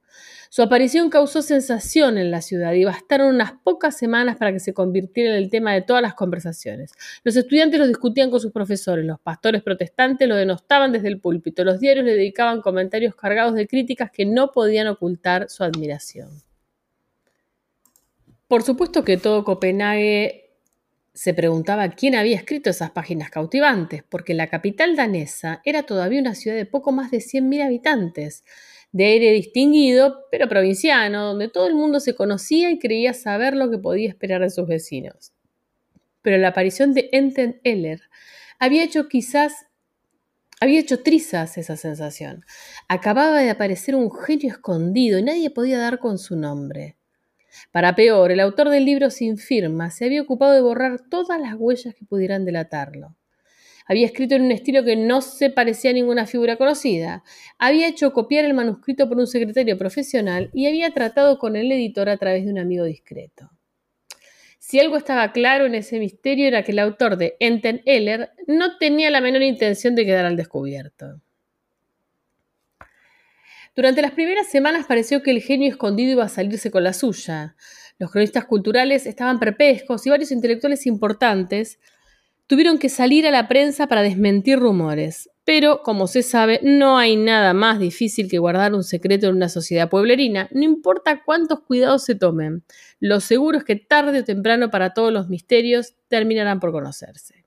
Su 0.50 0.62
aparición 0.62 1.10
causó 1.10 1.42
sensación 1.42 2.18
en 2.18 2.30
la 2.30 2.40
ciudad 2.40 2.72
y 2.72 2.84
bastaron 2.84 3.34
unas 3.34 3.52
pocas 3.64 3.96
semanas 3.96 4.36
para 4.36 4.52
que 4.52 4.60
se 4.60 4.72
convirtiera 4.72 5.30
en 5.30 5.36
el 5.36 5.50
tema 5.50 5.72
de 5.72 5.82
todas 5.82 6.02
las 6.02 6.14
conversaciones. 6.14 6.92
Los 7.24 7.36
estudiantes 7.36 7.78
lo 7.78 7.86
discutían 7.86 8.30
con 8.30 8.40
sus 8.40 8.52
profesores, 8.52 9.04
los 9.04 9.20
pastores 9.20 9.62
protestantes 9.62 10.28
lo 10.28 10.36
denostaban 10.36 10.92
desde 10.92 11.08
el 11.08 11.20
púlpito, 11.20 11.64
los 11.64 11.80
diarios 11.80 12.04
le 12.04 12.14
dedicaban 12.14 12.60
comentarios 12.60 13.14
cargados 13.14 13.54
de 13.54 13.66
críticas 13.66 14.10
que 14.10 14.24
no 14.26 14.52
podían 14.52 14.86
ocultar 14.86 15.48
su 15.48 15.64
admiración. 15.64 16.28
Por 18.48 18.62
supuesto 18.62 19.04
que 19.04 19.16
todo 19.16 19.42
Copenhague 19.42 20.46
se 21.16 21.32
preguntaba 21.32 21.88
quién 21.88 22.14
había 22.14 22.36
escrito 22.36 22.68
esas 22.70 22.90
páginas 22.90 23.30
cautivantes, 23.30 24.04
porque 24.08 24.34
la 24.34 24.48
capital 24.48 24.96
danesa 24.96 25.62
era 25.64 25.82
todavía 25.82 26.20
una 26.20 26.34
ciudad 26.34 26.56
de 26.56 26.66
poco 26.66 26.92
más 26.92 27.10
de 27.10 27.18
100.000 27.18 27.64
habitantes 27.64 28.44
de 28.92 29.04
aire 29.04 29.32
distinguido, 29.32 30.24
pero 30.30 30.48
provinciano, 30.48 31.26
donde 31.26 31.48
todo 31.48 31.66
el 31.66 31.74
mundo 31.74 32.00
se 32.00 32.14
conocía 32.14 32.70
y 32.70 32.78
creía 32.78 33.12
saber 33.14 33.54
lo 33.54 33.70
que 33.70 33.78
podía 33.78 34.08
esperar 34.08 34.40
de 34.40 34.50
sus 34.50 34.66
vecinos. 34.66 35.32
Pero 36.22 36.38
la 36.38 36.48
aparición 36.48 36.94
de 36.94 37.08
Enten 37.12 37.60
Eller 37.62 38.00
había 38.58 38.82
hecho 38.84 39.08
quizás 39.08 39.66
había 40.58 40.80
hecho 40.80 41.02
trizas 41.02 41.58
esa 41.58 41.76
sensación. 41.76 42.44
Acababa 42.88 43.40
de 43.40 43.50
aparecer 43.50 43.94
un 43.94 44.10
genio 44.10 44.50
escondido 44.50 45.18
y 45.18 45.22
nadie 45.22 45.50
podía 45.50 45.78
dar 45.78 45.98
con 45.98 46.18
su 46.18 46.34
nombre. 46.34 46.96
Para 47.72 47.94
peor, 47.94 48.32
el 48.32 48.40
autor 48.40 48.70
del 48.70 48.86
libro 48.86 49.10
sin 49.10 49.36
firma 49.36 49.90
se 49.90 50.06
había 50.06 50.22
ocupado 50.22 50.52
de 50.52 50.62
borrar 50.62 51.00
todas 51.10 51.40
las 51.40 51.54
huellas 51.58 51.94
que 51.94 52.06
pudieran 52.06 52.44
delatarlo. 52.44 53.14
Había 53.86 54.06
escrito 54.06 54.34
en 54.34 54.42
un 54.42 54.52
estilo 54.52 54.84
que 54.84 54.96
no 54.96 55.22
se 55.22 55.48
parecía 55.48 55.90
a 55.90 55.94
ninguna 55.94 56.26
figura 56.26 56.56
conocida. 56.56 57.22
Había 57.56 57.86
hecho 57.86 58.12
copiar 58.12 58.44
el 58.44 58.54
manuscrito 58.54 59.08
por 59.08 59.18
un 59.18 59.28
secretario 59.28 59.78
profesional 59.78 60.50
y 60.52 60.66
había 60.66 60.90
tratado 60.90 61.38
con 61.38 61.54
el 61.54 61.70
editor 61.70 62.08
a 62.08 62.16
través 62.16 62.44
de 62.44 62.50
un 62.50 62.58
amigo 62.58 62.84
discreto. 62.84 63.50
Si 64.58 64.80
algo 64.80 64.96
estaba 64.96 65.30
claro 65.30 65.66
en 65.66 65.76
ese 65.76 66.00
misterio 66.00 66.48
era 66.48 66.64
que 66.64 66.72
el 66.72 66.80
autor 66.80 67.16
de 67.16 67.36
Enten 67.38 67.82
Eller 67.84 68.32
no 68.48 68.76
tenía 68.78 69.12
la 69.12 69.20
menor 69.20 69.42
intención 69.42 69.94
de 69.94 70.04
quedar 70.04 70.26
al 70.26 70.36
descubierto. 70.36 71.20
Durante 73.76 74.02
las 74.02 74.10
primeras 74.12 74.48
semanas 74.48 74.86
pareció 74.86 75.22
que 75.22 75.30
el 75.30 75.42
genio 75.42 75.68
escondido 75.68 76.10
iba 76.10 76.24
a 76.24 76.28
salirse 76.28 76.72
con 76.72 76.82
la 76.82 76.94
suya. 76.94 77.54
Los 77.98 78.10
cronistas 78.10 78.46
culturales 78.46 79.06
estaban 79.06 79.38
perpescos 79.38 80.04
y 80.06 80.10
varios 80.10 80.32
intelectuales 80.32 80.86
importantes 80.86 81.78
tuvieron 82.46 82.78
que 82.78 82.88
salir 82.88 83.26
a 83.26 83.30
la 83.30 83.48
prensa 83.48 83.86
para 83.86 84.02
desmentir 84.02 84.58
rumores. 84.58 85.30
Pero, 85.44 85.82
como 85.82 86.08
se 86.08 86.22
sabe, 86.22 86.60
no 86.62 86.98
hay 86.98 87.16
nada 87.16 87.54
más 87.54 87.78
difícil 87.78 88.28
que 88.28 88.38
guardar 88.38 88.74
un 88.74 88.82
secreto 88.82 89.28
en 89.28 89.36
una 89.36 89.48
sociedad 89.48 89.88
pueblerina, 89.88 90.48
no 90.50 90.64
importa 90.64 91.22
cuántos 91.24 91.60
cuidados 91.60 92.04
se 92.04 92.16
tomen. 92.16 92.64
Lo 92.98 93.20
seguro 93.20 93.58
es 93.58 93.64
que 93.64 93.76
tarde 93.76 94.20
o 94.20 94.24
temprano 94.24 94.70
para 94.70 94.92
todos 94.92 95.12
los 95.12 95.28
misterios 95.28 95.94
terminarán 96.08 96.58
por 96.58 96.72
conocerse. 96.72 97.44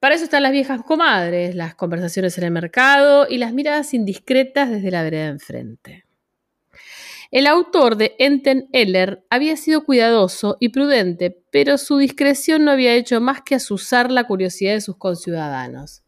Para 0.00 0.16
eso 0.16 0.24
están 0.24 0.42
las 0.42 0.50
viejas 0.50 0.82
comadres, 0.82 1.54
las 1.54 1.76
conversaciones 1.76 2.36
en 2.36 2.44
el 2.44 2.50
mercado 2.50 3.28
y 3.28 3.38
las 3.38 3.52
miradas 3.52 3.94
indiscretas 3.94 4.68
desde 4.68 4.90
la 4.90 5.04
vereda 5.04 5.28
enfrente. 5.28 6.04
El 7.32 7.46
autor 7.46 7.96
de 7.96 8.14
Enten 8.18 8.68
Eller 8.72 9.24
había 9.30 9.56
sido 9.56 9.86
cuidadoso 9.86 10.58
y 10.60 10.68
prudente, 10.68 11.42
pero 11.50 11.78
su 11.78 11.96
discreción 11.96 12.66
no 12.66 12.72
había 12.72 12.92
hecho 12.94 13.22
más 13.22 13.40
que 13.40 13.54
asusar 13.54 14.10
la 14.12 14.24
curiosidad 14.24 14.74
de 14.74 14.82
sus 14.82 14.98
conciudadanos. 14.98 16.02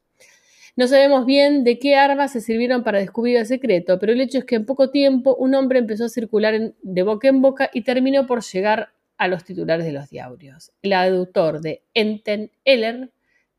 No 0.77 0.87
sabemos 0.87 1.25
bien 1.25 1.65
de 1.65 1.79
qué 1.79 1.97
armas 1.97 2.33
se 2.33 2.43
sirvieron 2.43 2.85
para 2.85 2.99
descubrir 2.99 3.39
el 3.39 3.47
secreto, 3.47 3.99
pero 3.99 4.13
el 4.13 4.21
hecho 4.21 4.37
es 4.37 4.45
que 4.45 4.57
en 4.57 4.67
poco 4.67 4.91
tiempo 4.91 5.35
un 5.37 5.55
hombre 5.55 5.79
empezó 5.79 6.05
a 6.05 6.09
circular 6.11 6.75
de 6.83 7.03
boca 7.03 7.29
en 7.29 7.41
boca 7.41 7.71
y 7.73 7.85
terminó 7.85 8.27
por 8.27 8.45
llegar 8.45 8.91
a 9.17 9.27
los 9.27 9.45
titulares 9.45 9.87
de 9.87 9.93
los 9.93 10.11
diarios. 10.11 10.73
El 10.83 10.93
autor 10.93 11.63
de 11.63 11.85
Enten 11.95 12.51
Eller, 12.67 13.13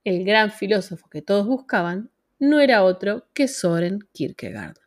el 0.04 0.24
gran 0.24 0.52
filósofo 0.52 1.10
que 1.10 1.24
todos 1.24 1.48
buscaban, 1.48 2.12
no 2.38 2.60
era 2.60 2.84
otro 2.84 3.26
que 3.34 3.48
Soren 3.48 4.02
Kierkegaard. 4.14 4.85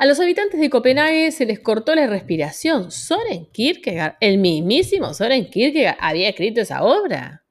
A 0.00 0.06
los 0.06 0.20
habitantes 0.20 0.60
de 0.60 0.70
Copenhague 0.70 1.32
se 1.32 1.44
les 1.44 1.58
cortó 1.58 1.92
la 1.96 2.06
respiración. 2.06 2.92
Soren 2.92 3.46
Kierkegaard, 3.46 4.14
el 4.20 4.38
mismísimo 4.38 5.12
Soren 5.12 5.50
Kierkegaard, 5.50 5.96
había 5.98 6.28
escrito 6.28 6.60
esa 6.60 6.84
obra. 6.84 7.42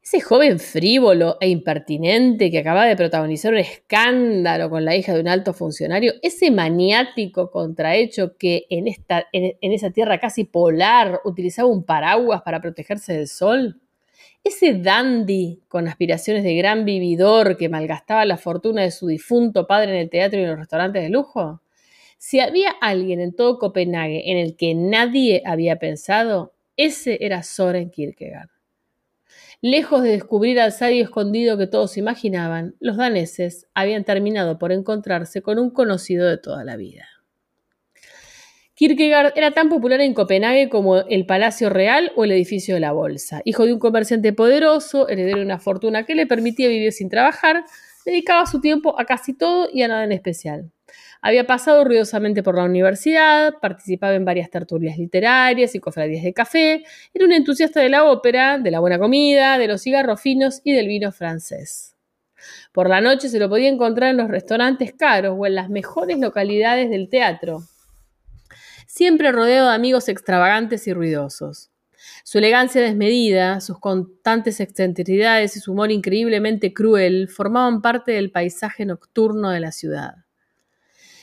Ese 0.00 0.20
joven 0.20 0.60
frívolo 0.60 1.36
e 1.40 1.48
impertinente 1.48 2.48
que 2.52 2.60
acaba 2.60 2.86
de 2.86 2.94
protagonizar 2.94 3.52
un 3.52 3.58
escándalo 3.58 4.70
con 4.70 4.84
la 4.84 4.94
hija 4.94 5.12
de 5.12 5.20
un 5.20 5.26
alto 5.26 5.52
funcionario, 5.52 6.12
ese 6.22 6.52
maniático 6.52 7.50
contrahecho 7.50 8.36
que 8.38 8.66
en, 8.70 8.86
esta, 8.86 9.26
en 9.32 9.72
esa 9.72 9.90
tierra 9.90 10.20
casi 10.20 10.44
polar 10.44 11.22
utilizaba 11.24 11.68
un 11.68 11.82
paraguas 11.84 12.42
para 12.42 12.60
protegerse 12.60 13.14
del 13.14 13.26
sol. 13.26 13.80
Ese 14.42 14.72
dandy 14.74 15.60
con 15.68 15.86
aspiraciones 15.86 16.44
de 16.44 16.54
gran 16.54 16.86
vividor 16.86 17.58
que 17.58 17.68
malgastaba 17.68 18.24
la 18.24 18.38
fortuna 18.38 18.82
de 18.82 18.90
su 18.90 19.06
difunto 19.06 19.66
padre 19.66 19.90
en 19.90 19.98
el 19.98 20.10
teatro 20.10 20.38
y 20.40 20.44
en 20.44 20.50
los 20.50 20.58
restaurantes 20.58 21.02
de 21.02 21.10
lujo. 21.10 21.60
Si 22.16 22.40
había 22.40 22.70
alguien 22.80 23.20
en 23.20 23.34
todo 23.34 23.58
Copenhague 23.58 24.30
en 24.30 24.38
el 24.38 24.56
que 24.56 24.74
nadie 24.74 25.42
había 25.44 25.76
pensado, 25.76 26.54
ese 26.76 27.18
era 27.20 27.42
Soren 27.42 27.90
Kierkegaard. 27.90 28.48
Lejos 29.60 30.02
de 30.02 30.12
descubrir 30.12 30.58
al 30.58 30.72
sabio 30.72 31.04
escondido 31.04 31.58
que 31.58 31.66
todos 31.66 31.98
imaginaban, 31.98 32.76
los 32.80 32.96
daneses 32.96 33.66
habían 33.74 34.04
terminado 34.04 34.58
por 34.58 34.72
encontrarse 34.72 35.42
con 35.42 35.58
un 35.58 35.70
conocido 35.70 36.26
de 36.26 36.38
toda 36.38 36.64
la 36.64 36.76
vida. 36.76 37.06
Kierkegaard 38.80 39.34
era 39.36 39.50
tan 39.50 39.68
popular 39.68 40.00
en 40.00 40.14
Copenhague 40.14 40.70
como 40.70 41.00
el 41.00 41.26
Palacio 41.26 41.68
Real 41.68 42.12
o 42.16 42.24
el 42.24 42.32
edificio 42.32 42.72
de 42.72 42.80
la 42.80 42.92
Bolsa. 42.92 43.42
Hijo 43.44 43.66
de 43.66 43.74
un 43.74 43.78
comerciante 43.78 44.32
poderoso, 44.32 45.06
heredero 45.06 45.36
de 45.36 45.44
una 45.44 45.58
fortuna 45.58 46.06
que 46.06 46.14
le 46.14 46.26
permitía 46.26 46.66
vivir 46.66 46.90
sin 46.94 47.10
trabajar, 47.10 47.66
dedicaba 48.06 48.46
su 48.46 48.62
tiempo 48.62 48.98
a 48.98 49.04
casi 49.04 49.34
todo 49.34 49.68
y 49.70 49.82
a 49.82 49.88
nada 49.88 50.04
en 50.04 50.12
especial. 50.12 50.70
Había 51.20 51.46
pasado 51.46 51.84
ruidosamente 51.84 52.42
por 52.42 52.56
la 52.56 52.64
universidad, 52.64 53.52
participaba 53.60 54.14
en 54.14 54.24
varias 54.24 54.48
tertulias 54.48 54.96
literarias 54.96 55.74
y 55.74 55.78
cofradías 55.78 56.24
de 56.24 56.32
café, 56.32 56.82
era 57.12 57.26
un 57.26 57.32
entusiasta 57.32 57.80
de 57.80 57.90
la 57.90 58.04
ópera, 58.04 58.56
de 58.56 58.70
la 58.70 58.80
buena 58.80 58.98
comida, 58.98 59.58
de 59.58 59.68
los 59.68 59.82
cigarros 59.82 60.22
finos 60.22 60.62
y 60.64 60.72
del 60.72 60.88
vino 60.88 61.12
francés. 61.12 61.96
Por 62.72 62.88
la 62.88 63.02
noche 63.02 63.28
se 63.28 63.38
lo 63.38 63.50
podía 63.50 63.68
encontrar 63.68 64.08
en 64.08 64.16
los 64.16 64.28
restaurantes 64.28 64.94
caros 64.94 65.36
o 65.38 65.44
en 65.44 65.54
las 65.54 65.68
mejores 65.68 66.18
localidades 66.18 66.88
del 66.88 67.10
teatro, 67.10 67.64
siempre 68.90 69.30
rodeado 69.30 69.68
de 69.68 69.74
amigos 69.76 70.08
extravagantes 70.08 70.88
y 70.88 70.92
ruidosos. 70.92 71.70
Su 72.24 72.38
elegancia 72.38 72.80
desmedida, 72.80 73.60
sus 73.60 73.78
constantes 73.78 74.58
excentricidades 74.58 75.56
y 75.56 75.60
su 75.60 75.72
humor 75.72 75.92
increíblemente 75.92 76.74
cruel 76.74 77.28
formaban 77.28 77.82
parte 77.82 78.12
del 78.12 78.32
paisaje 78.32 78.84
nocturno 78.84 79.50
de 79.50 79.60
la 79.60 79.70
ciudad. 79.70 80.14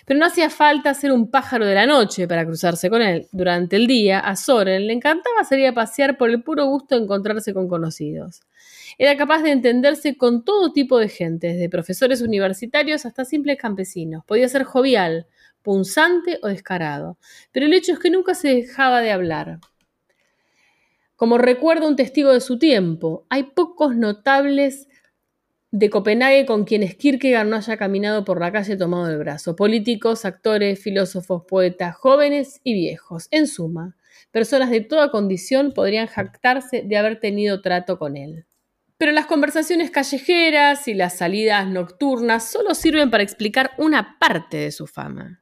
Pero 0.05 0.17
no 0.17 0.25
hacía 0.25 0.49
falta 0.49 0.93
ser 0.93 1.11
un 1.11 1.29
pájaro 1.29 1.65
de 1.65 1.75
la 1.75 1.85
noche 1.85 2.25
para 2.25 2.45
cruzarse 2.45 2.89
con 2.89 3.01
él. 3.01 3.27
Durante 3.33 3.75
el 3.75 3.85
día, 3.85 4.19
a 4.19 4.37
Soren 4.37 4.87
le 4.87 4.93
encantaba 4.93 5.43
salir 5.43 5.67
a 5.67 5.73
pasear 5.73 6.17
por 6.17 6.29
el 6.29 6.41
puro 6.43 6.65
gusto 6.67 6.95
de 6.95 7.03
encontrarse 7.03 7.53
con 7.53 7.67
conocidos. 7.67 8.39
Era 8.97 9.17
capaz 9.17 9.43
de 9.43 9.51
entenderse 9.51 10.15
con 10.15 10.45
todo 10.45 10.71
tipo 10.71 10.97
de 10.99 11.09
gente, 11.09 11.47
desde 11.47 11.67
profesores 11.67 12.21
universitarios 12.21 13.05
hasta 13.05 13.25
simples 13.25 13.57
campesinos. 13.57 14.23
Podía 14.25 14.47
ser 14.47 14.63
jovial, 14.63 15.27
punzante 15.67 16.39
o 16.43 16.47
descarado, 16.47 17.17
pero 17.51 17.65
el 17.65 17.73
hecho 17.73 17.91
es 17.91 17.99
que 17.99 18.09
nunca 18.09 18.35
se 18.35 18.47
dejaba 18.47 19.01
de 19.01 19.11
hablar. 19.11 19.59
Como 21.17 21.37
recuerda 21.37 21.89
un 21.89 21.97
testigo 21.97 22.31
de 22.31 22.39
su 22.39 22.57
tiempo, 22.57 23.25
hay 23.29 23.43
pocos 23.43 23.93
notables 23.93 24.87
de 25.71 25.89
Copenhague 25.89 26.45
con 26.45 26.63
quienes 26.63 26.95
Kierkegaard 26.95 27.49
no 27.49 27.57
haya 27.57 27.75
caminado 27.75 28.23
por 28.23 28.39
la 28.39 28.53
calle 28.53 28.77
tomado 28.77 29.07
del 29.07 29.17
brazo. 29.17 29.57
Políticos, 29.57 30.23
actores, 30.23 30.81
filósofos, 30.81 31.43
poetas, 31.45 31.97
jóvenes 31.97 32.61
y 32.63 32.73
viejos. 32.73 33.27
En 33.31 33.45
suma, 33.45 33.97
personas 34.31 34.69
de 34.69 34.79
toda 34.79 35.11
condición 35.11 35.73
podrían 35.73 36.07
jactarse 36.07 36.83
de 36.83 36.95
haber 36.95 37.19
tenido 37.19 37.61
trato 37.61 37.99
con 37.99 38.15
él. 38.15 38.45
Pero 38.97 39.11
las 39.11 39.25
conversaciones 39.25 39.91
callejeras 39.91 40.87
y 40.87 40.93
las 40.93 41.17
salidas 41.17 41.67
nocturnas 41.67 42.49
solo 42.49 42.73
sirven 42.73 43.11
para 43.11 43.23
explicar 43.23 43.71
una 43.77 44.17
parte 44.17 44.55
de 44.55 44.71
su 44.71 44.87
fama. 44.87 45.41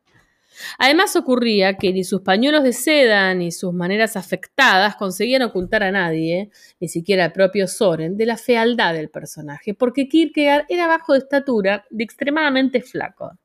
Además 0.78 1.16
ocurría 1.16 1.76
que 1.78 1.94
ni 1.94 2.04
sus 2.04 2.22
pañuelos 2.22 2.64
de 2.64 2.74
seda 2.74 3.34
ni 3.34 3.52
sus 3.52 3.74
maneras 3.74 4.16
afectadas 4.16 4.96
conseguían 4.96 5.42
ocultar 5.42 5.84
a 5.84 5.92
nadie, 5.92 6.50
ni 6.80 6.88
siquiera 6.88 7.26
al 7.26 7.32
propio 7.32 7.68
Soren, 7.68 8.18
de 8.18 8.26
la 8.26 8.38
fealdad 8.38 8.94
del 8.94 9.10
personaje, 9.10 9.74
porque 9.74 10.08
Kierkegaard 10.08 10.66
era 10.70 10.88
bajo 10.88 11.14
de 11.14 11.20
estatura 11.20 11.86
y 11.92 12.04
extremadamente 12.04 12.82
flaco. 12.82 13.38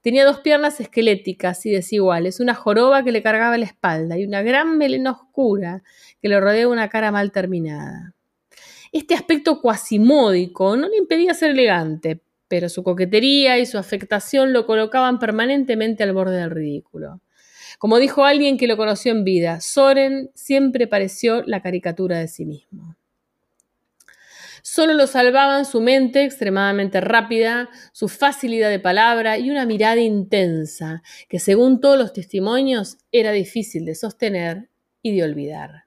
Tenía 0.00 0.24
dos 0.24 0.38
piernas 0.38 0.78
esqueléticas 0.80 1.66
y 1.66 1.70
desiguales, 1.70 2.38
una 2.38 2.54
joroba 2.54 3.02
que 3.02 3.10
le 3.10 3.22
cargaba 3.22 3.58
la 3.58 3.64
espalda 3.64 4.16
y 4.16 4.24
una 4.24 4.42
gran 4.42 4.78
melena 4.78 5.10
oscura 5.10 5.82
que 6.22 6.28
le 6.28 6.38
rodeaba 6.38 6.72
una 6.72 6.88
cara 6.88 7.10
mal 7.10 7.32
terminada. 7.32 8.14
Este 8.92 9.14
aspecto 9.14 9.60
cuasimódico 9.60 10.76
no 10.76 10.88
le 10.88 10.96
impedía 10.96 11.34
ser 11.34 11.50
elegante, 11.50 12.20
pero 12.48 12.68
su 12.68 12.82
coquetería 12.82 13.58
y 13.58 13.66
su 13.66 13.78
afectación 13.78 14.52
lo 14.52 14.66
colocaban 14.66 15.18
permanentemente 15.18 16.02
al 16.02 16.12
borde 16.12 16.36
del 16.38 16.50
ridículo. 16.50 17.20
Como 17.78 17.98
dijo 17.98 18.24
alguien 18.24 18.56
que 18.56 18.66
lo 18.66 18.76
conoció 18.76 19.12
en 19.12 19.24
vida, 19.24 19.60
Soren 19.60 20.30
siempre 20.34 20.86
pareció 20.86 21.42
la 21.42 21.60
caricatura 21.60 22.18
de 22.18 22.28
sí 22.28 22.46
mismo. 22.46 22.96
Solo 24.62 24.94
lo 24.94 25.06
salvaban 25.06 25.64
su 25.64 25.80
mente 25.80 26.24
extremadamente 26.24 27.00
rápida, 27.00 27.68
su 27.92 28.08
facilidad 28.08 28.68
de 28.68 28.80
palabra 28.80 29.38
y 29.38 29.50
una 29.50 29.64
mirada 29.64 30.00
intensa 30.00 31.02
que, 31.28 31.38
según 31.38 31.80
todos 31.80 31.96
los 31.96 32.12
testimonios, 32.12 32.98
era 33.12 33.30
difícil 33.30 33.84
de 33.84 33.94
sostener 33.94 34.68
y 35.02 35.14
de 35.14 35.22
olvidar. 35.22 35.84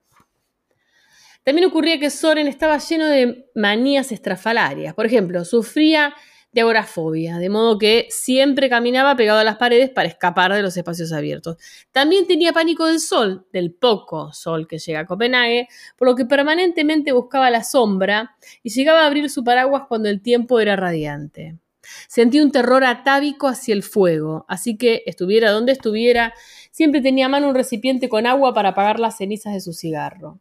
También 1.43 1.67
ocurría 1.67 1.99
que 1.99 2.09
Soren 2.09 2.47
estaba 2.47 2.77
lleno 2.77 3.07
de 3.07 3.49
manías 3.53 4.13
estrafalarias. 4.13 4.93
Por 4.93 5.05
ejemplo, 5.05 5.43
sufría 5.43 6.13
de 6.51 6.61
agorafobia, 6.61 7.37
de 7.37 7.49
modo 7.49 7.77
que 7.77 8.07
siempre 8.09 8.69
caminaba 8.69 9.15
pegado 9.15 9.39
a 9.39 9.43
las 9.43 9.57
paredes 9.57 9.89
para 9.89 10.07
escapar 10.07 10.53
de 10.53 10.61
los 10.61 10.75
espacios 10.75 11.11
abiertos. 11.11 11.57
También 11.91 12.25
tenía 12.27 12.53
pánico 12.53 12.87
del 12.87 12.99
sol, 12.99 13.45
del 13.53 13.73
poco 13.73 14.33
sol 14.33 14.67
que 14.67 14.79
llega 14.79 15.01
a 15.01 15.05
Copenhague, 15.05 15.67
por 15.97 16.07
lo 16.07 16.15
que 16.15 16.25
permanentemente 16.25 17.11
buscaba 17.11 17.49
la 17.49 17.63
sombra 17.63 18.35
y 18.63 18.69
llegaba 18.69 19.03
a 19.03 19.07
abrir 19.07 19.29
su 19.29 19.43
paraguas 19.43 19.83
cuando 19.87 20.09
el 20.09 20.21
tiempo 20.21 20.59
era 20.59 20.75
radiante. 20.75 21.57
Sentía 22.07 22.43
un 22.43 22.51
terror 22.51 22.83
atávico 22.83 23.47
hacia 23.47 23.73
el 23.73 23.83
fuego, 23.83 24.45
así 24.47 24.77
que 24.77 25.03
estuviera 25.05 25.51
donde 25.51 25.71
estuviera, 25.71 26.33
siempre 26.71 27.01
tenía 27.01 27.27
a 27.27 27.29
mano 27.29 27.49
un 27.49 27.55
recipiente 27.55 28.09
con 28.09 28.27
agua 28.27 28.53
para 28.53 28.69
apagar 28.69 28.99
las 28.99 29.17
cenizas 29.17 29.53
de 29.53 29.61
su 29.61 29.73
cigarro. 29.73 30.37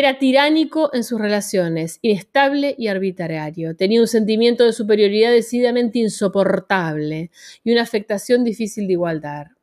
Era 0.00 0.16
tiránico 0.20 0.90
en 0.94 1.02
sus 1.02 1.20
relaciones, 1.20 1.98
inestable 2.02 2.72
y 2.78 2.86
arbitrario. 2.86 3.74
Tenía 3.74 4.00
un 4.00 4.06
sentimiento 4.06 4.62
de 4.62 4.72
superioridad 4.72 5.32
decididamente 5.32 5.98
insoportable 5.98 7.32
y 7.64 7.72
una 7.72 7.82
afectación 7.82 8.44
difícil 8.44 8.86
de 8.86 8.92
igualdad. 8.92 9.57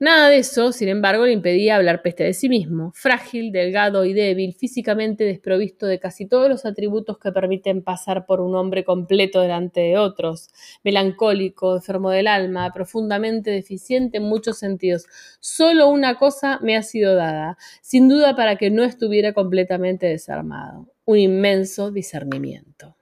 Nada 0.00 0.28
de 0.28 0.38
eso, 0.38 0.72
sin 0.72 0.88
embargo, 0.88 1.24
le 1.26 1.32
impedía 1.32 1.76
hablar 1.76 2.02
peste 2.02 2.24
de 2.24 2.34
sí 2.34 2.48
mismo, 2.48 2.92
frágil, 2.94 3.52
delgado 3.52 4.04
y 4.04 4.12
débil, 4.12 4.54
físicamente 4.54 5.24
desprovisto 5.24 5.86
de 5.86 5.98
casi 5.98 6.26
todos 6.26 6.48
los 6.48 6.64
atributos 6.66 7.18
que 7.18 7.32
permiten 7.32 7.82
pasar 7.82 8.26
por 8.26 8.40
un 8.40 8.54
hombre 8.54 8.84
completo 8.84 9.40
delante 9.40 9.80
de 9.80 9.98
otros, 9.98 10.50
melancólico, 10.84 11.76
enfermo 11.76 12.10
del 12.10 12.26
alma, 12.26 12.70
profundamente 12.72 13.50
deficiente 13.50 14.18
en 14.18 14.24
muchos 14.24 14.58
sentidos. 14.58 15.06
Solo 15.40 15.88
una 15.88 16.16
cosa 16.16 16.58
me 16.62 16.76
ha 16.76 16.82
sido 16.82 17.14
dada, 17.14 17.56
sin 17.82 18.08
duda 18.08 18.36
para 18.36 18.56
que 18.56 18.70
no 18.70 18.84
estuviera 18.84 19.32
completamente 19.32 20.06
desarmado, 20.06 20.92
un 21.04 21.18
inmenso 21.18 21.90
discernimiento. 21.90 22.97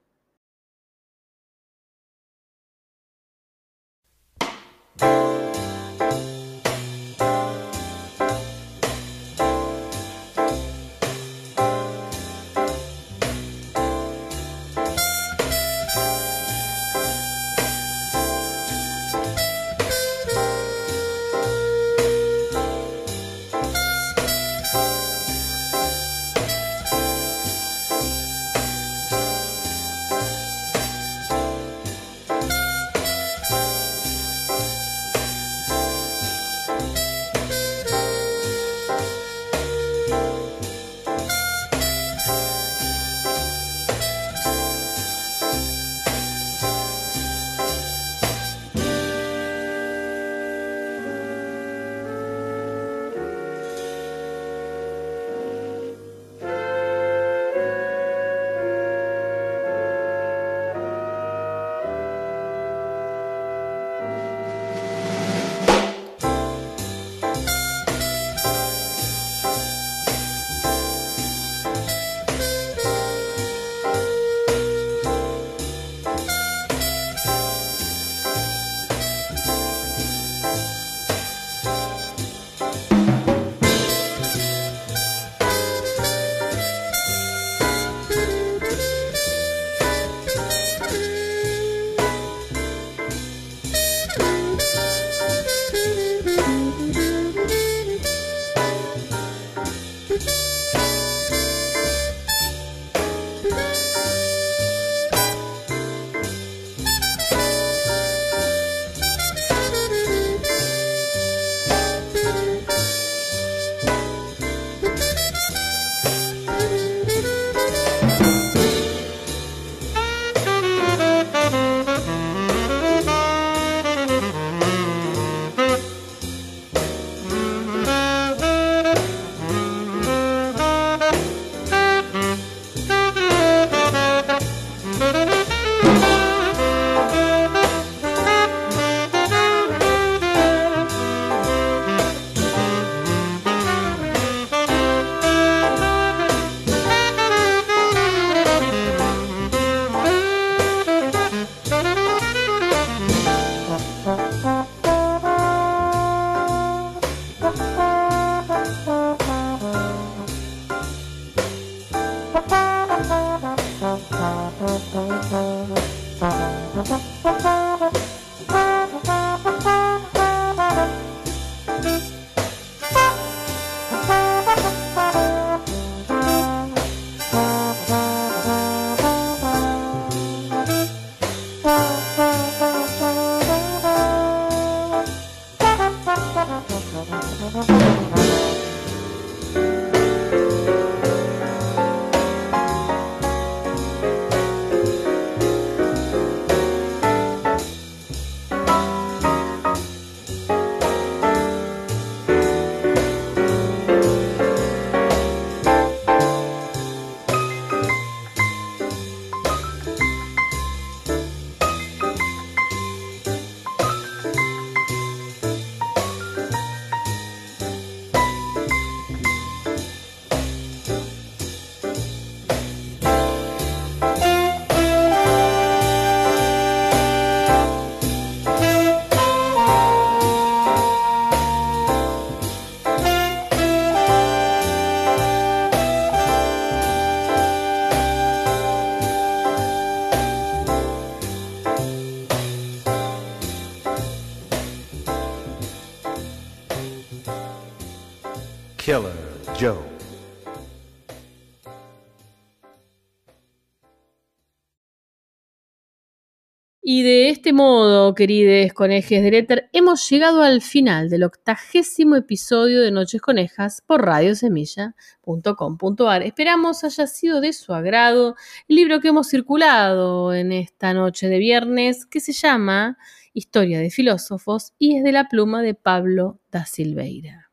Este 257.47 257.55
modo, 257.55 258.13
queridos 258.17 258.73
conejes 258.73 259.23
del 259.23 259.35
éter, 259.35 259.71
hemos 259.73 260.11
llegado 260.11 260.43
al 260.43 260.61
final 260.61 261.09
del 261.09 261.23
octagésimo 261.23 262.17
episodio 262.17 262.81
de 262.81 262.91
Noches 262.91 263.21
Conejas 263.21 263.85
por 263.87 264.05
radiosemilla.com.ar. 264.05 266.25
Esperamos 266.25 266.83
haya 266.83 267.07
sido 267.07 267.41
de 267.41 267.53
su 267.53 267.73
agrado 267.73 268.35
el 268.67 268.75
libro 268.75 268.99
que 268.99 269.11
hemos 269.11 269.29
circulado 269.29 270.35
en 270.35 270.51
esta 270.51 270.93
noche 270.93 271.29
de 271.29 271.39
viernes, 271.39 272.05
que 272.05 272.19
se 272.19 272.33
llama 272.33 272.99
Historia 273.33 273.79
de 273.79 273.91
Filósofos 273.91 274.73
y 274.77 274.97
es 274.97 275.05
de 275.05 275.13
la 275.13 275.29
pluma 275.29 275.63
de 275.63 275.75
Pablo 275.75 276.41
da 276.51 276.67
Silveira. 276.67 277.53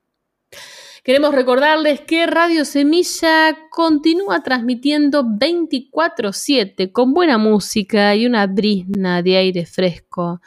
Queremos 1.06 1.36
recordarles 1.36 2.00
que 2.00 2.26
Radio 2.28 2.64
Semilla 2.64 3.68
continúa 3.70 4.42
transmitiendo 4.42 5.26
24/7 5.26 6.94
con 6.94 7.14
buena 7.14 7.38
música 7.38 8.16
y 8.16 8.26
una 8.26 8.48
brisna 8.48 9.22
de 9.22 9.36
aire 9.36 9.66
fresco 9.66 10.40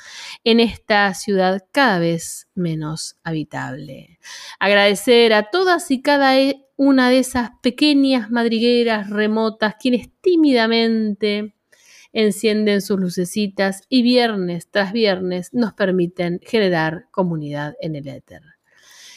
en 0.44 0.60
esta 0.60 1.12
ciudad 1.12 1.66
cada 1.72 1.98
vez 1.98 2.48
menos 2.54 3.18
habitable. 3.22 4.18
Agradecer 4.58 5.34
a 5.34 5.50
todas 5.50 5.90
y 5.90 6.00
cada 6.00 6.40
e, 6.40 6.64
una 6.76 7.10
de 7.10 7.18
esas 7.18 7.50
pequeñas 7.60 8.30
madrigueras 8.30 9.10
remotas 9.10 9.74
quienes 9.78 10.08
tímidamente 10.22 11.54
encienden 12.14 12.80
sus 12.80 12.98
lucecitas 12.98 13.82
y 13.90 14.00
viernes 14.00 14.70
tras 14.70 14.94
viernes 14.94 15.52
nos 15.52 15.74
permiten 15.74 16.40
generar 16.42 17.08
comunidad 17.10 17.74
en 17.82 17.94
el 17.94 18.08
éter. 18.08 18.55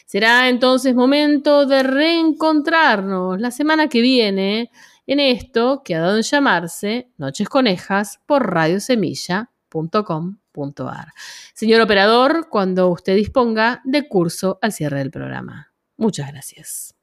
Será 0.09 0.49
entonces 0.49 0.95
momento 0.95 1.67
de 1.67 1.83
reencontrarnos 1.83 3.39
la 3.39 3.51
semana 3.51 3.89
que 3.89 4.01
viene 4.01 4.71
en 5.05 5.19
esto 5.19 5.83
que 5.85 5.93
ha 5.93 5.99
dado 5.99 6.17
en 6.17 6.23
llamarse 6.23 7.11
Noches 7.17 7.47
Conejas 7.47 8.19
por 8.25 8.51
radiosemilla.com.ar. 8.51 11.09
Señor 11.53 11.81
operador, 11.81 12.47
cuando 12.49 12.89
usted 12.89 13.15
disponga 13.15 13.83
de 13.85 14.07
curso 14.07 14.57
al 14.63 14.73
cierre 14.73 14.97
del 14.97 15.11
programa. 15.11 15.71
Muchas 15.95 16.31
gracias. 16.31 16.95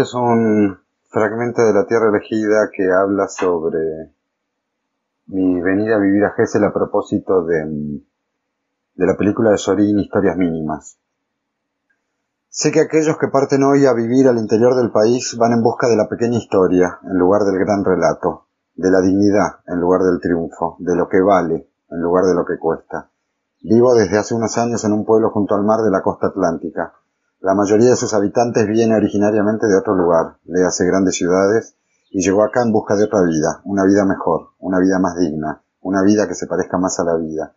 Este 0.00 0.08
es 0.08 0.14
un 0.14 0.78
fragmento 1.10 1.62
de 1.62 1.74
la 1.74 1.84
Tierra 1.84 2.08
Elegida 2.08 2.70
que 2.74 2.90
habla 2.90 3.28
sobre 3.28 4.14
mi 5.26 5.60
venida 5.60 5.96
a 5.96 5.98
vivir 5.98 6.24
a 6.24 6.30
Gessel 6.30 6.64
a 6.64 6.72
propósito 6.72 7.44
de, 7.44 8.00
de 8.94 9.06
la 9.06 9.14
película 9.18 9.50
de 9.50 9.58
Sorin 9.58 9.98
Historias 9.98 10.38
Mínimas. 10.38 10.96
Sé 12.48 12.72
que 12.72 12.80
aquellos 12.80 13.18
que 13.18 13.28
parten 13.28 13.62
hoy 13.62 13.84
a 13.84 13.92
vivir 13.92 14.26
al 14.26 14.38
interior 14.38 14.74
del 14.74 14.90
país 14.90 15.36
van 15.38 15.52
en 15.52 15.62
busca 15.62 15.86
de 15.86 15.96
la 15.96 16.08
pequeña 16.08 16.38
historia 16.38 16.98
en 17.02 17.18
lugar 17.18 17.42
del 17.42 17.58
gran 17.58 17.84
relato, 17.84 18.46
de 18.76 18.90
la 18.90 19.02
dignidad 19.02 19.60
en 19.66 19.80
lugar 19.80 20.00
del 20.00 20.18
triunfo, 20.18 20.76
de 20.78 20.96
lo 20.96 21.10
que 21.10 21.20
vale 21.20 21.68
en 21.90 22.00
lugar 22.00 22.24
de 22.24 22.34
lo 22.34 22.46
que 22.46 22.58
cuesta. 22.58 23.10
Vivo 23.60 23.94
desde 23.94 24.16
hace 24.16 24.34
unos 24.34 24.56
años 24.56 24.82
en 24.84 24.92
un 24.92 25.04
pueblo 25.04 25.28
junto 25.28 25.54
al 25.54 25.62
mar 25.62 25.80
de 25.82 25.90
la 25.90 26.00
costa 26.00 26.28
atlántica, 26.28 26.94
la 27.40 27.54
mayoría 27.54 27.90
de 27.90 27.96
sus 27.96 28.12
habitantes 28.12 28.66
viene 28.66 28.94
originariamente 28.94 29.66
de 29.66 29.76
otro 29.76 29.94
lugar, 29.94 30.36
le 30.44 30.62
hace 30.62 30.84
grandes 30.84 31.16
ciudades, 31.16 31.74
y 32.10 32.20
llegó 32.22 32.42
acá 32.42 32.62
en 32.62 32.72
busca 32.72 32.96
de 32.96 33.04
otra 33.04 33.22
vida, 33.22 33.62
una 33.64 33.84
vida 33.84 34.04
mejor, 34.04 34.50
una 34.58 34.78
vida 34.78 34.98
más 34.98 35.16
digna, 35.16 35.62
una 35.80 36.02
vida 36.02 36.28
que 36.28 36.34
se 36.34 36.46
parezca 36.46 36.76
más 36.76 37.00
a 37.00 37.04
la 37.04 37.16
vida. 37.16 37.54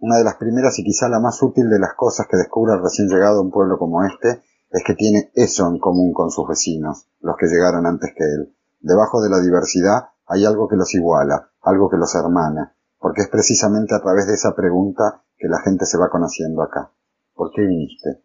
Una 0.00 0.16
de 0.16 0.24
las 0.24 0.36
primeras 0.36 0.76
y 0.80 0.84
quizá 0.84 1.08
la 1.08 1.20
más 1.20 1.40
útil 1.40 1.70
de 1.70 1.78
las 1.78 1.94
cosas 1.94 2.26
que 2.28 2.36
descubre 2.36 2.74
el 2.74 2.82
recién 2.82 3.08
llegado 3.08 3.38
a 3.38 3.42
un 3.42 3.52
pueblo 3.52 3.78
como 3.78 4.02
este 4.02 4.42
es 4.70 4.82
que 4.84 4.94
tiene 4.94 5.30
eso 5.34 5.68
en 5.68 5.78
común 5.78 6.12
con 6.12 6.30
sus 6.30 6.48
vecinos, 6.48 7.06
los 7.20 7.36
que 7.36 7.46
llegaron 7.46 7.86
antes 7.86 8.10
que 8.16 8.24
él. 8.24 8.52
Debajo 8.80 9.22
de 9.22 9.30
la 9.30 9.38
diversidad 9.38 10.08
hay 10.26 10.44
algo 10.44 10.66
que 10.66 10.76
los 10.76 10.92
iguala, 10.94 11.50
algo 11.60 11.88
que 11.88 11.96
los 11.96 12.12
hermana, 12.16 12.74
porque 12.98 13.22
es 13.22 13.28
precisamente 13.28 13.94
a 13.94 14.00
través 14.00 14.26
de 14.26 14.34
esa 14.34 14.56
pregunta 14.56 15.22
que 15.38 15.46
la 15.46 15.60
gente 15.60 15.86
se 15.86 15.98
va 15.98 16.10
conociendo 16.10 16.62
acá. 16.62 16.90
¿Por 17.34 17.52
qué 17.52 17.62
viniste? 17.62 18.22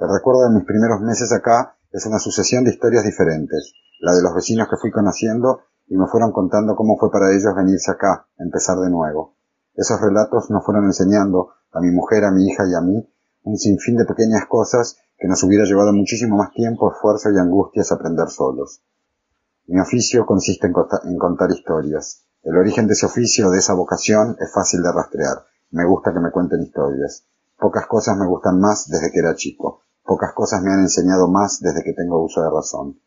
El 0.00 0.08
recuerdo 0.08 0.48
de 0.48 0.54
mis 0.56 0.64
primeros 0.64 1.02
meses 1.02 1.30
acá 1.30 1.76
es 1.92 2.06
una 2.06 2.18
sucesión 2.18 2.64
de 2.64 2.70
historias 2.70 3.04
diferentes, 3.04 3.74
la 4.00 4.14
de 4.14 4.22
los 4.22 4.34
vecinos 4.34 4.66
que 4.70 4.78
fui 4.78 4.90
conociendo 4.90 5.60
y 5.88 5.96
me 5.98 6.06
fueron 6.06 6.32
contando 6.32 6.74
cómo 6.74 6.96
fue 6.98 7.10
para 7.10 7.30
ellos 7.30 7.54
venirse 7.54 7.90
acá, 7.90 8.26
empezar 8.38 8.78
de 8.78 8.88
nuevo. 8.88 9.34
Esos 9.74 10.00
relatos 10.00 10.48
nos 10.48 10.64
fueron 10.64 10.86
enseñando, 10.86 11.50
a 11.70 11.80
mi 11.80 11.90
mujer, 11.90 12.24
a 12.24 12.30
mi 12.30 12.46
hija 12.46 12.64
y 12.66 12.74
a 12.74 12.80
mí, 12.80 13.12
un 13.42 13.58
sinfín 13.58 13.98
de 13.98 14.06
pequeñas 14.06 14.46
cosas 14.48 14.96
que 15.18 15.28
nos 15.28 15.42
hubiera 15.42 15.66
llevado 15.66 15.92
muchísimo 15.92 16.38
más 16.38 16.50
tiempo, 16.52 16.90
esfuerzo 16.90 17.30
y 17.30 17.38
angustias 17.38 17.92
aprender 17.92 18.30
solos. 18.30 18.80
Mi 19.66 19.80
oficio 19.80 20.24
consiste 20.24 20.66
en, 20.66 20.72
en 21.10 21.18
contar 21.18 21.50
historias. 21.50 22.24
El 22.42 22.56
origen 22.56 22.86
de 22.86 22.94
ese 22.94 23.04
oficio, 23.04 23.50
de 23.50 23.58
esa 23.58 23.74
vocación, 23.74 24.34
es 24.40 24.50
fácil 24.50 24.82
de 24.82 24.92
rastrear. 24.92 25.44
Me 25.72 25.84
gusta 25.84 26.14
que 26.14 26.20
me 26.20 26.30
cuenten 26.30 26.62
historias. 26.62 27.26
Pocas 27.58 27.86
cosas 27.86 28.16
me 28.16 28.26
gustan 28.26 28.58
más 28.58 28.88
desde 28.88 29.12
que 29.12 29.18
era 29.18 29.34
chico. 29.34 29.82
Pocas 30.10 30.34
cosas 30.34 30.60
me 30.60 30.72
han 30.72 30.80
enseñado 30.80 31.28
más 31.28 31.60
desde 31.60 31.84
que 31.84 31.92
tengo 31.92 32.20
uso 32.20 32.42
de 32.42 32.50
razón. 32.50 32.98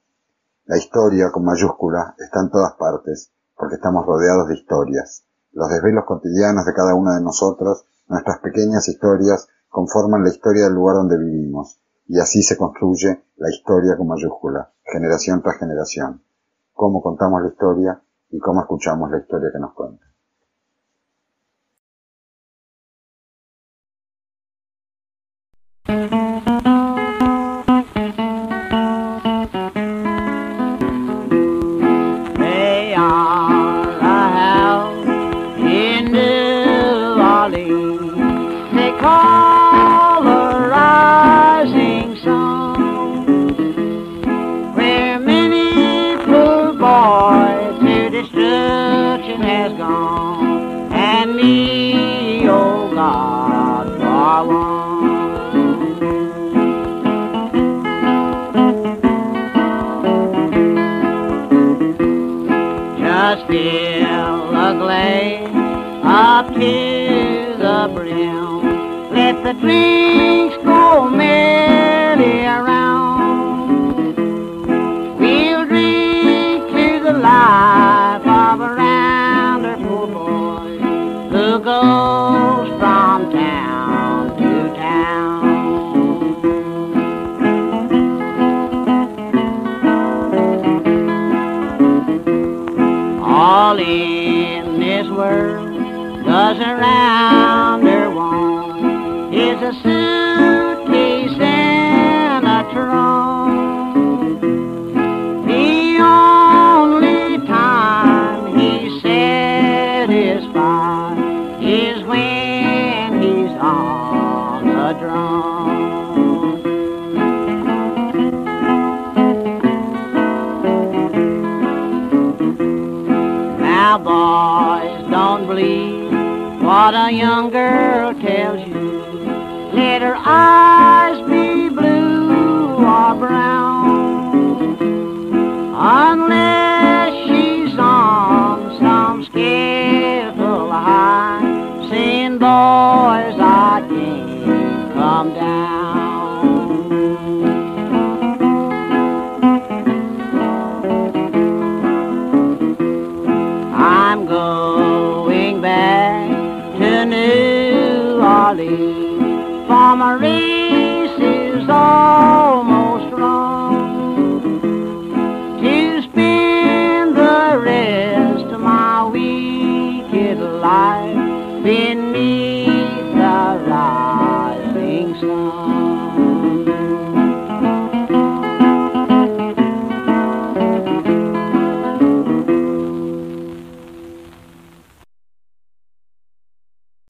La 0.63 0.77
historia, 0.77 1.33
con 1.33 1.43
mayúscula, 1.43 2.15
está 2.17 2.39
en 2.39 2.49
todas 2.49 2.75
partes, 2.75 3.29
porque 3.57 3.75
estamos 3.75 4.05
rodeados 4.05 4.47
de 4.47 4.55
historias. 4.55 5.25
Los 5.51 5.67
desvelos 5.67 6.05
cotidianos 6.07 6.65
de 6.65 6.73
cada 6.73 6.95
uno 6.95 7.13
de 7.13 7.19
nosotros, 7.19 7.85
nuestras 8.07 8.39
pequeñas 8.39 8.87
historias, 8.87 9.49
conforman 9.67 10.23
la 10.23 10.29
historia 10.29 10.63
del 10.63 10.75
lugar 10.75 10.95
donde 10.95 11.17
vivimos, 11.17 11.77
y 12.07 12.21
así 12.21 12.41
se 12.41 12.55
construye 12.55 13.25
la 13.35 13.49
historia 13.49 13.97
con 13.97 14.07
mayúscula, 14.07 14.71
generación 14.85 15.41
tras 15.41 15.59
generación. 15.59 16.23
Cómo 16.71 17.01
contamos 17.01 17.41
la 17.41 17.49
historia 17.49 18.01
y 18.29 18.39
cómo 18.39 18.61
escuchamos 18.61 19.11
la 19.11 19.17
historia 19.17 19.49
que 19.51 19.59
nos 19.59 19.73
cuenta. 19.73 20.05